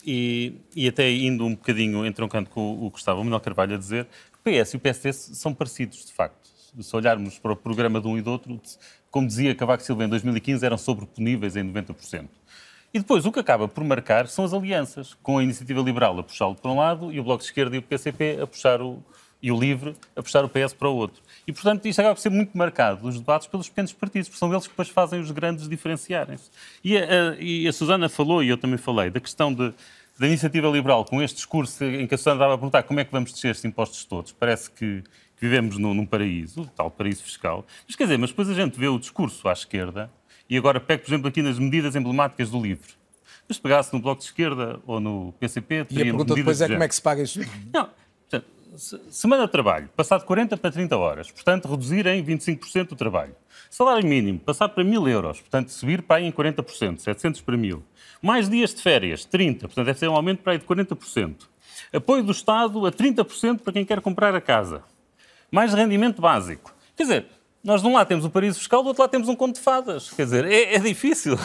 [0.05, 3.75] e, e, até indo um bocadinho entroncando com o, o que estava o Manuel Carvalho
[3.75, 6.49] a dizer, o PS e o PSD são parecidos, de facto.
[6.81, 8.59] Se olharmos para o programa de um e do outro,
[9.09, 12.27] como dizia Cavaco Silva em 2015, eram sobreponíveis em 90%.
[12.93, 16.23] E depois o que acaba por marcar são as alianças, com a Iniciativa Liberal a
[16.23, 19.01] puxá-lo para um lado e o Bloco de Esquerda e o PCP a puxar o,
[19.45, 21.21] e o LIVRE a puxar o PS para o outro.
[21.45, 24.51] E, portanto, isto acaba por ser muito marcado, os debates, pelos pequenos partidos, porque são
[24.51, 26.49] eles que depois fazem os grandes diferenciarem-se.
[26.83, 26.95] E,
[27.39, 29.71] e a, Susana falou, e eu também falei, da questão de,
[30.17, 33.05] da iniciativa liberal, com este discurso em que a Susana estava a perguntar como é
[33.05, 34.31] que vamos descer estes impostos todos.
[34.31, 37.67] Parece que, que vivemos num, num paraíso, tal paraíso fiscal.
[37.87, 40.09] Mas quer dizer, mas depois a gente vê o discurso à esquerda,
[40.49, 42.95] e agora pego, por exemplo, aqui nas medidas emblemáticas do LIVRE.
[43.47, 45.85] Mas se pegasse no Bloco de Esquerda ou no PCP...
[45.91, 47.39] E a pergunta depois é como é que se paga isso?
[47.71, 47.87] Não,
[48.77, 53.35] semana de trabalho, passar de 40 para 30 horas, portanto, reduzir em 25% o trabalho.
[53.69, 57.83] Salário mínimo, passar para 1000 euros, portanto, subir para aí em 40%, 700 para 1000.
[58.21, 61.35] Mais dias de férias, 30, portanto, deve ser um aumento para aí de 40%.
[61.93, 64.83] Apoio do Estado a 30% para quem quer comprar a casa.
[65.51, 66.73] Mais rendimento básico.
[66.95, 67.25] Quer dizer,
[67.65, 69.61] nós de um lado temos o paraíso fiscal, do outro lado temos um conto de
[69.61, 70.11] fadas.
[70.11, 71.35] Quer dizer, é, é difícil.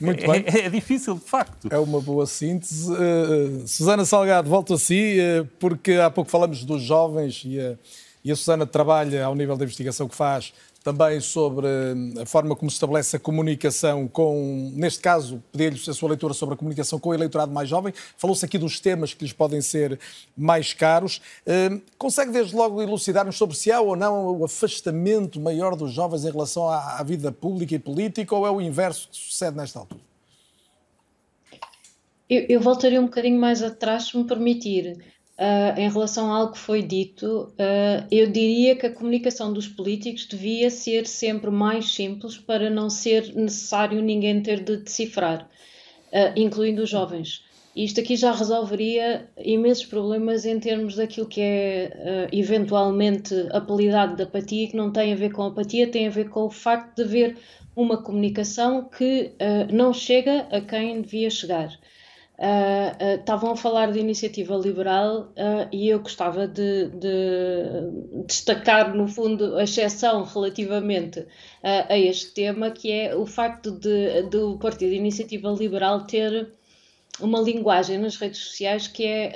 [0.00, 0.42] Muito bem.
[0.46, 1.68] É, é, difícil, de facto.
[1.70, 2.90] É uma boa síntese.
[2.90, 7.76] Uh, Susana Salgado, volto a si, uh, porque há pouco falamos dos jovens e a,
[8.24, 10.54] e a Susana trabalha ao nível da investigação que faz
[10.88, 15.92] também sobre hum, a forma como se estabelece a comunicação com, neste caso, pedir-lhe a
[15.92, 17.92] sua leitura sobre a comunicação com o eleitorado mais jovem.
[18.16, 20.00] Falou-se aqui dos temas que lhes podem ser
[20.34, 21.20] mais caros.
[21.46, 26.24] Hum, consegue desde logo elucidar-nos sobre se há ou não o afastamento maior dos jovens
[26.24, 29.78] em relação à, à vida pública e política ou é o inverso que sucede nesta
[29.78, 30.00] altura?
[32.30, 35.04] Eu, eu voltaria um bocadinho mais atrás, se me permitir.
[35.38, 39.68] Uh, em relação a algo que foi dito, uh, eu diria que a comunicação dos
[39.68, 45.48] políticos devia ser sempre mais simples para não ser necessário ninguém ter de decifrar,
[46.08, 47.44] uh, incluindo os jovens.
[47.76, 54.66] Isto aqui já resolveria imensos problemas em termos daquilo que é eventualmente apelidado de apatia,
[54.66, 57.38] que não tem a ver com apatia, tem a ver com o facto de haver
[57.76, 59.30] uma comunicação que
[59.72, 61.78] não chega a quem devia chegar.
[62.38, 68.94] Uh, estavam uh, a falar de iniciativa liberal uh, e eu gostava de, de, destacar,
[68.94, 71.26] no fundo, a exceção relativamente
[71.64, 76.52] a este tema, que é o facto de, do Partido de Iniciativa Liberal ter
[77.20, 79.32] uma linguagem nas redes sociais que é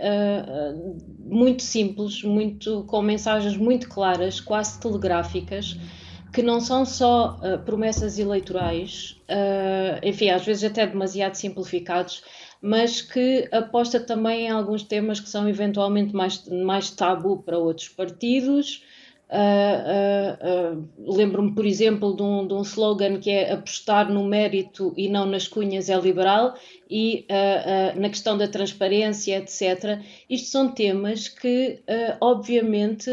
[1.18, 5.76] muito simples, muito, com mensagens muito claras, quase telegráficas
[6.32, 12.22] que não são só uh, promessas eleitorais, uh, enfim, às vezes até demasiado simplificados,
[12.62, 17.88] mas que aposta também em alguns temas que são eventualmente mais, mais tabu para outros
[17.88, 18.84] partidos.
[19.28, 24.94] Uh, uh, Lembro-me, por exemplo, de um, de um slogan que é apostar no mérito
[24.96, 26.54] e não nas cunhas é liberal,
[26.92, 29.98] e uh, uh, na questão da transparência, etc.
[30.28, 33.10] Isto são temas que, uh, obviamente,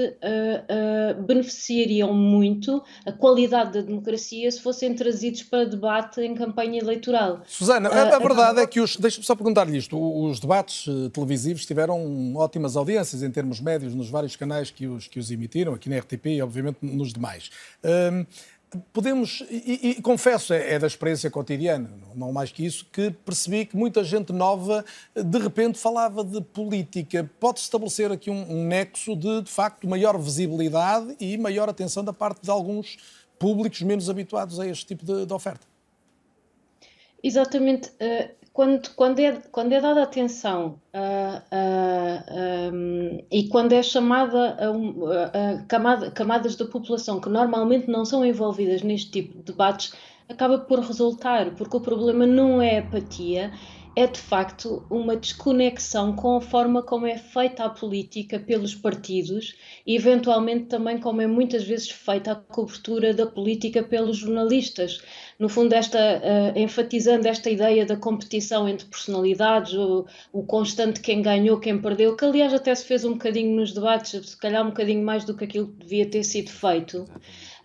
[1.26, 7.41] beneficiariam muito a qualidade da democracia se fossem trazidos para debate em campanha eleitoral.
[7.47, 8.97] Susana, a, a verdade é que os.
[8.97, 9.97] Deixa-me só perguntar-lhe isto.
[9.97, 15.19] Os debates televisivos tiveram ótimas audiências em termos médios nos vários canais que os, que
[15.19, 17.49] os emitiram, aqui na RTP e, obviamente, nos demais.
[17.84, 18.26] Hum,
[18.94, 23.66] podemos, e, e, confesso, é, é, da experiência cotidiana, não mais que isso, que percebi
[23.66, 24.86] que muita gente nova
[25.16, 27.30] de repente falava de política.
[27.40, 32.14] Pode-se estabelecer aqui um, um nexo de, de facto, maior visibilidade e maior atenção da
[32.14, 32.98] parte de alguns
[33.40, 35.66] públicos menos habituados a este tipo de, de oferta.
[37.24, 37.91] Exatamente.
[38.54, 40.82] Quando, quando, é, quando é dada atenção
[42.74, 48.04] um, e quando é chamada a, a, a camada, camadas da população que normalmente não
[48.04, 49.94] são envolvidas neste tipo de debates,
[50.28, 53.52] acaba por resultar, porque o problema não é apatia,
[53.95, 59.56] é de facto uma desconexão com a forma como é feita a política pelos partidos
[59.86, 65.02] e, eventualmente, também como é muitas vezes feita a cobertura da política pelos jornalistas.
[65.38, 71.22] No fundo, esta, uh, enfatizando esta ideia da competição entre personalidades, o, o, constante quem
[71.22, 74.70] ganhou, quem perdeu, que aliás até se fez um bocadinho nos debates, se calhar um
[74.70, 77.06] bocadinho mais do que aquilo que devia ter sido feito.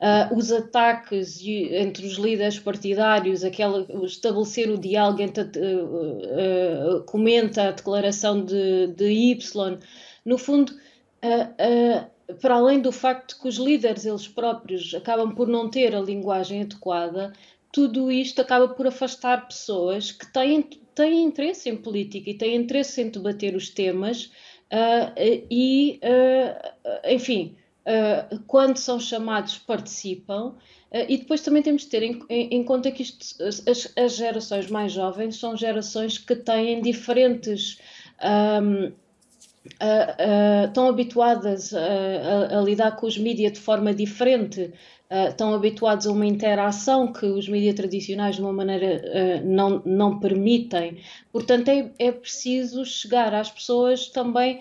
[0.05, 7.69] Uh, os ataques entre os líderes partidários, aquela, estabelecer o diálogo entre uh, uh, comenta
[7.69, 9.79] a declaração de, de Y,
[10.23, 10.75] no fundo,
[12.39, 16.61] para além do facto que os líderes eles próprios acabam por não ter a linguagem
[16.61, 17.33] adequada,
[17.73, 23.01] tudo isto acaba por afastar pessoas que têm, têm interesse em política e têm interesse
[23.01, 24.31] em debater os temas
[25.51, 25.99] e,
[27.07, 30.55] enfim, uh, quando são chamados, participam.
[30.91, 34.17] Uh, e depois também temos de ter em, em, em conta que isto, as, as,
[34.17, 37.79] gerações mais jovens são gerações que têm diferentes.
[38.23, 44.73] Um, uh, estão habituadas a, a, lidar com os mídias de forma diferente,
[45.29, 50.99] estão habituados a uma interação que os mídias tradicionais, de uma maneira, não, não permitem.
[51.31, 54.61] Portanto, é, é preciso chegar às pessoas também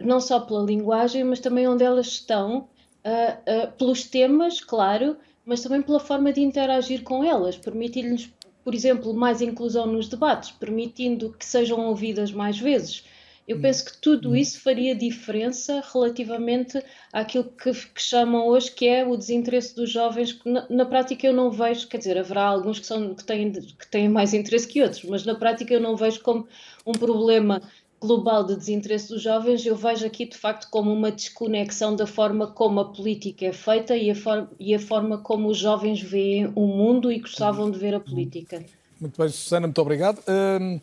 [0.00, 2.68] não só pela linguagem, mas também onde elas estão,
[3.04, 8.32] uh, uh, pelos temas, claro, mas também pela forma de interagir com elas, permitir-lhes,
[8.62, 13.04] por exemplo, mais inclusão nos debates, permitindo que sejam ouvidas mais vezes.
[13.48, 13.62] Eu hum.
[13.62, 14.36] penso que tudo hum.
[14.36, 16.80] isso faria diferença relativamente
[17.12, 21.26] àquilo que, que, chamam hoje que é o desinteresse dos jovens, que na, na, prática
[21.26, 24.68] eu não vejo, quer dizer, haverá alguns que, são, que, têm, que têm mais interesse
[24.68, 26.46] que outros, mas na prática eu não vejo como
[26.86, 27.60] um problema
[28.00, 32.46] global de desinteresse dos jovens, eu vejo aqui de facto como uma desconexão da forma
[32.46, 34.14] como a política é feita e a,
[34.58, 38.64] e a forma como os jovens veem o mundo e gostavam de ver a política.
[38.98, 40.22] Muito bem, Susana, muito obrigado.
[40.28, 40.80] Hum,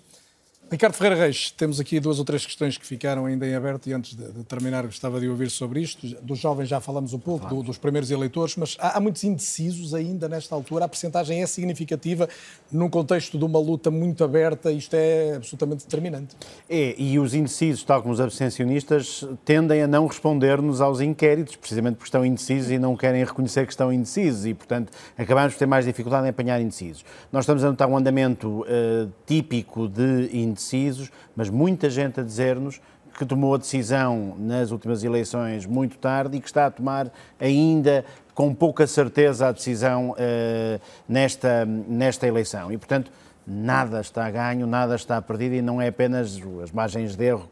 [0.69, 3.93] Ricardo Ferreira Reis, temos aqui duas ou três questões que ficaram ainda em aberto e
[3.93, 6.05] antes de, de terminar gostava de ouvir sobre isto.
[6.21, 9.93] Dos jovens já falamos um pouco, do, dos primeiros eleitores, mas há, há, muitos indecisos
[9.93, 10.83] ainda nesta altura.
[10.83, 12.27] A percentagem é significativa
[12.69, 16.35] num contexto de uma luta muito aberta, isto é absolutamente determinante.
[16.69, 21.95] É, e os indecisos, tal como os abstencionistas, tendem a não responder-nos aos inquéritos, precisamente
[21.95, 25.65] porque estão indecisos e não querem reconhecer que estão indecisos e, portanto, acabamos por ter
[25.65, 27.05] mais dificuldade em apanhar indecisos.
[27.31, 32.23] Nós estamos a notar um andamento uh, típico de indecisos indecisos, mas muita gente a
[32.23, 32.81] dizer-nos
[33.17, 38.05] que tomou a decisão nas últimas eleições muito tarde e que está a tomar ainda
[38.33, 42.71] com pouca certeza a decisão uh, nesta, nesta eleição.
[42.71, 43.11] E, portanto,
[43.47, 47.49] nada está ganho, nada está perdido e não é apenas as margens de erro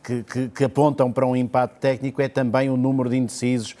[0.00, 3.74] que, que, que apontam para um impacto técnico, é também o número de indecisos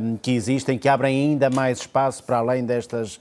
[0.00, 3.18] um, que existem, que abrem ainda mais espaço para além destas,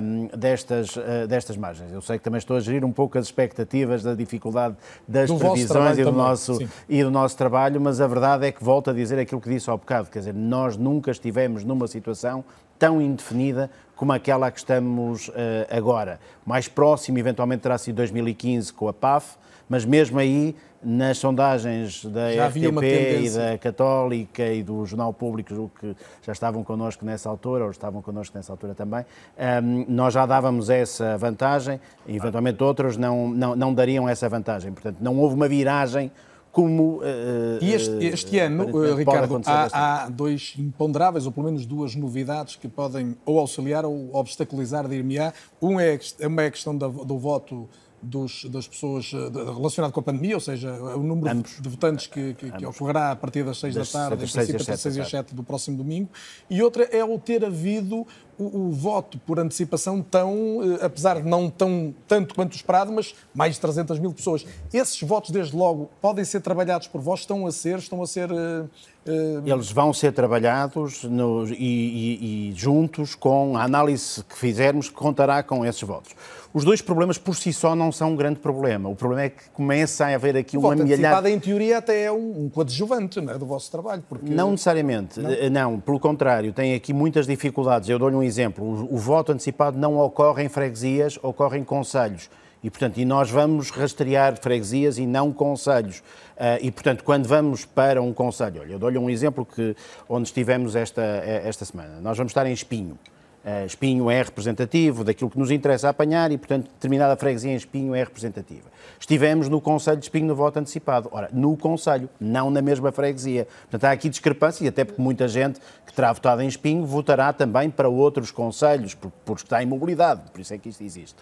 [0.00, 1.92] um, destas, uh, destas margens.
[1.92, 4.76] Eu sei que também estou a gerir um pouco as expectativas da dificuldade
[5.08, 6.58] das do previsões e do, nosso,
[6.88, 9.68] e do nosso trabalho, mas a verdade é que volto a dizer aquilo que disse
[9.68, 12.44] ao bocado, quer dizer, nós nunca estivemos numa situação
[12.78, 13.70] tão indefinida
[14.00, 15.32] como aquela a que estamos uh,
[15.70, 16.18] agora.
[16.46, 19.36] Mais próximo, eventualmente, terá sido 2015 com a PAF,
[19.68, 22.82] mas mesmo aí, nas sondagens da já RTP
[23.20, 28.00] e da Católica e do Jornal Público, que já estavam connosco nessa altura, ou estavam
[28.00, 29.04] connosco nessa altura também, um,
[29.36, 31.78] ehm, nós já dávamos essa vantagem,
[32.08, 34.72] eventualmente outros não, não, não dariam essa vantagem.
[34.72, 36.10] Portanto, não houve uma viragem
[36.52, 36.98] como.
[36.98, 41.66] Uh, e este, este uh, ano, uh, Ricardo, há, há, dois imponderáveis, ou pelo menos
[41.66, 45.32] duas novidades que podem ou auxiliar ou obstaculizar, dir-me-á.
[45.60, 47.68] Um é, uma é a questão da, do voto
[48.02, 51.60] dos, das pessoas relacionado com a pandemia, ou seja, o número Ambos.
[51.60, 54.62] de votantes que, que, que, ocorrerá a partir das 6 das, da tarde, em princípio
[54.62, 56.08] até 6 e 7 do próximo domingo.
[56.48, 58.06] E outra é o ter havido
[58.40, 63.14] o, o, voto por antecipação tão, eh, apesar de não tão tanto quanto esperado, mas
[63.34, 64.46] mais de 300 mil pessoas.
[64.72, 67.20] Esses votos, desde logo, podem ser trabalhados por vós?
[67.20, 67.78] Estão a ser?
[67.78, 68.30] Estão a ser...
[68.32, 68.68] Uh,
[69.06, 69.42] uh...
[69.44, 74.94] Eles vão ser trabalhados no, e, e, e juntos com a análise que fizermos que
[74.94, 76.14] contará com esses votos.
[76.52, 78.88] Os dois problemas por si só não são um grande problema.
[78.88, 81.30] O problema é que começa a haver aqui uma amealhada...
[81.30, 84.02] em teoria, até é um, um coadjuvante é, do vosso trabalho.
[84.08, 84.28] Porque...
[84.28, 85.20] Não necessariamente.
[85.20, 85.50] Não?
[85.50, 85.80] não?
[85.80, 86.52] pelo contrário.
[86.52, 87.88] Tem aqui muitas dificuldades.
[87.88, 88.64] Eu dou-lhe um exemplo.
[88.64, 92.30] O, o voto antecipado não ocorre em freguesias, ocorre em conselhos.
[92.62, 95.98] E, portanto, e nós vamos rastrear freguesias e não conselhos.
[95.98, 99.74] Uh, e, portanto, quando vamos para um conselho, olha, eu dou-lhe um exemplo que,
[100.08, 102.00] onde estivemos esta, esta semana.
[102.00, 102.98] Nós vamos estar em Espinho.
[103.42, 107.94] Uh, Espinho é representativo daquilo que nos interessa apanhar e, portanto, determinada freguesia em Espinho
[107.94, 108.68] é representativa.
[108.98, 111.08] Estivemos no Conselho de Espinho no voto antecipado.
[111.12, 113.46] Ora, no Conselho, não na mesma freguesia.
[113.62, 117.32] Portanto, há aqui discrepância, e até porque muita gente que terá votado em Espinho votará
[117.32, 121.16] também para outros conselhos, porque está em mobilidade, por isso é que isto existe.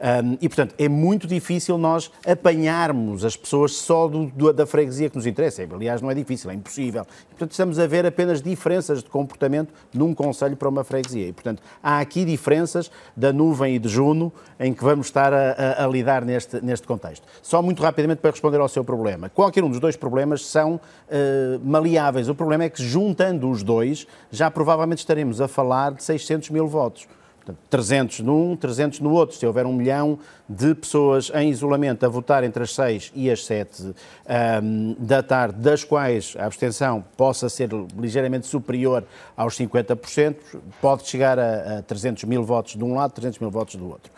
[0.00, 5.08] Um, e, portanto, é muito difícil nós apanharmos as pessoas só do, do, da freguesia
[5.08, 5.62] que nos interessa.
[5.62, 7.02] Aliás, não é difícil, é impossível.
[7.02, 11.28] E, portanto, estamos a ver apenas diferenças de comportamento num conselho para uma freguesia.
[11.28, 15.52] E, portanto, há aqui diferenças da nuvem e de Juno em que vamos estar a,
[15.52, 17.01] a, a lidar neste, neste contexto.
[17.42, 19.28] Só muito rapidamente para responder ao seu problema.
[19.28, 20.80] Qualquer um dos dois problemas são uh,
[21.64, 22.28] maleáveis.
[22.28, 26.66] O problema é que, juntando os dois, já provavelmente estaremos a falar de 600 mil
[26.66, 27.06] votos.
[27.44, 29.36] Portanto, 300 num, 300 no outro.
[29.36, 30.18] Se houver um milhão
[30.48, 33.94] de pessoas em isolamento a votar entre as 6 e as 7
[34.62, 39.04] um, da tarde, das quais a abstenção possa ser ligeiramente superior
[39.36, 40.36] aos 50%,
[40.80, 44.12] pode chegar a, a 300 mil votos de um lado, 300 mil votos do outro.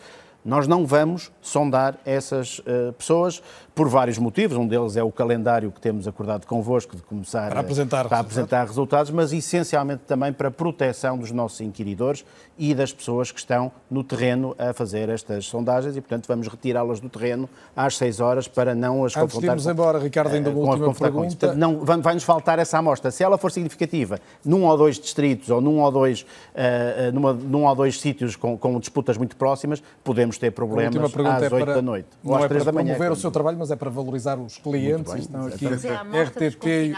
[0.45, 3.41] Nós não vamos sondar essas uh, pessoas
[3.75, 4.57] por vários motivos.
[4.57, 8.19] Um deles é o calendário que temos acordado convosco de começar para apresentar, a, para
[8.19, 12.23] apresentar resultados, mas essencialmente também para a proteção dos nossos inquiridores
[12.57, 17.01] e das pessoas que estão no terreno a fazer estas sondagens e, portanto, vamos retirá-las
[17.01, 19.55] do terreno às 6 horas para não as Antes confrontar.
[19.55, 21.53] Antes embora, Ricardo, ainda uma última pergunta.
[21.53, 23.11] Não, vai-nos faltar essa amostra.
[23.11, 27.65] Se ela for significativa num ou dois distritos ou num ou dois, uh, numa, num
[27.65, 31.73] ou dois sítios com, com, disputas muito próximas, podemos ter problemas às é 8 para,
[31.75, 32.07] da noite.
[32.23, 35.11] Não é para promover o seu trabalho, mas é para valorizar os clientes.
[35.13, 36.93] Estão aqui RTP.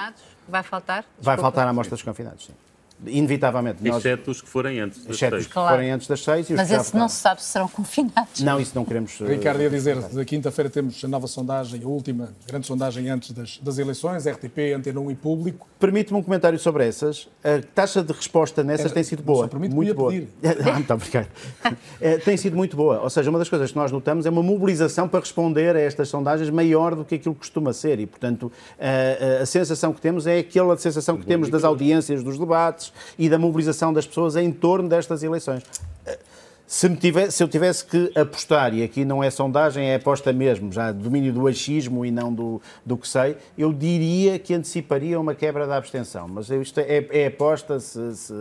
[0.47, 1.01] Vai faltar?
[1.01, 1.23] Desculpa.
[1.23, 2.53] Vai faltar a amostra dos confinados, sim
[3.05, 3.83] inevitavelmente.
[3.83, 3.97] Nós...
[3.97, 5.41] Exceto os que forem antes das Exceto seis.
[5.41, 5.75] os que claro.
[5.75, 6.49] forem antes das seis.
[6.49, 8.41] E os Mas esse não se sabe se serão confinados.
[8.41, 9.19] Não, isso não queremos...
[9.19, 13.59] Ricardo ia dizer, da quinta-feira temos a nova sondagem, a última grande sondagem antes das,
[13.59, 15.67] das eleições, RTP, Antena 1 e Público.
[15.79, 17.29] Permite-me um comentário sobre essas.
[17.43, 19.47] A taxa de resposta nessas tem sido boa.
[19.53, 20.11] muito boa.
[20.11, 20.27] Pedir.
[20.67, 21.27] Ah, muito obrigado.
[22.01, 22.99] é, tem sido muito boa.
[23.01, 26.09] Ou seja, uma das coisas que nós notamos é uma mobilização para responder a estas
[26.09, 27.99] sondagens maior do que aquilo que costuma ser.
[27.99, 32.23] E, portanto, a, a, a sensação que temos é aquela sensação que temos das audiências
[32.23, 32.86] dos debates
[33.17, 35.63] e da mobilização mobilização das pessoas em torno destas eleições.
[36.65, 40.69] Se, tivesse, se, eu tivesse que apostar, e aqui não é sondagem, é aposta mesmo,
[40.69, 45.33] já domínio do achismo e não do, do que sei, eu diria que anteciparia uma
[45.33, 46.27] quebra da abstenção.
[46.27, 48.33] Mas isto é, é aposta se, se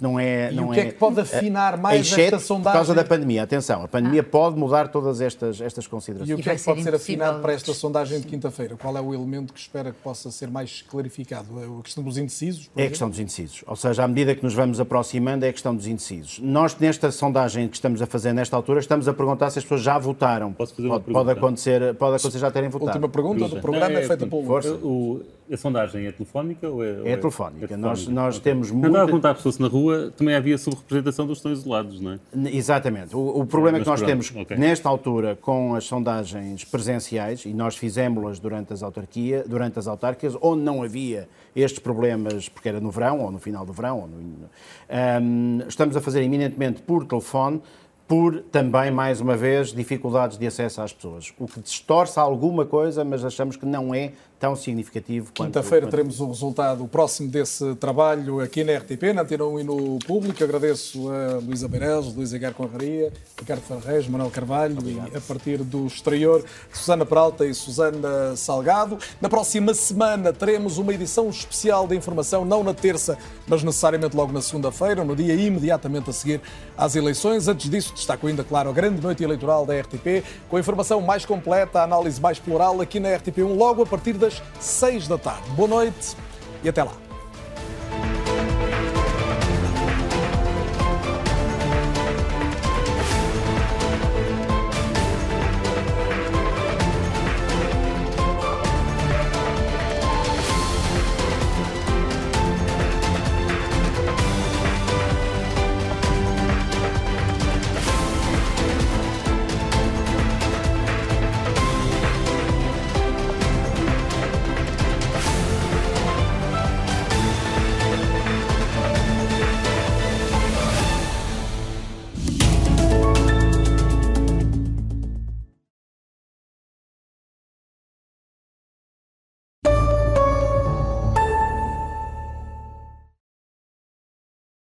[0.00, 0.52] não é.
[0.52, 2.72] E não o que é, é que pode afinar mais esta sondagem?
[2.72, 4.24] Por causa da pandemia, atenção, a pandemia ah.
[4.24, 6.30] pode mudar todas estas, estas considerações.
[6.30, 8.76] E o que é que pode ser afinado para esta sondagem de quinta-feira?
[8.76, 11.48] Qual é o elemento que espera que possa ser mais clarificado?
[11.60, 12.70] É a questão dos indecisos?
[12.76, 13.64] É a questão dos indecisos.
[13.66, 16.38] Ou seja, à medida que nos vamos aproximando, é a questão dos indecisos.
[16.40, 19.82] Nós, nesta sondagem que estamos a fazer nesta altura, estamos a perguntar se as pessoas
[19.82, 20.52] já votaram.
[20.52, 21.24] Posso fazer uma pode, pergunta?
[21.24, 22.90] Pode acontecer, pode acontecer já terem votado.
[22.90, 24.44] Última pergunta do programa é, é feita pelo...
[24.44, 24.74] Força.
[24.74, 26.88] O, a sondagem é telefónica ou é...
[26.88, 27.64] É, ou é telefónica.
[27.64, 27.76] É telefónica.
[27.76, 28.52] Nós, nós okay.
[28.52, 28.88] temos muita...
[28.88, 29.81] Andava a perguntar pessoas na rua,
[30.16, 32.18] também havia subrepresentação dos que estão isolados, não é?
[32.52, 33.14] Exatamente.
[33.16, 34.10] O, o problema que nós pronto.
[34.10, 34.56] temos, okay.
[34.56, 40.36] nesta altura, com as sondagens presenciais, e nós fizemos-las durante as autarquias, durante as autárquicas,
[40.40, 44.08] onde não havia estes problemas, porque era no verão, ou no final do verão, ou
[44.08, 47.60] no, um, estamos a fazer eminentemente por telefone,
[48.06, 51.32] por também, mais uma vez, dificuldades de acesso às pessoas.
[51.38, 54.12] O que distorce alguma coisa, mas achamos que não é
[54.42, 55.30] tão significativo.
[55.32, 60.00] Quinta-feira teremos o resultado próximo desse trabalho aqui na RTP, na Antena 1 e no
[60.00, 60.42] Público.
[60.42, 65.14] Agradeço a Luísa Beireles, Luísa Guerra Conraria, Ricardo Ferreira Manuel Carvalho Obrigado.
[65.14, 68.98] e, a partir do exterior, Susana Peralta e Susana Salgado.
[69.20, 73.16] Na próxima semana teremos uma edição especial de informação, não na terça,
[73.46, 76.40] mas necessariamente logo na segunda-feira, no dia imediatamente a seguir
[76.76, 77.46] às eleições.
[77.46, 81.24] Antes disso, destaco ainda, claro, a grande noite eleitoral da RTP, com a informação mais
[81.24, 85.48] completa, a análise mais plural aqui na RTP1, logo a partir das 6 da tarde.
[85.50, 86.16] Boa noite
[86.62, 87.01] e até lá.